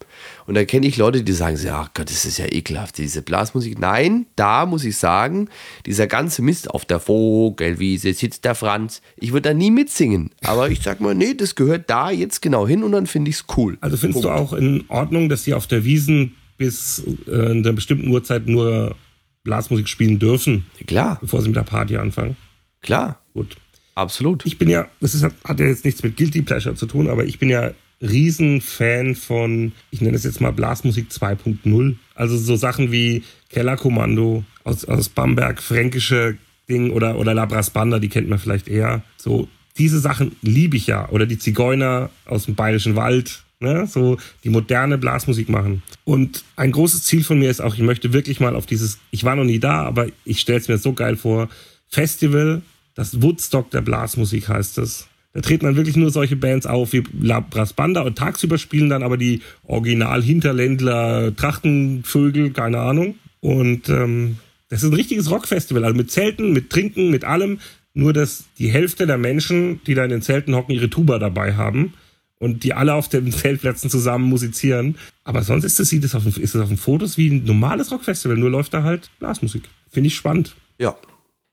Und 0.46 0.54
da 0.54 0.64
kenne 0.64 0.86
ich 0.86 0.96
Leute, 0.96 1.22
die 1.22 1.32
sagen, 1.32 1.58
ja 1.62 1.90
Gott, 1.92 2.08
das 2.08 2.24
ist 2.24 2.38
ja 2.38 2.46
ekelhaft, 2.46 2.96
diese 2.96 3.20
Blasmusik. 3.20 3.78
Nein, 3.78 4.24
da 4.36 4.64
muss 4.64 4.84
ich 4.84 4.96
sagen, 4.96 5.50
dieser 5.84 6.06
ganze 6.06 6.40
Mist 6.40 6.70
auf 6.70 6.86
der 6.86 6.98
Vogelwiese 6.98 8.14
sitzt 8.14 8.46
der 8.46 8.54
Franz. 8.54 9.02
Ich 9.16 9.32
würde 9.32 9.50
da 9.50 9.54
nie 9.54 9.70
mitsingen. 9.70 10.30
Aber 10.42 10.70
ich 10.70 10.80
sag 10.80 11.00
mal, 11.00 11.14
nee, 11.14 11.34
das 11.34 11.56
gehört 11.56 11.90
da 11.90 12.10
jetzt 12.10 12.40
genau 12.40 12.66
hin 12.66 12.82
und 12.82 12.92
dann 12.92 13.06
finde 13.06 13.28
ich 13.28 13.36
es 13.36 13.44
cool. 13.58 13.76
Also 13.82 13.98
findest 13.98 14.22
Punkt. 14.22 14.38
du 14.38 14.42
auch 14.42 14.54
in 14.54 14.84
Ordnung, 14.88 15.28
dass 15.28 15.44
sie 15.44 15.52
auf 15.52 15.66
der 15.66 15.84
Wiesen 15.84 16.36
bis 16.56 17.02
äh, 17.26 17.30
in 17.30 17.58
einer 17.58 17.74
bestimmten 17.74 18.08
Uhrzeit 18.08 18.46
nur 18.46 18.96
Blasmusik 19.44 19.88
spielen 19.88 20.18
dürfen? 20.18 20.64
Klar. 20.86 21.18
Bevor 21.20 21.42
sie 21.42 21.48
mit 21.48 21.56
der 21.56 21.64
Party 21.64 21.98
anfangen? 21.98 22.36
Klar. 22.82 23.20
Gut. 23.34 23.56
Absolut. 23.94 24.46
Ich 24.46 24.58
bin 24.58 24.68
ja, 24.68 24.88
das 25.00 25.14
ist, 25.14 25.24
hat 25.24 25.60
ja 25.60 25.66
jetzt 25.66 25.84
nichts 25.84 26.02
mit 26.02 26.16
Guilty 26.16 26.42
Pleasure 26.42 26.74
zu 26.74 26.86
tun, 26.86 27.08
aber 27.08 27.24
ich 27.24 27.38
bin 27.38 27.50
ja 27.50 27.72
Riesenfan 28.00 29.14
von, 29.14 29.72
ich 29.90 30.00
nenne 30.00 30.16
es 30.16 30.24
jetzt 30.24 30.40
mal 30.40 30.52
Blasmusik 30.52 31.08
2.0. 31.10 31.96
Also 32.14 32.38
so 32.38 32.56
Sachen 32.56 32.92
wie 32.92 33.22
Kellerkommando 33.50 34.44
aus, 34.64 34.84
aus 34.86 35.08
Bamberg, 35.08 35.62
fränkische 35.62 36.38
Ding 36.68 36.92
oder, 36.92 37.18
oder 37.18 37.34
Labras 37.34 37.70
Banda, 37.70 37.98
die 37.98 38.08
kennt 38.08 38.28
man 38.28 38.38
vielleicht 38.38 38.68
eher. 38.68 39.02
So, 39.16 39.48
diese 39.76 39.98
Sachen 39.98 40.36
liebe 40.40 40.76
ich 40.76 40.86
ja. 40.86 41.08
Oder 41.10 41.26
die 41.26 41.38
Zigeuner 41.38 42.10
aus 42.24 42.46
dem 42.46 42.54
Bayerischen 42.54 42.96
Wald, 42.96 43.42
ne? 43.58 43.86
so 43.86 44.16
die 44.44 44.50
moderne 44.50 44.96
Blasmusik 44.96 45.48
machen. 45.48 45.82
Und 46.04 46.44
ein 46.56 46.72
großes 46.72 47.04
Ziel 47.04 47.22
von 47.22 47.38
mir 47.38 47.50
ist 47.50 47.60
auch, 47.60 47.74
ich 47.74 47.82
möchte 47.82 48.12
wirklich 48.12 48.40
mal 48.40 48.56
auf 48.56 48.66
dieses, 48.66 48.98
ich 49.10 49.24
war 49.24 49.36
noch 49.36 49.44
nie 49.44 49.58
da, 49.58 49.82
aber 49.82 50.06
ich 50.24 50.40
stelle 50.40 50.58
es 50.58 50.68
mir 50.68 50.78
so 50.78 50.94
geil 50.94 51.16
vor, 51.16 51.48
Festival, 51.90 52.62
das 52.94 53.20
Woodstock 53.20 53.70
der 53.70 53.80
Blasmusik 53.80 54.48
heißt 54.48 54.78
es. 54.78 55.08
Da 55.32 55.40
treten 55.40 55.64
dann 55.64 55.76
wirklich 55.76 55.96
nur 55.96 56.10
solche 56.10 56.36
Bands 56.36 56.66
auf 56.66 56.92
wie 56.92 57.04
La 57.20 57.40
Brass 57.40 57.72
Banda 57.72 58.02
und 58.02 58.18
tagsüber 58.18 58.58
spielen 58.58 58.90
dann 58.90 59.04
aber 59.04 59.16
die 59.16 59.42
Original-Hinterländler, 59.64 61.34
Trachtenvögel, 61.36 62.50
keine 62.50 62.80
Ahnung. 62.80 63.14
Und 63.40 63.88
ähm, 63.88 64.38
das 64.68 64.82
ist 64.82 64.90
ein 64.90 64.94
richtiges 64.94 65.30
Rockfestival, 65.30 65.84
also 65.84 65.96
mit 65.96 66.10
Zelten, 66.10 66.52
mit 66.52 66.70
Trinken, 66.70 67.10
mit 67.10 67.24
allem. 67.24 67.60
Nur, 67.94 68.12
dass 68.12 68.44
die 68.58 68.70
Hälfte 68.70 69.06
der 69.06 69.18
Menschen, 69.18 69.80
die 69.84 69.94
da 69.94 70.04
in 70.04 70.10
den 70.10 70.22
Zelten 70.22 70.54
hocken, 70.54 70.74
ihre 70.74 70.90
Tuba 70.90 71.18
dabei 71.18 71.54
haben 71.54 71.94
und 72.38 72.64
die 72.64 72.74
alle 72.74 72.94
auf 72.94 73.08
den 73.08 73.30
Zeltplätzen 73.32 73.88
zusammen 73.88 74.28
musizieren. 74.28 74.96
Aber 75.22 75.42
sonst 75.42 75.64
ist 75.64 75.78
es 75.78 76.14
auf, 76.14 76.26
ist 76.26 76.54
es 76.54 76.60
auf 76.60 76.68
den 76.68 76.76
Fotos 76.76 77.16
wie 77.16 77.30
ein 77.30 77.44
normales 77.44 77.92
Rockfestival, 77.92 78.36
nur 78.36 78.50
läuft 78.50 78.74
da 78.74 78.82
halt 78.82 79.10
Blasmusik. 79.20 79.62
Finde 79.90 80.08
ich 80.08 80.16
spannend. 80.16 80.54
Ja, 80.78 80.96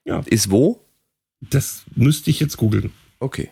ja. 0.07 0.21
Ist 0.25 0.49
wo? 0.49 0.79
Das 1.41 1.83
müsste 1.95 2.29
ich 2.31 2.39
jetzt 2.39 2.57
googeln. 2.57 2.91
Okay. 3.19 3.49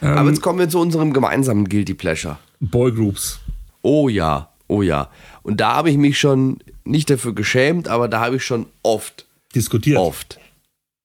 Ähm, 0.00 0.08
Aber 0.16 0.28
jetzt 0.30 0.40
kommen 0.40 0.58
wir 0.58 0.68
zu 0.68 0.78
unserem 0.78 1.12
gemeinsamen 1.12 1.68
Guilty 1.68 1.94
Pleasure. 1.94 2.38
Boygroups. 2.60 3.40
Oh 3.82 4.08
ja. 4.08 4.48
Oh 4.68 4.82
ja. 4.82 5.10
Und 5.42 5.60
da 5.60 5.74
habe 5.74 5.90
ich 5.90 5.96
mich 5.98 6.18
schon 6.18 6.58
nicht 6.84 7.10
dafür 7.10 7.34
geschämt, 7.34 7.88
aber 7.88 8.08
da 8.08 8.20
habe 8.20 8.36
ich 8.36 8.44
schon 8.44 8.66
oft, 8.82 9.26
Diskutiert. 9.54 9.98
oft, 9.98 10.38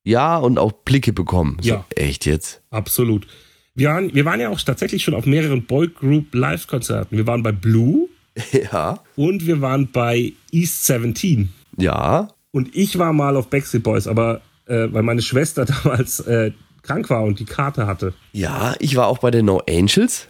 ja 0.03 0.37
und 0.37 0.59
auch 0.59 0.71
Blicke 0.71 1.11
bekommen. 1.13 1.57
So, 1.61 1.69
Ja. 1.69 1.85
Echt 1.95 2.25
jetzt? 2.25 2.61
Absolut. 2.69 3.27
Wir 3.73 3.89
waren, 3.89 4.13
wir 4.13 4.23
waren 4.23 4.39
ja 4.39 4.49
auch 4.49 4.61
tatsächlich 4.61 5.03
schon 5.03 5.15
auf 5.15 5.25
mehreren 5.25 5.65
Boygroup 5.65 6.33
Live-Konzerten. 6.33 7.17
Wir 7.17 7.27
waren 7.27 7.43
bei 7.43 7.51
Blue 7.51 8.07
Ja. 8.71 8.99
und 9.15 9.45
wir 9.47 9.59
waren 9.61 9.91
bei 9.91 10.31
East 10.51 10.85
17. 10.85 11.49
Ja. 11.77 12.29
Und 12.51 12.73
ich 12.75 12.97
war 12.99 13.11
mal 13.13 13.35
auf 13.35 13.49
Backstreet 13.49 13.83
Boys, 13.83 14.07
aber 14.07 14.41
äh, 14.67 14.87
weil 14.91 15.03
meine 15.03 15.21
Schwester 15.21 15.65
damals 15.83 16.19
äh, 16.21 16.51
krank 16.81 17.09
war 17.09 17.23
und 17.23 17.39
die 17.39 17.45
Karte 17.45 17.87
hatte. 17.87 18.13
Ja, 18.31 18.75
ich 18.79 18.95
war 18.95 19.07
auch 19.07 19.19
bei 19.19 19.31
den 19.31 19.45
No 19.45 19.61
Angels. 19.67 20.27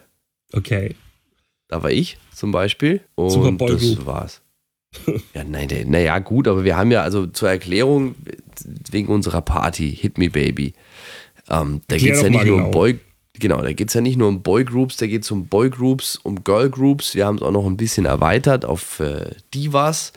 Okay. 0.54 0.96
Da 1.68 1.84
war 1.84 1.92
ich 1.92 2.18
zum 2.34 2.52
Beispiel. 2.52 3.02
Und 3.16 3.30
Super 3.30 3.52
Boy 3.52 3.72
das 3.72 3.82
Group. 3.82 4.06
war's. 4.06 4.42
ja, 5.34 5.44
nein, 5.44 5.68
naja, 5.88 6.20
gut, 6.20 6.48
aber 6.48 6.64
wir 6.64 6.78
haben 6.78 6.90
ja, 6.92 7.02
also 7.02 7.28
zur 7.28 7.50
Erklärung, 7.50 8.16
wegen 8.90 9.10
unserer 9.10 9.42
Party, 9.42 9.94
Hit 9.94 10.18
Me 10.18 10.30
Baby, 10.30 10.74
ähm, 11.50 11.82
da 11.88 11.98
geht 11.98 12.14
es 12.14 12.22
ja 12.22 12.30
nicht 12.30 12.46
nur 12.46 12.58
genau. 12.58 12.66
um 12.68 12.72
Boy, 12.72 13.00
genau, 13.34 13.62
da 13.62 13.74
geht 13.74 13.90
es 13.90 13.94
ja 13.94 14.02
nicht 14.02 14.18
nur 14.18 14.30
um 14.30 14.42
Boygroups, 14.42 14.98
da 14.98 15.08
geht 15.08 15.24
es 15.24 15.32
um 15.32 15.48
Boygroups, 15.48 16.18
um 16.18 16.44
Girlgroups. 16.44 17.16
Wir 17.16 17.26
haben 17.26 17.36
es 17.36 17.42
auch 17.42 17.52
noch 17.52 17.66
ein 17.66 17.78
bisschen 17.78 18.06
erweitert 18.06 18.66
auf 18.66 19.00
äh, 19.00 19.32
Divas, 19.54 20.14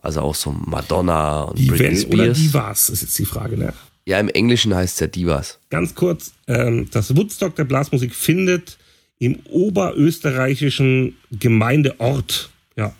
also 0.00 0.20
auch 0.22 0.34
so 0.34 0.50
Madonna 0.52 1.42
und 1.42 1.58
Die 1.58 1.66
Britney 1.66 1.88
oder 2.06 2.16
Spears. 2.34 2.38
die 2.38 2.54
war's, 2.54 2.88
ist 2.90 3.02
jetzt 3.02 3.18
die 3.18 3.24
Frage, 3.24 3.56
ne? 3.58 3.72
Ja, 4.06 4.18
im 4.20 4.28
Englischen 4.30 4.74
heißt 4.74 4.94
es 4.94 5.00
ja 5.00 5.06
Divas. 5.06 5.58
Ganz 5.68 5.94
kurz, 5.94 6.32
ähm, 6.46 6.88
das 6.90 7.14
Woodstock 7.14 7.54
der 7.56 7.64
Blasmusik 7.64 8.14
findet 8.14 8.78
im 9.18 9.40
oberösterreichischen 9.50 11.16
Gemeindeort, 11.30 12.50
ja, 12.76 12.94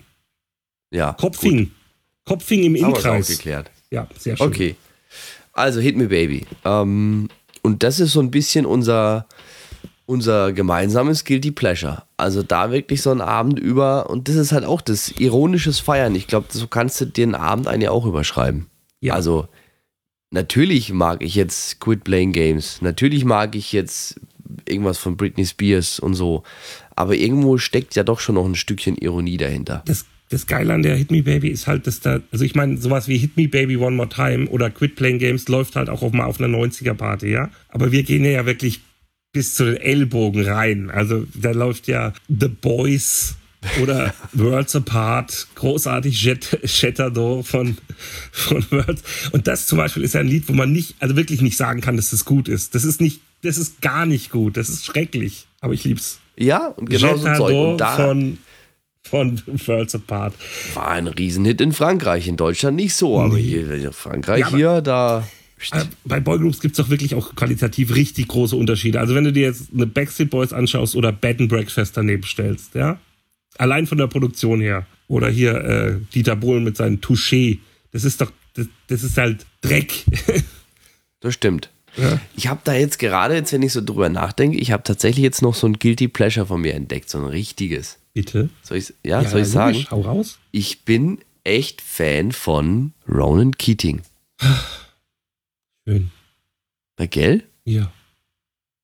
Ja. 0.90 1.12
Kopfing. 1.14 1.70
Kopfing 2.26 2.64
im 2.64 2.74
Gut, 2.74 2.82
haben 2.84 2.94
Innkreis. 2.94 3.28
geklärt. 3.28 3.70
Ja, 3.90 4.06
sehr 4.18 4.36
schön. 4.36 4.46
Okay. 4.46 4.76
Also 5.54 5.80
Hit 5.80 5.96
Me 5.96 6.08
Baby. 6.08 6.46
Ähm, 6.64 7.28
und 7.62 7.82
das 7.82 8.00
ist 8.00 8.12
so 8.12 8.20
ein 8.20 8.30
bisschen 8.30 8.66
unser, 8.66 9.26
unser 10.08 10.54
gemeinsames 10.54 11.24
Guilty 11.24 11.50
Pleasure. 11.50 12.04
Also 12.16 12.42
da 12.42 12.72
wirklich 12.72 13.02
so 13.02 13.10
einen 13.10 13.20
Abend 13.20 13.58
über, 13.58 14.08
und 14.08 14.28
das 14.28 14.36
ist 14.36 14.52
halt 14.52 14.64
auch 14.64 14.80
das 14.80 15.10
ironisches 15.18 15.80
Feiern. 15.80 16.14
Ich 16.14 16.26
glaube, 16.26 16.46
so 16.50 16.66
kannst 16.66 16.98
du 17.02 17.04
den 17.04 17.34
Abend 17.34 17.68
eigentlich 17.68 17.90
auch 17.90 18.06
überschreiben. 18.06 18.68
Ja. 19.00 19.12
Also 19.12 19.48
natürlich 20.30 20.94
mag 20.94 21.22
ich 21.22 21.34
jetzt 21.34 21.78
Quit 21.80 22.04
Playing 22.04 22.32
Games. 22.32 22.80
Natürlich 22.80 23.26
mag 23.26 23.54
ich 23.54 23.72
jetzt 23.72 24.18
irgendwas 24.66 24.96
von 24.96 25.18
Britney 25.18 25.44
Spears 25.44 26.00
und 26.00 26.14
so. 26.14 26.42
Aber 26.96 27.14
irgendwo 27.14 27.58
steckt 27.58 27.94
ja 27.94 28.02
doch 28.02 28.20
schon 28.20 28.36
noch 28.36 28.46
ein 28.46 28.54
Stückchen 28.54 28.96
Ironie 28.96 29.36
dahinter. 29.36 29.82
das, 29.84 30.06
das 30.30 30.46
Geile 30.46 30.72
an 30.72 30.82
der 30.82 30.96
Hit 30.96 31.10
Me 31.10 31.22
Baby 31.22 31.48
ist 31.48 31.66
halt, 31.66 31.86
dass 31.86 32.00
da, 32.00 32.20
also 32.32 32.46
ich 32.46 32.54
meine, 32.54 32.78
sowas 32.78 33.08
wie 33.08 33.18
Hit 33.18 33.36
Me 33.36 33.46
Baby 33.46 33.76
One 33.76 33.94
More 33.94 34.08
Time 34.08 34.48
oder 34.48 34.70
Quit 34.70 34.96
Playing 34.96 35.18
Games 35.18 35.48
läuft 35.48 35.76
halt 35.76 35.90
auch 35.90 36.00
auf, 36.00 36.12
mal 36.12 36.24
auf 36.24 36.40
einer 36.40 36.48
90er-Party, 36.56 37.30
ja. 37.30 37.50
Aber 37.68 37.92
wir 37.92 38.04
gehen 38.04 38.24
ja 38.24 38.46
wirklich 38.46 38.80
bis 39.32 39.54
zu 39.54 39.64
den 39.64 39.76
Ellbogen 39.76 40.46
rein. 40.46 40.90
Also 40.90 41.26
da 41.34 41.50
läuft 41.52 41.86
ja 41.88 42.12
The 42.28 42.48
Boys 42.48 43.34
oder 43.82 44.14
Worlds 44.32 44.76
Apart, 44.76 45.48
großartig 45.54 46.22
Jet, 46.22 46.58
Shatterdoor 46.64 47.44
von, 47.44 47.76
von 48.30 48.64
Worlds. 48.70 49.02
Und 49.32 49.46
das 49.46 49.66
zum 49.66 49.78
Beispiel 49.78 50.02
ist 50.04 50.14
ja 50.14 50.20
ein 50.20 50.28
Lied, 50.28 50.48
wo 50.48 50.52
man 50.52 50.72
nicht, 50.72 50.94
also 51.00 51.16
wirklich 51.16 51.40
nicht 51.42 51.56
sagen 51.56 51.80
kann, 51.80 51.96
dass 51.96 52.10
das 52.10 52.24
gut 52.24 52.48
ist. 52.48 52.74
Das 52.74 52.84
ist 52.84 53.00
nicht, 53.00 53.20
das 53.42 53.58
ist 53.58 53.80
gar 53.82 54.06
nicht 54.06 54.30
gut. 54.30 54.56
Das 54.56 54.68
ist 54.68 54.84
schrecklich. 54.86 55.46
Aber 55.60 55.72
ich 55.74 55.84
lieb's. 55.84 56.20
Ja, 56.36 56.68
und 56.68 56.88
genau 56.88 57.16
so 57.16 57.24
Zeug. 57.24 57.32
Jetador 57.32 57.72
Und 57.72 57.78
da 57.78 57.96
von, 57.96 58.38
von 59.02 59.42
Worlds 59.66 59.94
Apart. 59.96 60.34
war 60.74 60.88
ein 60.90 61.08
Riesenhit 61.08 61.60
in 61.60 61.72
Frankreich, 61.72 62.28
in 62.28 62.36
Deutschland 62.36 62.76
nicht 62.76 62.94
so, 62.94 63.20
aber 63.20 63.36
hier 63.36 63.68
in 63.72 63.92
Frankreich 63.92 64.40
Ja, 64.40 64.46
aber- 64.46 64.56
hier, 64.56 64.80
da. 64.80 65.28
Äh, 65.72 65.84
Bei 66.04 66.20
Boygroups 66.20 66.60
gibt 66.60 66.78
es 66.78 66.84
doch 66.84 66.90
wirklich 66.90 67.14
auch 67.14 67.34
qualitativ 67.34 67.94
richtig 67.94 68.28
große 68.28 68.56
Unterschiede. 68.56 69.00
Also 69.00 69.14
wenn 69.14 69.24
du 69.24 69.32
dir 69.32 69.42
jetzt 69.42 69.68
eine 69.74 69.86
Backstreet 69.86 70.30
Boys 70.30 70.52
anschaust 70.52 70.94
oder 70.96 71.12
Bed 71.12 71.40
and 71.40 71.48
Breakfast 71.48 71.96
daneben 71.96 72.22
stellst, 72.24 72.74
ja, 72.74 72.98
allein 73.58 73.86
von 73.86 73.98
der 73.98 74.06
Produktion 74.06 74.60
her. 74.60 74.86
Oder 75.08 75.30
hier 75.30 75.54
äh, 75.54 75.96
Dieter 76.14 76.36
Bohlen 76.36 76.64
mit 76.64 76.76
seinem 76.76 77.00
Touché. 77.00 77.58
Das 77.92 78.04
ist 78.04 78.20
doch, 78.20 78.30
das, 78.54 78.66
das 78.88 79.02
ist 79.02 79.16
halt 79.16 79.46
Dreck. 79.60 80.04
Das 81.20 81.34
stimmt. 81.34 81.68
Ja. 81.96 82.20
Ich 82.36 82.46
habe 82.46 82.60
da 82.62 82.74
jetzt 82.74 83.00
gerade, 83.00 83.34
jetzt 83.34 83.52
wenn 83.52 83.62
ich 83.62 83.72
so 83.72 83.84
drüber 83.84 84.08
nachdenke, 84.08 84.56
ich 84.58 84.70
habe 84.70 84.84
tatsächlich 84.84 85.24
jetzt 85.24 85.42
noch 85.42 85.56
so 85.56 85.66
ein 85.66 85.80
Guilty 85.80 86.06
Pleasure 86.06 86.46
von 86.46 86.60
mir 86.60 86.74
entdeckt, 86.74 87.10
so 87.10 87.18
ein 87.18 87.24
richtiges. 87.24 87.98
Bitte? 88.14 88.50
Soll 88.62 88.78
ich, 88.78 88.94
ja, 89.04 89.24
soll 89.24 89.40
ich 89.40 89.48
sagen? 89.48 89.84
Hau 89.90 90.02
raus. 90.02 90.38
Ich 90.52 90.82
bin 90.84 91.18
echt 91.42 91.80
Fan 91.80 92.30
von 92.30 92.92
Ronan 93.08 93.50
Keating. 93.58 94.02
Schön. 95.88 96.10
Na, 96.98 97.06
gell? 97.06 97.44
Ja. 97.64 97.90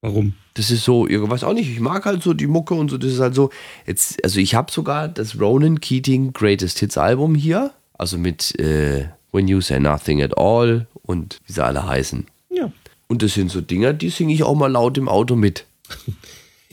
Warum? 0.01 0.33
Das 0.55 0.71
ist 0.71 0.85
so, 0.85 1.07
ich 1.07 1.21
weiß 1.21 1.45
auch 1.45 1.53
nicht, 1.53 1.69
ich 1.69 1.81
mag 1.81 2.07
halt 2.07 2.23
so 2.23 2.33
die 2.33 2.47
Mucke 2.47 2.73
und 2.73 2.91
so, 2.91 2.97
das 2.97 3.13
ist 3.13 3.21
halt 3.21 3.35
so, 3.35 3.51
jetzt, 3.87 4.25
also 4.25 4.41
ich 4.41 4.55
habe 4.55 4.73
sogar 4.73 5.09
das 5.09 5.39
Ronan 5.39 5.81
Keating 5.81 6.33
Greatest 6.33 6.79
Hits 6.79 6.97
Album 6.97 7.35
hier, 7.35 7.75
also 7.93 8.17
mit 8.17 8.59
äh, 8.59 9.09
When 9.33 9.49
You 9.49 9.61
Say 9.61 9.81
Nothing 9.81 10.23
at 10.23 10.39
All 10.39 10.87
und 11.03 11.41
wie 11.45 11.53
sie 11.53 11.63
alle 11.63 11.87
heißen. 11.87 12.27
Ja. 12.49 12.73
Und 13.09 13.23
das 13.23 13.35
sind 13.35 13.51
so 13.51 13.61
Dinger, 13.61 13.93
die 13.93 14.09
singe 14.09 14.33
ich 14.33 14.43
auch 14.43 14.55
mal 14.55 14.73
laut 14.73 14.97
im 14.97 15.09
Auto 15.09 15.37
mit. 15.37 15.67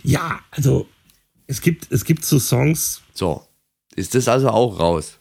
Ja, 0.03 0.39
also 0.49 0.87
es 1.45 1.61
gibt, 1.61 1.91
es 1.91 2.05
gibt 2.05 2.25
so 2.25 2.39
Songs, 2.39 3.03
So, 3.13 3.45
ist 3.95 4.15
das 4.15 4.27
also 4.27 4.49
auch 4.49 4.79
raus? 4.79 5.19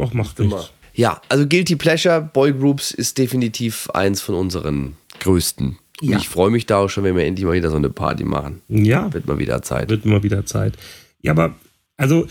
auch 0.00 0.12
macht 0.12 0.38
nichts. 0.38 0.70
Ja, 1.00 1.22
also 1.30 1.46
Guilty 1.46 1.76
Pleasure 1.76 2.20
Boy 2.20 2.52
Groups 2.52 2.90
ist 2.90 3.16
definitiv 3.16 3.88
eins 3.90 4.20
von 4.20 4.34
unseren 4.34 4.96
größten. 5.20 5.78
Ja. 6.02 6.18
Ich 6.18 6.28
freue 6.28 6.50
mich 6.50 6.66
da 6.66 6.76
auch 6.76 6.88
schon, 6.90 7.04
wenn 7.04 7.16
wir 7.16 7.24
endlich 7.24 7.46
mal 7.46 7.54
wieder 7.54 7.70
so 7.70 7.76
eine 7.76 7.88
Party 7.88 8.24
machen. 8.24 8.60
Ja, 8.68 9.10
Wird 9.14 9.26
mal 9.26 9.38
wieder 9.38 9.62
Zeit. 9.62 9.88
wird 9.88 10.04
immer 10.04 10.22
wieder 10.22 10.44
Zeit. 10.44 10.74
Ja, 11.22 11.32
aber 11.32 11.54
also, 11.96 12.26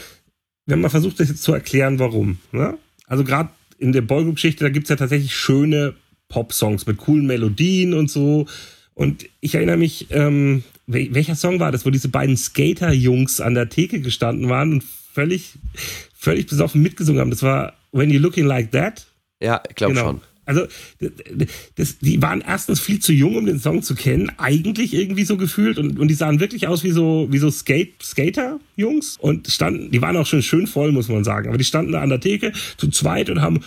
wenn 0.67 0.81
man 0.81 0.91
versucht, 0.91 1.19
das 1.19 1.29
jetzt 1.29 1.41
zu 1.41 1.51
erklären, 1.53 1.97
warum. 1.97 2.37
Ne? 2.51 2.77
Also 3.07 3.23
gerade 3.23 3.49
in 3.79 3.91
der 3.91 4.01
Boygroup-Geschichte, 4.01 4.63
da 4.63 4.69
gibt 4.69 4.85
es 4.85 4.89
ja 4.89 4.95
tatsächlich 4.97 5.33
schöne 5.35 5.95
Pop-Songs 6.27 6.85
mit 6.85 6.97
coolen 6.97 7.25
Melodien 7.25 7.95
und 7.95 8.11
so. 8.11 8.45
Und 8.93 9.25
ich 9.39 9.55
erinnere 9.55 9.77
mich, 9.77 10.07
ähm, 10.11 10.63
wel- 10.87 11.11
welcher 11.15 11.33
Song 11.35 11.59
war 11.59 11.71
das, 11.71 11.87
wo 11.87 11.89
diese 11.89 12.09
beiden 12.09 12.37
Skater-Jungs 12.37 13.41
an 13.41 13.55
der 13.55 13.69
Theke 13.69 13.99
gestanden 14.01 14.47
waren 14.49 14.73
und 14.73 14.83
völlig, 14.83 15.53
völlig 16.15 16.45
besoffen 16.45 16.83
mitgesungen 16.83 17.19
haben. 17.21 17.31
Das 17.31 17.41
war 17.41 17.73
When 17.91 18.09
You 18.09 18.19
Looking 18.19 18.45
Like 18.45 18.71
That. 18.71 19.05
Ja, 19.41 19.61
ich 19.69 19.75
glaube 19.75 19.93
Genau. 19.93 20.05
schon. 20.05 20.21
Also, 20.45 20.65
das, 21.75 21.99
die 21.99 22.19
waren 22.23 22.41
erstens 22.41 22.79
viel 22.79 22.99
zu 22.99 23.13
jung, 23.13 23.35
um 23.35 23.45
den 23.45 23.59
Song 23.59 23.83
zu 23.83 23.93
kennen, 23.93 24.31
eigentlich 24.37 24.95
irgendwie 24.95 25.23
so 25.23 25.37
gefühlt. 25.37 25.77
Und, 25.77 25.99
und 25.99 26.07
die 26.07 26.15
sahen 26.15 26.39
wirklich 26.39 26.67
aus 26.67 26.83
wie 26.83 26.89
so, 26.89 27.27
wie 27.29 27.37
so 27.37 27.51
Skate, 27.51 28.01
Skater-Jungs. 28.01 29.17
Und 29.19 29.47
standen, 29.47 29.91
die 29.91 30.01
waren 30.01 30.17
auch 30.17 30.25
schon 30.25 30.41
schön 30.41 30.65
voll, 30.65 30.91
muss 30.91 31.07
man 31.07 31.23
sagen. 31.23 31.49
Aber 31.49 31.59
die 31.59 31.63
standen 31.63 31.91
da 31.91 32.01
an 32.01 32.09
der 32.09 32.19
Theke 32.19 32.51
zu 32.77 32.89
zweit 32.89 33.29
und 33.29 33.41
haben 33.41 33.59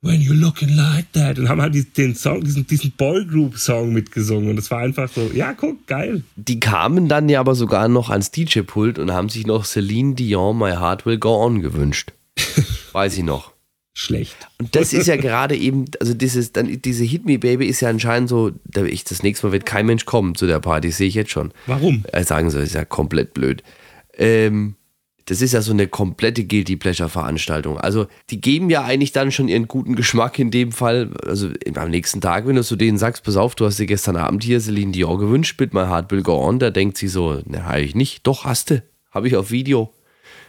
When 0.00 0.20
you 0.20 0.32
looking 0.32 0.76
like 0.76 1.12
that 1.12 1.40
und 1.40 1.48
haben 1.48 1.60
halt 1.60 1.74
den 1.98 2.14
Song, 2.14 2.44
diesen, 2.44 2.64
diesen 2.68 2.92
Boygroup-Song 2.92 3.92
mitgesungen. 3.92 4.50
Und 4.50 4.58
es 4.58 4.70
war 4.70 4.78
einfach 4.78 5.10
so, 5.12 5.32
ja, 5.34 5.54
guck, 5.54 5.88
geil. 5.88 6.22
Die 6.36 6.60
kamen 6.60 7.08
dann 7.08 7.28
ja 7.28 7.40
aber 7.40 7.56
sogar 7.56 7.88
noch 7.88 8.10
ans 8.10 8.30
DJ-Pult 8.30 9.00
und 9.00 9.10
haben 9.10 9.28
sich 9.28 9.44
noch 9.44 9.64
Celine 9.64 10.14
Dion 10.14 10.56
My 10.56 10.70
Heart 10.70 11.04
Will 11.04 11.18
Go 11.18 11.44
On 11.44 11.62
gewünscht. 11.62 12.12
Weiß 12.92 13.18
ich 13.18 13.24
noch. 13.24 13.52
Schlecht. 13.98 14.36
Und 14.58 14.76
das 14.76 14.92
ist 14.92 15.08
ja 15.08 15.16
gerade 15.16 15.56
eben, 15.56 15.86
also 15.98 16.14
dieses, 16.14 16.52
dann, 16.52 16.80
diese 16.80 17.02
Hit 17.02 17.26
Me 17.26 17.36
Baby 17.36 17.66
ist 17.66 17.80
ja 17.80 17.88
anscheinend 17.88 18.28
so, 18.28 18.52
da 18.64 18.84
ich, 18.84 19.02
das 19.02 19.24
nächste 19.24 19.46
Mal 19.48 19.52
wird 19.52 19.66
kein 19.66 19.86
Mensch 19.86 20.04
kommen 20.04 20.36
zu 20.36 20.46
der 20.46 20.60
Party, 20.60 20.92
sehe 20.92 21.08
ich 21.08 21.14
jetzt 21.14 21.32
schon. 21.32 21.50
Warum? 21.66 22.04
Äh, 22.12 22.22
sagen 22.22 22.48
sie, 22.48 22.60
ist 22.60 22.76
ja 22.76 22.84
komplett 22.84 23.34
blöd. 23.34 23.64
Ähm, 24.16 24.76
das 25.24 25.42
ist 25.42 25.52
ja 25.52 25.62
so 25.62 25.72
eine 25.72 25.88
komplette 25.88 26.44
Guilty 26.44 26.76
Pleasure 26.76 27.08
Veranstaltung. 27.08 27.76
Also 27.76 28.06
die 28.30 28.40
geben 28.40 28.70
ja 28.70 28.84
eigentlich 28.84 29.10
dann 29.10 29.32
schon 29.32 29.48
ihren 29.48 29.66
guten 29.66 29.96
Geschmack 29.96 30.38
in 30.38 30.52
dem 30.52 30.70
Fall. 30.70 31.10
Also 31.26 31.50
am 31.74 31.90
nächsten 31.90 32.20
Tag, 32.20 32.46
wenn 32.46 32.54
du 32.54 32.62
zu 32.62 32.76
denen 32.76 32.98
sagst, 32.98 33.24
pass 33.24 33.36
auf, 33.36 33.56
du 33.56 33.66
hast 33.66 33.80
dir 33.80 33.86
gestern 33.86 34.14
Abend 34.14 34.44
hier 34.44 34.60
Celine 34.60 34.92
Dion 34.92 35.18
gewünscht 35.18 35.58
mit 35.58 35.74
My 35.74 35.86
Heart 35.86 36.12
Will 36.12 36.22
Go 36.22 36.38
On, 36.38 36.60
da 36.60 36.70
denkt 36.70 36.98
sie 36.98 37.08
so, 37.08 37.42
ne, 37.46 37.64
habe 37.64 37.80
ich 37.80 37.96
nicht. 37.96 38.26
Doch, 38.28 38.44
hast 38.44 38.70
du. 38.70 38.82
Habe 39.10 39.26
ich 39.26 39.34
auf 39.34 39.50
Video. 39.50 39.92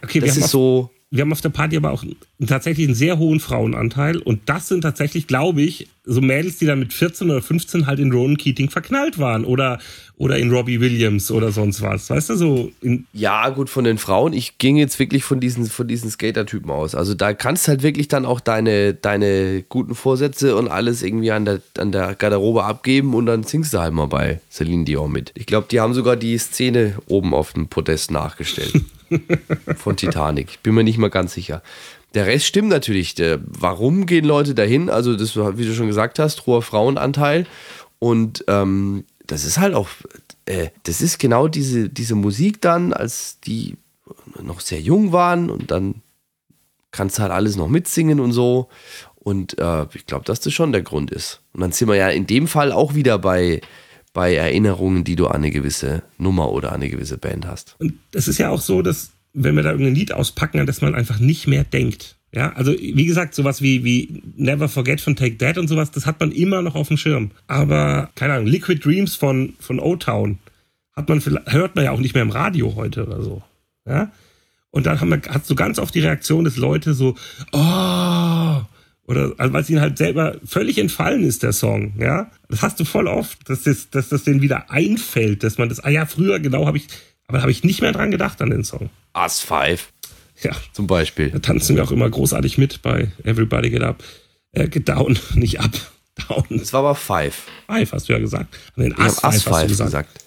Okay, 0.04 0.20
Das 0.20 0.38
ist 0.38 0.50
so, 0.50 0.92
wir 1.12 1.22
haben 1.22 1.32
auf 1.32 1.42
der 1.42 1.50
Party 1.50 1.76
aber 1.76 1.92
auch 1.92 2.04
tatsächlich 2.46 2.88
einen 2.88 2.96
sehr 2.96 3.18
hohen 3.18 3.40
Frauenanteil. 3.40 4.18
Und 4.18 4.48
das 4.48 4.68
sind 4.68 4.82
tatsächlich, 4.82 5.28
glaube 5.28 5.62
ich, 5.62 5.88
so 6.10 6.22
Mädels, 6.22 6.58
die 6.58 6.66
dann 6.66 6.80
mit 6.80 6.92
14 6.92 7.30
oder 7.30 7.42
15 7.42 7.86
halt 7.86 8.00
in 8.00 8.12
Ronan 8.12 8.38
Keating 8.38 8.70
verknallt 8.70 9.20
waren 9.20 9.46
oder, 9.46 9.80
oder 10.18 10.38
in 10.38 10.52
Robbie 10.52 10.82
Williams 10.82 11.30
oder 11.30 11.52
sonst 11.52 11.82
was. 11.82 12.10
Weißt 12.10 12.32
du, 12.32 12.36
so. 12.36 12.72
ja, 13.14 13.50
gut, 13.50 13.70
von 13.70 13.84
den 13.84 14.00
Frauen. 14.00 14.34
Ich 14.34 14.58
ging 14.58 14.78
jetzt 14.78 14.98
wirklich 14.98 15.24
von 15.24 15.40
diesen, 15.40 15.68
von 15.68 15.88
diesen 15.88 16.10
Skater-Typen 16.10 16.72
aus. 16.72 16.96
Also 16.96 17.14
da 17.14 17.34
kannst 17.34 17.68
du 17.68 17.70
halt 17.70 17.84
wirklich 17.84 18.08
dann 18.08 18.26
auch 18.26 18.40
deine, 18.40 18.96
deine 18.96 19.64
guten 19.70 19.94
Vorsätze 19.94 20.56
und 20.56 20.68
alles 20.68 21.04
irgendwie 21.04 21.32
an 21.32 21.46
der, 21.46 21.62
an 21.78 21.92
der 21.92 22.16
Garderobe 22.16 22.64
abgeben 22.64 23.14
und 23.14 23.28
dann 23.28 23.44
singst 23.44 23.74
du 23.74 23.80
halt 23.80 23.94
mal 23.94 24.08
bei 24.08 24.42
Celine 24.52 24.86
Dion 24.86 25.12
mit. 25.12 25.32
Ich 25.36 25.46
glaube, 25.46 25.68
die 25.70 25.80
haben 25.80 25.94
sogar 25.94 26.16
die 26.16 26.38
Szene 26.40 26.96
oben 27.08 27.36
auf 27.36 27.54
dem 27.54 27.68
Podest 27.68 28.10
nachgestellt. 28.10 28.74
von 29.76 29.96
Titanic. 29.96 30.50
Ich 30.52 30.60
bin 30.60 30.76
mir 30.76 30.84
nicht 30.84 30.98
mal 30.98 31.10
ganz 31.10 31.34
sicher. 31.34 31.62
Der 32.14 32.26
Rest 32.26 32.46
stimmt 32.46 32.70
natürlich. 32.70 33.16
Warum 33.46 34.06
gehen 34.06 34.26
Leute 34.26 34.56
dahin? 34.56 34.90
Also, 34.90 35.16
das, 35.16 35.36
wie 35.36 35.66
du 35.66 35.74
schon 35.74 35.88
gesagt 35.88 36.20
hast, 36.20 36.46
hoher 36.46 36.62
Frauenanteil. 36.62 37.46
Und 38.00 38.44
ähm, 38.48 39.06
das 39.28 39.46
ist 39.46 39.60
halt 39.60 39.76
auch, 39.76 39.90
äh, 40.46 40.70
das 40.84 41.02
ist 41.02 41.20
genau 41.20 41.48
diese, 41.48 41.90
diese 41.90 42.16
Musik 42.16 42.62
dann, 42.62 42.94
als 42.94 43.40
die 43.42 43.78
noch 44.42 44.60
sehr 44.60 44.82
jung 44.82 45.12
waren 45.12 45.50
und 45.50 45.72
dann 45.72 46.02
kannst 46.92 47.18
du 47.18 47.22
halt 47.22 47.32
alles 47.32 47.56
noch 47.56 47.68
mitsingen 47.68 48.20
und 48.20 48.32
so. 48.32 48.70
Und 49.16 49.60
äh, 49.60 49.86
ich 49.94 50.06
glaube, 50.06 50.26
dass 50.26 50.40
das 50.40 50.54
schon 50.54 50.72
der 50.72 50.82
Grund 50.82 51.12
ist. 51.12 51.42
Und 51.54 51.62
dann 51.62 51.72
sind 51.72 51.88
wir 51.88 51.96
ja 51.96 52.10
in 52.10 52.26
dem 52.26 52.48
Fall 52.48 52.72
auch 52.72 52.96
wieder 52.96 53.20
bei, 53.20 53.62
bei 54.14 54.34
Erinnerungen, 54.34 55.04
die 55.04 55.16
du 55.16 55.28
an 55.28 55.38
eine 55.38 55.52
gewisse 55.52 56.04
Nummer 56.18 56.52
oder 56.52 56.70
an 56.70 56.76
eine 56.76 56.90
gewisse 56.90 57.18
Band 57.18 57.46
hast. 57.46 57.76
Und 57.80 58.00
es 58.14 58.28
ist 58.28 58.40
ja 58.40 58.50
auch 58.50 58.62
so, 58.62 58.82
dass 58.82 59.12
wenn 59.34 59.56
wir 59.56 59.64
da 59.64 59.72
irgendein 59.72 59.96
Lied 59.96 60.12
auspacken, 60.12 60.60
an 60.60 60.66
das 60.66 60.82
man 60.82 60.96
einfach 60.96 61.20
nicht 61.20 61.48
mehr 61.48 61.64
denkt. 61.64 62.18
Ja, 62.32 62.54
also 62.54 62.74
wie 62.74 63.06
gesagt, 63.06 63.34
sowas 63.34 63.62
wie, 63.62 63.84
wie 63.84 64.22
Never 64.36 64.70
Forget 64.70 65.02
von 65.02 65.16
Take 65.16 65.38
That 65.40 65.58
und 65.58 65.68
sowas, 65.68 65.90
das 65.90 66.06
hat 66.06 66.20
man 66.20 66.32
immer 66.32 66.62
noch 66.62 66.76
auf 66.76 66.88
dem 66.88 66.98
Schirm. 66.98 67.32
Aber, 67.48 68.12
keine 68.14 68.34
Ahnung, 68.34 68.48
Liquid 68.48 68.84
Dreams 68.84 69.16
von, 69.16 69.54
von 69.60 69.80
O-Town 69.80 70.38
hat 70.96 71.10
man 71.10 71.22
hört 71.48 71.76
man 71.76 71.86
ja 71.86 71.92
auch 71.92 72.00
nicht 72.00 72.14
mehr 72.14 72.24
im 72.24 72.30
Radio 72.30 72.76
heute 72.76 73.06
oder 73.06 73.24
so. 73.24 73.42
Ja? 73.88 74.12
Und 74.70 74.86
dann 74.86 75.02
haben 75.02 75.10
wir, 75.10 75.22
hast 75.28 75.50
du 75.50 75.56
ganz 75.56 75.80
oft 75.80 75.96
die 75.96 76.02
Reaktion 76.02 76.44
des 76.44 76.58
Leute 76.58 76.94
so, 76.94 77.16
oh, 77.52 78.62
oder 79.06 79.34
also 79.38 79.54
weil 79.54 79.62
es 79.64 79.70
ihnen 79.72 79.82
halt 79.82 79.98
selber 79.98 80.36
völlig 80.46 80.78
entfallen 80.78 81.24
ist, 81.24 81.42
der 81.42 81.54
Song, 81.54 81.94
ja. 82.00 82.30
Das 82.48 82.62
hast 82.62 82.80
du 82.80 82.86
voll 82.86 83.08
oft, 83.08 83.50
dass 83.50 83.64
das, 83.64 83.90
dass 83.90 84.10
das 84.10 84.24
denen 84.24 84.44
wieder 84.44 84.70
einfällt, 84.70 85.44
dass 85.44 85.58
man 85.58 85.68
das, 85.68 85.80
ah 85.80 85.90
ja, 85.90 86.06
früher 86.06 86.40
genau 86.40 86.68
habe 86.68 86.78
ich, 86.78 86.88
aber 87.30 87.38
da 87.38 87.42
habe 87.44 87.52
ich 87.52 87.64
nicht 87.64 87.82
mehr 87.82 87.92
dran 87.92 88.10
gedacht 88.10 88.42
an 88.42 88.50
den 88.50 88.64
Song. 88.64 88.90
Us 89.16 89.40
Five. 89.40 89.94
Ja. 90.42 90.52
Zum 90.74 90.88
Beispiel. 90.88 91.30
Da 91.30 91.38
tanzen 91.38 91.76
wir 91.76 91.84
auch 91.84 91.92
immer 91.92 92.10
großartig 92.10 92.58
mit 92.58 92.82
bei 92.82 93.12
Everybody 93.24 93.70
Get 93.70 93.84
Up. 93.84 94.04
Äh, 94.52 94.68
get 94.68 94.90
down, 94.90 95.20
nicht 95.36 95.60
up. 95.60 95.72
Down. 96.28 96.44
Das 96.50 96.74
war 96.74 96.80
aber 96.80 96.96
Five. 96.96 97.44
Five, 97.68 97.92
hast 97.92 98.10
du 98.10 98.14
ja 98.14 98.20
gesagt. 98.20 98.58
An 98.76 98.84
den 98.84 98.98
Us, 98.98 99.20
Five, 99.20 99.34
Us 99.36 99.44
Five 99.44 99.68
gesagt. 99.68 99.90
gesagt. 99.90 100.26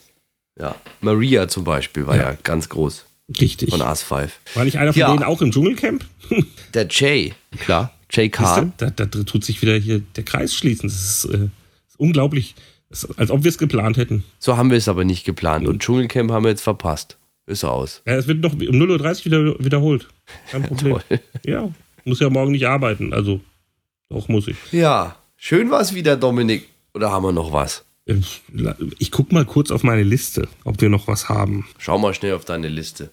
Ja. 0.60 0.76
Maria 1.00 1.48
zum 1.48 1.64
Beispiel 1.64 2.06
war 2.06 2.14
ja, 2.14 2.30
ja 2.30 2.38
ganz 2.44 2.68
groß. 2.68 3.04
Richtig. 3.40 3.70
Von 3.70 3.80
Us 3.80 4.02
Five. 4.02 4.38
War 4.54 4.64
nicht 4.64 4.78
einer 4.78 4.92
von 4.92 5.00
ja. 5.00 5.10
denen 5.10 5.24
auch 5.24 5.42
im 5.42 5.50
Dschungelcamp? 5.50 6.04
Der 6.74 6.86
Jay, 6.88 7.34
klar. 7.58 7.92
Jay 8.10 8.28
Kahn. 8.28 8.74
Da, 8.76 8.90
da, 8.90 9.06
da, 9.06 9.22
tut 9.24 9.44
sich 9.44 9.60
wieder 9.60 9.76
hier 9.76 10.02
der 10.14 10.22
Kreis 10.22 10.54
schließen. 10.54 10.88
Das 10.88 11.00
ist, 11.00 11.24
äh, 11.24 11.48
ist 11.88 11.98
unglaublich. 11.98 12.54
Als 13.16 13.30
ob 13.30 13.42
wir 13.44 13.48
es 13.48 13.58
geplant 13.58 13.96
hätten. 13.96 14.24
So 14.38 14.56
haben 14.56 14.70
wir 14.70 14.76
es 14.76 14.88
aber 14.88 15.04
nicht 15.04 15.24
geplant. 15.24 15.66
Und 15.66 15.82
Dschungelcamp 15.82 16.30
haben 16.30 16.44
wir 16.44 16.50
jetzt 16.50 16.62
verpasst. 16.62 17.18
Ist 17.46 17.64
aus. 17.64 18.02
Ja, 18.06 18.14
es 18.14 18.28
wird 18.28 18.40
noch 18.40 18.52
um 18.52 18.58
0.30 18.60 19.18
Uhr 19.18 19.24
wieder, 19.24 19.64
wiederholt. 19.64 20.08
Kein 20.50 20.62
Problem. 20.68 20.98
ja, 21.44 21.72
muss 22.04 22.20
ja 22.20 22.30
morgen 22.30 22.52
nicht 22.52 22.66
arbeiten. 22.66 23.12
Also, 23.12 23.40
doch 24.08 24.28
muss 24.28 24.46
ich. 24.46 24.56
Ja, 24.70 25.16
schön 25.36 25.70
war 25.70 25.80
es 25.80 25.94
wieder, 25.94 26.16
Dominik. 26.16 26.68
Oder 26.94 27.10
haben 27.10 27.24
wir 27.24 27.32
noch 27.32 27.52
was? 27.52 27.84
Ich 28.98 29.10
guck 29.10 29.32
mal 29.32 29.44
kurz 29.44 29.70
auf 29.70 29.82
meine 29.82 30.02
Liste, 30.02 30.48
ob 30.64 30.80
wir 30.80 30.88
noch 30.88 31.08
was 31.08 31.28
haben. 31.28 31.66
Schau 31.78 31.98
mal 31.98 32.14
schnell 32.14 32.34
auf 32.34 32.44
deine 32.44 32.68
Liste. 32.68 33.10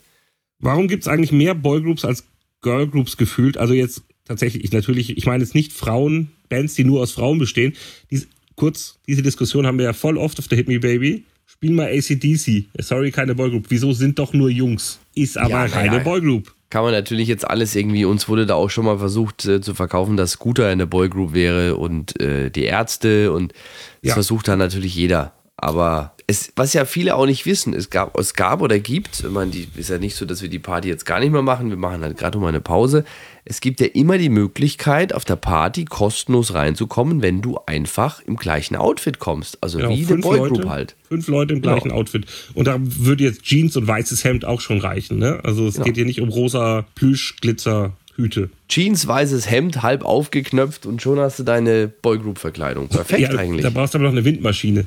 Warum 0.60 0.88
gibt 0.88 1.04
es 1.04 1.08
eigentlich 1.08 1.32
mehr 1.32 1.56
Boygroups 1.56 2.06
als 2.06 2.26
Girlgroups 2.62 3.16
gefühlt? 3.18 3.58
Also 3.58 3.74
jetzt 3.74 4.04
tatsächlich, 4.26 4.64
ich 4.64 4.72
natürlich, 4.72 5.18
ich 5.18 5.26
meine 5.26 5.44
jetzt 5.44 5.56
nicht 5.56 5.74
Frauen, 5.74 6.32
Bands, 6.50 6.74
die 6.74 6.84
nur 6.84 7.02
aus 7.02 7.12
Frauen 7.12 7.40
bestehen. 7.40 7.74
Dies, 8.12 8.28
kurz, 8.60 9.00
diese 9.08 9.22
Diskussion 9.22 9.66
haben 9.66 9.78
wir 9.78 9.86
ja 9.86 9.94
voll 9.94 10.18
oft 10.18 10.38
auf 10.38 10.48
der 10.48 10.58
Hit 10.58 10.68
Me 10.68 10.80
Baby. 10.80 11.24
Spiel 11.48 11.72
mal 11.72 11.88
ACDC. 11.88 12.66
Sorry, 12.80 13.12
keine 13.12 13.34
Boygroup. 13.34 13.66
Wieso 13.70 13.92
sind 13.94 14.20
doch 14.20 14.34
nur 14.34 14.50
Jungs? 14.50 15.00
Ist 15.16 15.38
aber 15.38 15.50
ja, 15.50 15.68
keine 15.68 15.98
ja, 15.98 16.04
Boygroup. 16.04 16.54
Kann 16.70 16.84
man 16.84 16.92
natürlich 16.92 17.28
jetzt 17.28 17.50
alles 17.50 17.76
irgendwie, 17.76 18.06
uns 18.06 18.28
wurde 18.28 18.46
da 18.46 18.54
auch 18.54 18.70
schon 18.70 18.86
mal 18.86 19.00
versucht 19.00 19.46
äh, 19.46 19.60
zu 19.60 19.74
verkaufen, 19.74 20.18
dass 20.18 20.32
Scooter 20.32 20.68
eine 20.68 20.86
Boygroup 20.86 21.34
wäre 21.34 21.78
und 21.78 22.20
äh, 22.22 22.52
die 22.52 22.66
Ärzte 22.66 23.32
und 23.32 23.54
das 24.02 24.10
ja. 24.10 24.14
versucht 24.14 24.48
dann 24.48 24.60
natürlich 24.60 24.94
jeder. 24.94 25.34
Aber 25.62 26.14
es, 26.26 26.54
was 26.56 26.74
ja 26.74 26.86
viele 26.86 27.16
auch 27.16 27.26
nicht 27.26 27.46
wissen, 27.46 27.74
es 27.74 27.90
gab, 27.90 28.18
es 28.18 28.34
gab 28.34 28.62
oder 28.62 28.80
gibt, 28.80 29.22
ich 29.22 29.30
meine, 29.30 29.52
die, 29.52 29.68
ist 29.76 29.90
ja 29.90 29.98
nicht 29.98 30.16
so, 30.16 30.26
dass 30.26 30.42
wir 30.42 30.50
die 30.50 30.60
Party 30.60 30.88
jetzt 30.88 31.06
gar 31.06 31.20
nicht 31.20 31.32
mehr 31.32 31.42
machen, 31.42 31.70
wir 31.70 31.78
machen 31.78 32.02
halt 32.02 32.18
gerade 32.18 32.38
mal 32.38 32.48
eine 32.50 32.62
Pause. 32.62 33.04
Es 33.46 33.62
gibt 33.62 33.82
ja 33.82 33.88
immer 33.88 34.20
die 34.20 34.30
Möglichkeit, 34.30 35.14
auf 35.14 35.26
der 35.26 35.38
Party 35.38 35.86
kostenlos 35.86 36.54
reinzukommen, 36.54 37.24
wenn 37.24 37.42
du 37.42 37.58
einfach 37.66 38.22
im 38.22 38.36
gleichen 38.36 38.76
Outfit 38.76 39.18
kommst. 39.18 39.58
Also 39.62 39.80
genau, 39.80 39.90
wie 39.90 40.06
eine 40.06 40.18
Boygroup 40.18 40.70
halt. 40.70 40.96
Fünf 41.08 41.28
Leute 41.28 41.56
im 41.56 41.62
gleichen 41.62 41.90
genau. 41.90 41.96
Outfit. 41.96 42.28
Und 42.54 42.68
da 42.68 42.78
würde 42.80 43.24
jetzt 43.24 43.42
Jeans 43.42 43.76
und 43.76 43.88
weißes 43.88 44.24
Hemd 44.24 44.46
auch 44.46 44.62
schon 44.62 44.80
reichen. 44.80 45.18
Ne? 45.18 45.40
Also 45.44 45.68
es 45.68 45.76
genau. 45.76 45.86
geht 45.86 45.96
hier 45.96 46.06
nicht 46.06 46.22
um 46.22 46.30
rosa 46.30 46.86
Plüsch, 46.94 47.38
Glitzer, 47.42 47.94
Hüte. 48.20 48.50
Jeans, 48.68 49.08
weißes 49.08 49.50
Hemd, 49.50 49.82
halb 49.82 50.04
aufgeknöpft 50.04 50.86
und 50.86 51.02
schon 51.02 51.20
hast 51.20 51.40
du 51.40 51.44
deine 51.44 51.88
Boygroup-Verkleidung. 51.88 52.90
Perfekt 52.90 53.34
ja, 53.34 53.40
eigentlich. 53.40 53.64
Da 53.64 53.70
brauchst 53.70 53.94
du 53.94 53.98
aber 53.98 54.06
noch 54.06 54.12
eine 54.12 54.26
Windmaschine. 54.26 54.86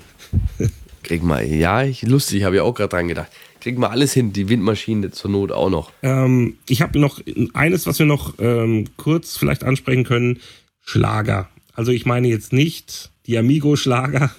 Krieg 1.02 1.22
mal, 1.22 1.44
ja, 1.44 1.82
ich, 1.82 2.02
lustig, 2.02 2.44
habe 2.44 2.56
ich 2.56 2.60
auch 2.60 2.74
gerade 2.74 2.90
dran 2.90 3.08
gedacht. 3.08 3.28
Krieg 3.60 3.78
mal 3.78 3.88
alles 3.88 4.12
hin, 4.12 4.32
die 4.32 4.48
Windmaschine 4.48 5.10
zur 5.10 5.30
Not 5.30 5.52
auch 5.52 5.70
noch. 5.70 5.92
Ähm, 6.02 6.56
ich 6.68 6.82
habe 6.82 6.98
noch 6.98 7.20
eines, 7.54 7.86
was 7.86 7.98
wir 7.98 8.06
noch 8.06 8.34
ähm, 8.38 8.86
kurz 8.96 9.36
vielleicht 9.36 9.64
ansprechen 9.64 10.04
können: 10.04 10.40
Schlager. 10.84 11.48
Also, 11.74 11.92
ich 11.92 12.06
meine 12.06 12.28
jetzt 12.28 12.52
nicht 12.52 13.10
die 13.26 13.38
Amigo-Schlager. 13.38 14.30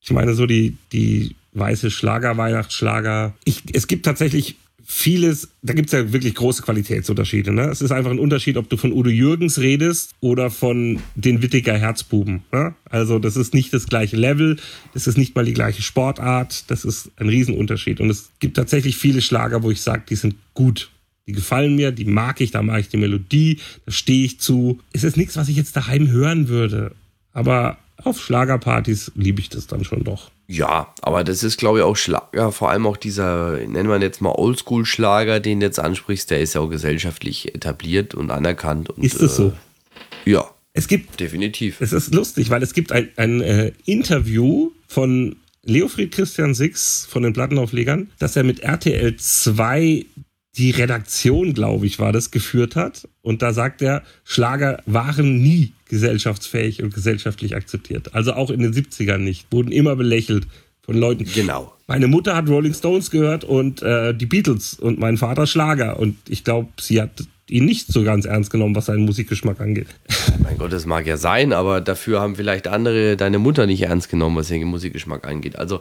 Ich 0.00 0.10
meine 0.10 0.34
so 0.34 0.46
die, 0.46 0.76
die 0.92 1.36
weiße 1.52 1.90
Schlager, 1.90 2.36
Weihnachtsschlager. 2.36 3.34
Ich, 3.44 3.62
es 3.72 3.86
gibt 3.86 4.04
tatsächlich 4.04 4.56
vieles, 4.84 5.48
da 5.62 5.72
gibt 5.74 5.88
es 5.88 5.92
ja 5.92 6.12
wirklich 6.12 6.34
große 6.34 6.62
Qualitätsunterschiede. 6.62 7.52
Ne? 7.52 7.62
Es 7.64 7.82
ist 7.82 7.92
einfach 7.92 8.10
ein 8.10 8.18
Unterschied, 8.18 8.56
ob 8.56 8.68
du 8.68 8.76
von 8.76 8.92
Udo 8.92 9.10
Jürgens 9.10 9.58
redest 9.58 10.14
oder 10.20 10.50
von 10.50 11.00
den 11.14 11.42
Wittiger 11.42 11.76
Herzbuben. 11.76 12.42
Ne? 12.52 12.74
Also 12.88 13.18
das 13.18 13.36
ist 13.36 13.54
nicht 13.54 13.72
das 13.72 13.86
gleiche 13.86 14.16
Level, 14.16 14.56
das 14.94 15.06
ist 15.06 15.18
nicht 15.18 15.34
mal 15.34 15.44
die 15.44 15.54
gleiche 15.54 15.82
Sportart, 15.82 16.70
das 16.70 16.84
ist 16.84 17.10
ein 17.16 17.28
Riesenunterschied. 17.28 18.00
Und 18.00 18.10
es 18.10 18.30
gibt 18.38 18.56
tatsächlich 18.56 18.96
viele 18.96 19.22
Schlager, 19.22 19.62
wo 19.62 19.70
ich 19.70 19.80
sage, 19.80 20.02
die 20.08 20.16
sind 20.16 20.34
gut. 20.54 20.90
Die 21.26 21.32
gefallen 21.32 21.76
mir, 21.76 21.92
die 21.92 22.04
mag 22.04 22.40
ich, 22.40 22.50
da 22.50 22.62
mag 22.62 22.80
ich 22.80 22.88
die 22.88 22.96
Melodie, 22.96 23.58
da 23.86 23.92
stehe 23.92 24.24
ich 24.24 24.40
zu. 24.40 24.80
Es 24.92 25.04
ist 25.04 25.16
nichts, 25.16 25.36
was 25.36 25.48
ich 25.48 25.56
jetzt 25.56 25.76
daheim 25.76 26.10
hören 26.10 26.48
würde. 26.48 26.92
Aber 27.32 27.78
auf 28.02 28.20
Schlagerpartys 28.20 29.12
liebe 29.14 29.40
ich 29.40 29.48
das 29.48 29.66
dann 29.66 29.84
schon 29.84 30.04
doch. 30.04 30.30
Ja, 30.48 30.92
aber 31.02 31.24
das 31.24 31.42
ist, 31.42 31.56
glaube 31.56 31.78
ich, 31.78 31.84
auch 31.84 31.96
Schlager, 31.96 32.52
vor 32.52 32.70
allem 32.70 32.86
auch 32.86 32.96
dieser, 32.96 33.58
nennen 33.58 33.88
wir 33.88 34.00
jetzt 34.00 34.20
mal 34.20 34.32
Oldschool-Schlager, 34.32 35.40
den 35.40 35.60
du 35.60 35.66
jetzt 35.66 35.78
ansprichst, 35.78 36.30
der 36.30 36.40
ist 36.40 36.54
ja 36.54 36.60
auch 36.60 36.68
gesellschaftlich 36.68 37.54
etabliert 37.54 38.14
und 38.14 38.30
anerkannt. 38.30 38.90
Und, 38.90 39.04
ist 39.04 39.20
es 39.20 39.36
so? 39.36 39.52
Äh, 40.26 40.30
ja. 40.30 40.50
Es 40.74 40.88
gibt. 40.88 41.20
Definitiv. 41.20 41.80
Es 41.80 41.92
ist 41.92 42.14
lustig, 42.14 42.50
weil 42.50 42.62
es 42.62 42.72
gibt 42.72 42.92
ein, 42.92 43.10
ein 43.16 43.40
äh, 43.42 43.72
Interview 43.84 44.70
von 44.88 45.36
Leofried 45.64 46.12
Christian 46.12 46.54
Six 46.54 47.06
von 47.08 47.22
den 47.22 47.34
Plattenauflegern, 47.34 48.10
dass 48.18 48.36
er 48.36 48.42
mit 48.42 48.60
RTL 48.60 49.16
2 49.16 50.06
die 50.56 50.70
Redaktion, 50.70 51.54
glaube 51.54 51.86
ich, 51.86 51.98
war 51.98 52.12
das, 52.12 52.30
geführt 52.30 52.76
hat. 52.76 53.08
Und 53.22 53.42
da 53.42 53.52
sagt 53.52 53.80
er, 53.80 54.02
Schlager 54.24 54.82
waren 54.86 55.42
nie 55.42 55.72
gesellschaftsfähig 55.88 56.82
und 56.82 56.92
gesellschaftlich 56.92 57.56
akzeptiert. 57.56 58.14
Also 58.14 58.34
auch 58.34 58.50
in 58.50 58.60
den 58.60 58.72
70ern 58.72 59.18
nicht. 59.18 59.46
Wurden 59.50 59.72
immer 59.72 59.96
belächelt 59.96 60.46
von 60.82 60.96
Leuten. 60.96 61.24
Genau. 61.24 61.72
Meine 61.86 62.06
Mutter 62.06 62.36
hat 62.36 62.48
Rolling 62.48 62.74
Stones 62.74 63.10
gehört 63.10 63.44
und 63.44 63.82
äh, 63.82 64.14
die 64.14 64.26
Beatles 64.26 64.74
und 64.74 64.98
mein 64.98 65.16
Vater 65.16 65.46
Schlager. 65.46 65.98
Und 65.98 66.16
ich 66.28 66.44
glaube, 66.44 66.68
sie 66.80 67.00
hat 67.00 67.24
ihn 67.48 67.64
nicht 67.64 67.88
so 67.88 68.02
ganz 68.02 68.24
ernst 68.24 68.50
genommen, 68.50 68.74
was 68.74 68.86
seinen 68.86 69.04
Musikgeschmack 69.04 69.60
angeht. 69.60 69.88
Mein 70.42 70.58
Gott, 70.58 70.72
das 70.72 70.86
mag 70.86 71.06
ja 71.06 71.16
sein, 71.16 71.52
aber 71.52 71.80
dafür 71.80 72.20
haben 72.20 72.36
vielleicht 72.36 72.66
andere 72.66 73.16
deine 73.16 73.38
Mutter 73.38 73.66
nicht 73.66 73.82
ernst 73.82 74.08
genommen, 74.08 74.36
was 74.36 74.50
ihren 74.50 74.68
Musikgeschmack 74.68 75.26
angeht. 75.26 75.56
Also 75.56 75.80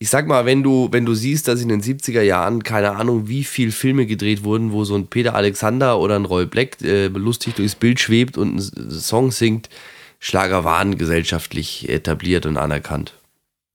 ich 0.00 0.10
sag 0.10 0.28
mal, 0.28 0.46
wenn 0.46 0.62
du, 0.62 0.88
wenn 0.92 1.04
du 1.04 1.14
siehst, 1.14 1.48
dass 1.48 1.60
in 1.60 1.68
den 1.68 1.82
70er 1.82 2.22
Jahren, 2.22 2.62
keine 2.62 2.92
Ahnung, 2.92 3.26
wie 3.26 3.42
viel 3.42 3.72
Filme 3.72 4.06
gedreht 4.06 4.44
wurden, 4.44 4.70
wo 4.72 4.84
so 4.84 4.94
ein 4.94 5.08
Peter 5.08 5.34
Alexander 5.34 5.98
oder 5.98 6.16
ein 6.16 6.24
Roy 6.24 6.46
Black 6.46 6.80
äh, 6.82 7.08
lustig 7.08 7.54
durchs 7.54 7.74
Bild 7.74 7.98
schwebt 7.98 8.38
und 8.38 8.50
einen 8.50 8.90
Song 8.90 9.32
singt, 9.32 9.68
Schlager 10.20 10.64
waren 10.64 10.98
gesellschaftlich 10.98 11.88
etabliert 11.88 12.46
und 12.46 12.56
anerkannt. 12.56 13.14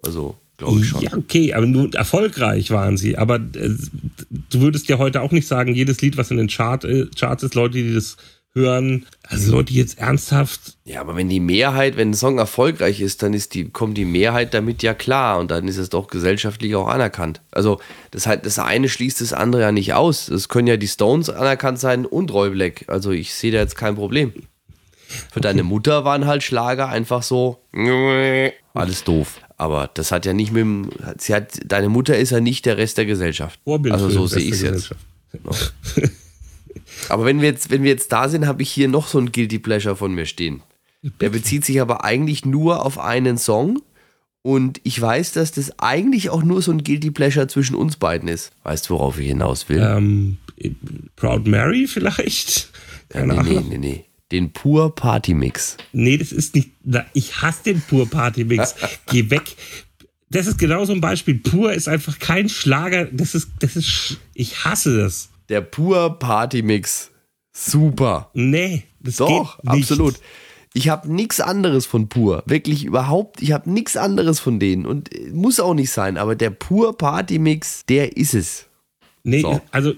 Also, 0.01 0.35
glaube 0.57 0.81
ich 0.81 0.87
schon. 0.87 1.01
Ja, 1.01 1.13
okay, 1.15 1.53
aber 1.53 1.65
nur 1.65 1.93
erfolgreich 1.93 2.71
waren 2.71 2.97
sie. 2.97 3.17
Aber 3.17 3.35
äh, 3.35 3.75
du 4.49 4.61
würdest 4.61 4.87
ja 4.89 4.97
heute 4.97 5.21
auch 5.21 5.31
nicht 5.31 5.47
sagen, 5.47 5.73
jedes 5.73 6.01
Lied, 6.01 6.17
was 6.17 6.31
in 6.31 6.37
den 6.37 6.47
Chart, 6.47 6.83
äh, 6.85 7.07
Charts 7.17 7.43
ist, 7.43 7.55
Leute, 7.55 7.77
die 7.77 7.93
das 7.93 8.17
hören. 8.55 9.05
Also 9.23 9.51
Leute, 9.51 9.73
die 9.73 9.79
jetzt 9.79 9.99
ernsthaft. 9.99 10.77
Ja, 10.85 11.01
aber 11.01 11.15
wenn 11.15 11.29
die 11.29 11.39
Mehrheit, 11.39 11.97
wenn 11.97 12.11
ein 12.11 12.15
Song 12.15 12.37
erfolgreich 12.37 13.01
ist, 13.01 13.23
dann 13.23 13.33
ist 13.33 13.53
die, 13.53 13.69
kommt 13.69 13.97
die 13.97 14.05
Mehrheit 14.05 14.53
damit 14.53 14.83
ja 14.83 14.93
klar 14.93 15.39
und 15.39 15.49
dann 15.49 15.67
ist 15.67 15.77
es 15.77 15.89
doch 15.89 16.07
gesellschaftlich 16.07 16.75
auch 16.75 16.87
anerkannt. 16.87 17.41
Also 17.51 17.79
das, 18.11 18.27
halt, 18.27 18.45
das 18.45 18.59
eine 18.59 18.89
schließt 18.89 19.21
das 19.21 19.33
andere 19.33 19.63
ja 19.63 19.71
nicht 19.71 19.93
aus. 19.93 20.27
Es 20.27 20.49
können 20.49 20.67
ja 20.67 20.77
die 20.77 20.87
Stones 20.87 21.29
anerkannt 21.29 21.79
sein 21.79 22.05
und 22.05 22.31
Roy 22.31 22.51
Black. 22.51 22.85
Also 22.87 23.11
ich 23.11 23.33
sehe 23.33 23.51
da 23.51 23.59
jetzt 23.59 23.75
kein 23.75 23.95
Problem. 23.95 24.33
Für 25.31 25.41
deine 25.41 25.63
Mutter 25.63 26.05
waren 26.05 26.25
halt 26.25 26.43
Schlager 26.43 26.89
einfach 26.89 27.23
so 27.23 27.59
alles 28.73 29.03
doof. 29.03 29.39
Aber 29.57 29.89
das 29.93 30.11
hat 30.11 30.25
ja 30.25 30.33
nicht 30.33 30.51
mit 30.51 30.61
dem, 30.61 30.89
sie 31.17 31.33
hat, 31.33 31.59
deine 31.65 31.89
Mutter 31.89 32.17
ist 32.17 32.31
ja 32.31 32.39
nicht 32.39 32.65
der 32.65 32.77
Rest 32.77 32.97
der 32.97 33.05
Gesellschaft. 33.05 33.59
Vorbild 33.63 33.93
also 33.93 34.09
so 34.09 34.27
sehe 34.27 34.43
ich 34.43 34.53
es 34.53 34.61
jetzt. 34.61 34.95
Aber 37.11 37.25
wenn 37.25 37.41
wir 37.41 37.49
jetzt, 37.49 37.69
wenn 37.69 37.83
wir 37.83 37.91
jetzt 37.91 38.11
da 38.11 38.29
sind, 38.29 38.45
habe 38.47 38.61
ich 38.61 38.71
hier 38.71 38.87
noch 38.87 39.07
so 39.07 39.19
ein 39.19 39.31
Guilty 39.31 39.59
Pleasure 39.59 39.95
von 39.95 40.13
mir 40.13 40.25
stehen. 40.25 40.61
Der 41.19 41.29
bezieht 41.29 41.65
sich 41.65 41.81
aber 41.81 42.03
eigentlich 42.03 42.45
nur 42.45 42.85
auf 42.85 42.97
einen 42.97 43.37
Song. 43.37 43.81
Und 44.41 44.81
ich 44.83 44.99
weiß, 44.99 45.31
dass 45.33 45.53
das 45.53 45.79
eigentlich 45.79 46.29
auch 46.29 46.43
nur 46.43 46.61
so 46.61 46.71
ein 46.71 46.83
Guilty 46.83 47.11
Pleasure 47.11 47.47
zwischen 47.47 47.75
uns 47.75 47.95
beiden 47.95 48.27
ist. 48.27 48.51
Weißt 48.63 48.89
du, 48.89 48.95
worauf 48.95 49.19
ich 49.19 49.27
hinaus 49.27 49.69
will? 49.69 49.79
Ähm, 49.79 50.37
Proud 51.15 51.47
Mary 51.47 51.87
vielleicht? 51.87 52.69
Keine 53.09 53.35
nee, 53.35 53.41
nee, 53.43 53.49
Ahnung. 53.57 53.69
nee, 53.69 53.77
nee. 53.77 54.05
Den 54.31 54.51
Pur 54.51 54.95
Party 54.95 55.33
Mix. 55.33 55.77
Nee, 55.91 56.17
das 56.17 56.31
ist 56.31 56.55
nicht. 56.55 56.71
Ich 57.13 57.41
hasse 57.41 57.63
den 57.65 57.81
Pur 57.81 58.09
Party 58.09 58.43
Mix. 58.43 58.75
Geh 59.05 59.29
weg. 59.29 59.55
Das 60.29 60.47
ist 60.47 60.57
genau 60.57 60.83
so 60.85 60.93
ein 60.93 61.01
Beispiel. 61.01 61.35
Pur 61.35 61.71
ist 61.71 61.87
einfach 61.87 62.17
kein 62.17 62.49
Schlager. 62.49 63.05
Das 63.05 63.35
ist, 63.35 63.49
das 63.59 63.75
ist, 63.75 64.17
ich 64.33 64.65
hasse 64.65 64.97
das. 64.97 65.29
Der 65.53 65.61
Pur 65.61 66.17
Party 66.17 66.63
Mix. 66.63 67.11
Super. 67.55 68.31
Nee, 68.33 68.85
das 69.01 69.17
Doch, 69.17 69.57
geht 69.61 69.71
nicht. 69.71 69.83
absolut. 69.83 70.15
Ich 70.73 70.89
habe 70.89 71.13
nichts 71.13 71.39
anderes 71.39 71.85
von 71.85 72.09
Pur. 72.09 72.41
Wirklich 72.47 72.83
überhaupt. 72.85 73.39
Ich 73.43 73.51
habe 73.51 73.69
nichts 73.69 73.95
anderes 73.95 74.39
von 74.39 74.59
denen. 74.59 74.87
Und 74.87 75.13
äh, 75.13 75.29
muss 75.31 75.59
auch 75.59 75.75
nicht 75.75 75.91
sein. 75.91 76.17
Aber 76.17 76.35
der 76.35 76.49
Pur 76.49 76.97
Party 76.97 77.37
Mix, 77.37 77.85
der 77.87 78.17
ist 78.17 78.33
es. 78.33 78.65
Nee, 79.21 79.41
So. 79.41 79.61
also, 79.69 79.93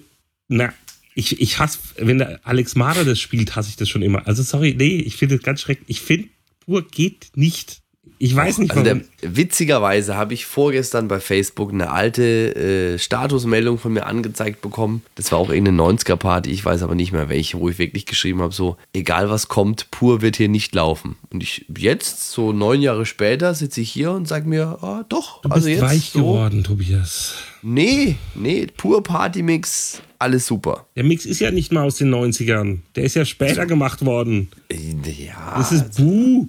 na, 0.50 0.74
ich, 1.14 1.40
ich 1.40 1.58
hasse, 1.58 1.80
wenn 2.00 2.18
der 2.18 2.42
Alex 2.44 2.76
Mader 2.76 3.06
das 3.06 3.22
spielt, 3.22 3.56
hasse 3.56 3.70
ich 3.70 3.78
das 3.78 3.88
schon 3.88 4.02
immer. 4.02 4.28
Also, 4.28 4.44
sorry, 4.44 4.76
nee, 4.78 4.98
ich 4.98 5.16
finde 5.16 5.38
das 5.38 5.46
ganz 5.46 5.62
schrecklich. 5.62 5.88
Ich 5.88 6.02
finde, 6.02 6.28
Pur 6.66 6.86
geht 6.86 7.30
nicht. 7.36 7.82
Ich 8.18 8.34
weiß 8.34 8.60
nicht, 8.60 8.72
Also 8.72 8.86
warum. 8.86 9.02
der, 9.22 9.36
witzigerweise 9.36 10.16
habe 10.16 10.34
ich 10.34 10.46
vorgestern 10.46 11.10
bei 11.10 11.20
Facebook 11.20 11.74
eine 11.74 11.92
alte 11.92 12.56
äh, 12.56 12.98
Statusmeldung 12.98 13.78
von 13.78 13.92
mir 13.92 14.06
angezeigt 14.06 14.62
bekommen. 14.62 15.02
Das 15.16 15.32
war 15.34 15.40
auch 15.40 15.50
irgendeine 15.50 15.82
90er-Party, 15.98 16.50
ich 16.50 16.64
weiß 16.64 16.82
aber 16.84 16.96
nicht 16.96 17.12
mehr 17.12 17.28
welche, 17.28 17.60
wo 17.60 17.68
ich 17.68 17.78
wirklich 17.78 18.06
geschrieben 18.06 18.42
habe, 18.42 18.54
so, 18.54 18.78
egal 18.94 19.30
was 19.30 19.50
kommt, 19.50 19.92
pur 19.92 20.22
wird 20.22 20.38
hier 20.38 20.48
nicht 20.48 20.74
laufen. 20.74 21.18
Und 21.30 21.44
ich 21.44 21.66
jetzt, 21.78 22.32
so 22.32 22.54
neun 22.54 22.82
Jahre 22.82 23.06
später, 23.06 23.54
sitze 23.54 23.82
ich 23.82 23.92
hier 23.92 24.12
und 24.12 24.28
sage 24.30 24.48
mir, 24.48 24.78
ah, 24.82 25.04
doch, 25.10 25.42
du 25.42 25.50
also 25.50 25.66
bist 25.68 25.82
jetzt 25.82 25.90
weich 25.92 26.10
so, 26.12 26.20
geworden, 26.20 26.64
Tobias. 26.64 27.34
nee, 27.62 28.16
nee, 28.34 28.68
pur 28.78 29.04
Partymix, 29.04 30.02
alles 30.20 30.48
super. 30.48 30.86
Der 30.96 31.04
Mix 31.04 31.26
ist 31.26 31.40
ja 31.42 31.52
nicht 31.52 31.74
mal 31.74 31.84
aus 31.84 31.98
den 31.98 32.14
90ern. 32.16 32.78
Der 32.96 33.04
ist 33.04 33.16
ja 33.16 33.26
später 33.26 33.66
gemacht 33.66 34.06
worden. 34.06 34.48
Äh, 34.70 34.78
Ja, 35.26 35.56
Das 35.58 35.74
ist 35.74 35.98
Buh. 35.98 36.48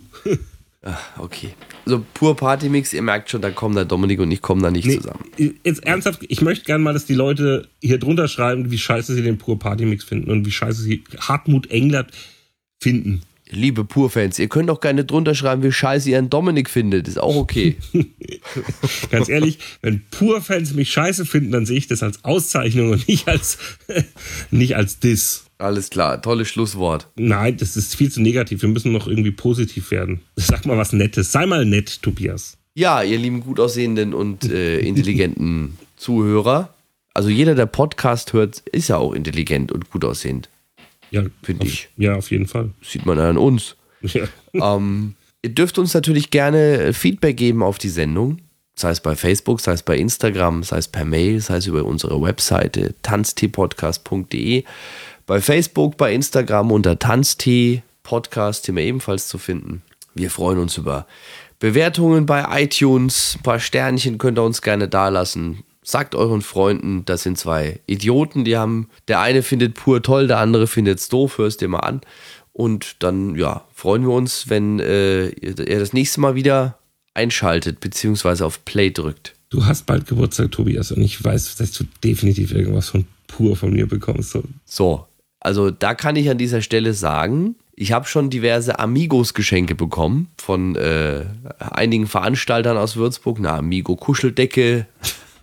Okay. 1.19 1.51
Also 1.85 2.05
pur 2.15 2.37
Partymix, 2.37 2.93
ihr 2.93 3.03
merkt 3.03 3.31
schon, 3.31 3.41
da 3.43 3.51
kommen 3.51 3.75
der 3.75 3.85
Dominik 3.85 4.21
und 4.21 4.31
ich 4.31 4.43
kommen 4.43 4.63
da 4.63 4.71
nicht 4.71 4.87
Nee, 4.87 4.97
zusammen. 4.97 5.25
jetzt 5.65 5.85
ernsthaft, 5.85 6.21
ich 6.29 6.41
möchte 6.41 6.65
gerne 6.65 6.83
mal, 6.85 6.93
dass 6.93 7.07
die 7.07 7.15
Leute 7.15 7.69
hier 7.81 7.99
drunter 7.99 8.29
schreiben, 8.29 8.71
wie 8.71 8.79
scheiße 8.79 9.15
sie 9.15 9.23
den 9.23 9.39
Pur 9.39 9.59
Party 9.59 9.85
Mix 9.87 10.05
finden 10.05 10.31
und 10.31 10.45
wie 10.47 10.51
scheiße 10.51 10.83
sie 10.83 11.05
Hartmut 11.19 11.71
Englert 11.71 12.11
finden. 12.81 13.23
Liebe 13.49 13.85
Pur-Fans, 13.85 14.41
ihr 14.41 14.49
könnt 14.49 14.71
auch 14.71 14.81
gerne 14.81 15.05
drunter 15.05 15.37
schreiben, 15.37 15.63
wie 15.63 15.71
scheiße 15.71 16.11
ihr 16.11 16.19
einen 16.19 16.31
Dominik 16.31 16.69
findet. 16.69 17.07
Ist 17.07 17.21
auch 17.21 17.37
okay. 17.37 17.77
Ganz 19.13 19.29
ehrlich, 19.29 19.61
wenn 19.83 20.03
Pur-Fans 20.11 20.75
mich 20.75 20.91
scheiße 20.91 21.25
finden, 21.25 21.53
dann 21.53 21.65
sehe 21.65 21.79
ich 21.79 21.87
das 21.87 22.03
als 22.03 22.25
Auszeichnung 22.25 22.91
und 22.91 23.07
nicht 23.07 23.29
als, 23.29 23.59
nicht 24.51 24.75
als 24.75 24.99
Diss. 24.99 25.45
Alles 25.59 25.89
klar, 25.89 26.21
tolles 26.21 26.49
Schlusswort. 26.49 27.09
Nein, 27.17 27.57
das 27.57 27.77
ist 27.77 27.97
viel 27.97 28.13
zu 28.13 28.21
negativ. 28.21 28.61
Wir 28.63 28.69
müssen 28.69 28.93
noch 28.93 29.07
irgendwie 29.07 29.31
positiv 29.31 29.91
werden. 29.91 30.21
Sag 30.37 30.67
mal 30.67 30.77
was 30.77 30.93
Nettes. 30.93 31.33
Sei 31.33 31.47
mal 31.47 31.65
nett, 31.65 32.03
Tobias. 32.03 32.59
Ja, 32.75 33.03
ihr 33.03 33.19
lieben 33.19 33.41
gut 33.41 33.59
aussehenden 33.59 34.13
und 34.13 34.45
äh, 34.51 34.81
intelligenten 34.81 35.79
Zuhörer. 35.97 36.75
Also 37.15 37.31
jeder, 37.31 37.55
der 37.55 37.65
Podcast 37.65 38.35
hört, 38.35 38.59
ist 38.73 38.89
ja 38.89 38.99
auch 38.99 39.15
intelligent 39.15 39.73
und 39.73 39.91
gut 39.91 40.05
aussehend. 40.05 40.51
Ja, 41.11 41.23
Find 41.43 41.63
auf, 41.63 41.67
ich. 41.67 41.89
Ja, 41.97 42.17
auf 42.17 42.31
jeden 42.31 42.47
Fall. 42.47 42.71
Sieht 42.83 43.07
man 43.07 43.19
an 43.19 43.39
uns. 43.39 43.77
Ja. 44.03 44.29
Ähm, 44.77 45.15
ihr 45.43 45.51
dürft 45.51 45.79
uns 45.79 45.93
natürlich 45.95 46.31
gerne 46.31 46.93
Feedback 46.93 47.37
geben 47.37 47.63
auf 47.63 47.79
die 47.79 47.89
Sendung. 47.89 48.39
Sei 48.79 48.91
es 48.91 49.01
bei 49.01 49.17
Facebook, 49.17 49.61
sei 49.61 49.73
es 49.73 49.83
bei 49.83 49.97
Instagram, 49.97 50.63
sei 50.63 50.77
es 50.77 50.87
per 50.87 51.07
Mail, 51.07 51.41
sei 51.41 51.57
es 51.57 51.67
über 51.67 51.85
unsere 51.85 52.21
Webseite 52.21 52.95
tanzteepodcast.de. 53.03 54.65
Bei 55.27 55.41
Facebook, 55.41 55.97
bei 55.97 56.15
Instagram 56.15 56.71
unter 56.71 57.01
Tanztee 57.01 57.83
Podcast 58.05 58.67
sind 58.67 58.77
wir 58.77 58.85
ebenfalls 58.85 59.27
zu 59.27 59.39
finden. 59.39 59.83
Wir 60.15 60.31
freuen 60.31 60.61
uns 60.61 60.77
über 60.77 61.05
Bewertungen 61.59 62.27
bei 62.27 62.63
iTunes. 62.63 63.35
Ein 63.37 63.43
paar 63.43 63.59
Sternchen 63.59 64.19
könnt 64.19 64.39
ihr 64.39 64.45
uns 64.45 64.63
gerne 64.63 64.87
dalassen. 64.87 65.65
Sagt 65.83 66.15
euren 66.15 66.43
Freunden, 66.43 67.05
das 67.07 67.25
sind 67.25 67.39
zwei 67.39 67.81
Idioten, 67.87 68.45
die 68.45 68.57
haben, 68.57 68.89
der 69.09 69.19
eine 69.19 69.43
findet 69.43 69.75
pur 69.75 70.01
toll, 70.01 70.29
der 70.29 70.39
andere 70.39 70.69
findet 70.69 71.01
es 71.01 71.09
doof, 71.09 71.39
hörst 71.39 71.61
dir 71.61 71.67
mal 71.67 71.81
an. 71.81 72.03
Und 72.53 73.03
dann, 73.03 73.35
ja, 73.35 73.65
freuen 73.75 74.03
wir 74.03 74.13
uns, 74.13 74.49
wenn 74.49 74.79
äh, 74.79 75.31
ihr 75.31 75.81
das 75.81 75.93
nächste 75.93 76.21
Mal 76.21 76.37
wieder 76.37 76.79
einschaltet, 77.15 77.81
beziehungsweise 77.81 78.47
auf 78.47 78.65
Play 78.65 78.93
drückt. 78.93 79.35
Du 79.51 79.67
hast 79.67 79.87
bald 79.87 80.07
Geburtstag, 80.07 80.53
Tobias, 80.53 80.93
und 80.93 81.03
ich 81.03 81.23
weiß, 81.23 81.57
dass 81.57 81.73
du 81.73 81.83
definitiv 82.05 82.53
irgendwas 82.53 82.91
von 82.91 83.07
Pur 83.27 83.57
von 83.57 83.73
mir 83.73 83.89
bekommst. 83.89 84.39
So. 84.65 85.07
So, 85.55 85.63
also 85.63 85.71
da 85.71 85.95
kann 85.95 86.17
ich 86.17 86.29
an 86.29 86.39
dieser 86.39 86.61
Stelle 86.61 86.93
sagen, 86.93 87.57
ich 87.75 87.93
habe 87.93 88.07
schon 88.07 88.31
diverse 88.31 88.79
Amigos-Geschenke 88.79 89.75
bekommen 89.75 90.29
von 90.39 90.77
äh, 90.77 91.27
einigen 91.59 92.07
Veranstaltern 92.07 92.77
aus 92.77 92.97
Würzburg. 92.97 93.39
Eine 93.39 93.53
Amigo-Kuscheldecke, 93.53 94.87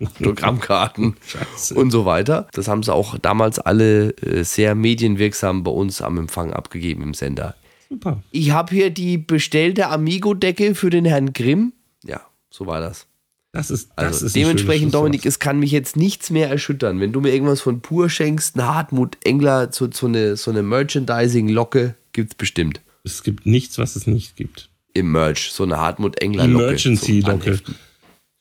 Autogrammkarten 0.20 1.16
Scheiße. 1.26 1.74
und 1.74 1.90
so 1.90 2.04
weiter. 2.04 2.48
Das 2.52 2.68
haben 2.68 2.82
sie 2.82 2.92
auch 2.92 3.16
damals 3.18 3.58
alle 3.58 4.10
äh, 4.18 4.42
sehr 4.42 4.74
medienwirksam 4.74 5.62
bei 5.62 5.70
uns 5.70 6.02
am 6.02 6.18
Empfang 6.18 6.52
abgegeben 6.52 7.02
im 7.02 7.14
Sender. 7.14 7.54
Super. 7.88 8.22
Ich 8.30 8.50
habe 8.50 8.74
hier 8.74 8.90
die 8.90 9.16
bestellte 9.16 9.88
Amigo-Decke 9.88 10.74
für 10.74 10.90
den 10.90 11.04
Herrn 11.04 11.32
Grimm. 11.32 11.72
Ja, 12.04 12.20
so 12.50 12.66
war 12.66 12.80
das. 12.80 13.06
Das 13.54 13.70
ist, 13.70 13.90
das 13.94 14.06
Also 14.06 14.26
ist 14.26 14.34
ein 14.34 14.40
dementsprechend, 14.40 14.94
Dominik, 14.94 15.24
es 15.24 15.38
kann 15.38 15.60
mich 15.60 15.70
jetzt 15.70 15.96
nichts 15.96 16.30
mehr 16.30 16.50
erschüttern. 16.50 16.98
Wenn 16.98 17.12
du 17.12 17.20
mir 17.20 17.32
irgendwas 17.32 17.60
von 17.60 17.80
Pur 17.80 18.10
schenkst, 18.10 18.56
eine 18.56 18.66
Hartmut 18.66 19.16
Engler, 19.24 19.72
so, 19.72 19.88
so 19.92 20.06
eine, 20.06 20.36
so 20.36 20.50
eine 20.50 20.64
Merchandising-Locke, 20.64 21.94
gibt's 22.12 22.34
bestimmt. 22.34 22.80
Es 23.04 23.22
gibt 23.22 23.46
nichts, 23.46 23.78
was 23.78 23.94
es 23.94 24.08
nicht 24.08 24.34
gibt. 24.34 24.70
Im 24.92 25.12
Merch, 25.12 25.52
so 25.52 25.62
eine 25.62 25.76
Hartmut 25.76 26.20
Engler-Locke. 26.20 26.64
Emergency-Locke. 26.64 27.60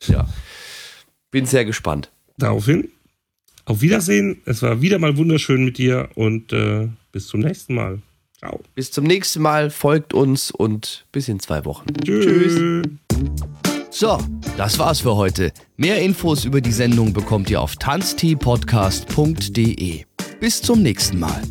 Ja. 0.08 0.28
Bin 1.30 1.46
sehr 1.46 1.66
gespannt. 1.66 2.10
Daraufhin, 2.38 2.90
auf 3.66 3.82
Wiedersehen. 3.82 4.42
Es 4.46 4.64
war 4.64 4.82
wieder 4.82 4.98
mal 4.98 5.16
wunderschön 5.16 5.64
mit 5.64 5.78
dir 5.78 6.10
und 6.16 6.52
äh, 6.54 6.90
bis 7.12 7.28
zum 7.28 7.42
nächsten 7.42 7.76
Mal. 7.76 8.02
Ciao. 8.40 8.62
Bis 8.74 8.92
zum 8.92 9.06
nächsten 9.06 9.44
Mal, 9.44 9.70
folgt 9.70 10.16
uns 10.16 10.50
und 10.50 11.06
bis 11.12 11.28
in 11.28 11.40
zwei 11.40 11.66
Wochen. 11.66 11.86
Tschüss. 12.04 12.82
So, 13.96 14.18
das 14.58 14.80
war's 14.80 15.02
für 15.02 15.16
heute. 15.16 15.52
Mehr 15.78 16.02
Infos 16.02 16.46
über 16.46 16.62
die 16.62 16.72
Sendung 16.72 17.14
bekommt 17.14 17.52
ihr 17.52 17.62
auf 17.62 17.76
tanzteepodcast.de. 17.76 20.06
Bis 20.40 20.64
zum 20.64 20.82
nächsten 20.82 21.20
Mal. 21.20 21.44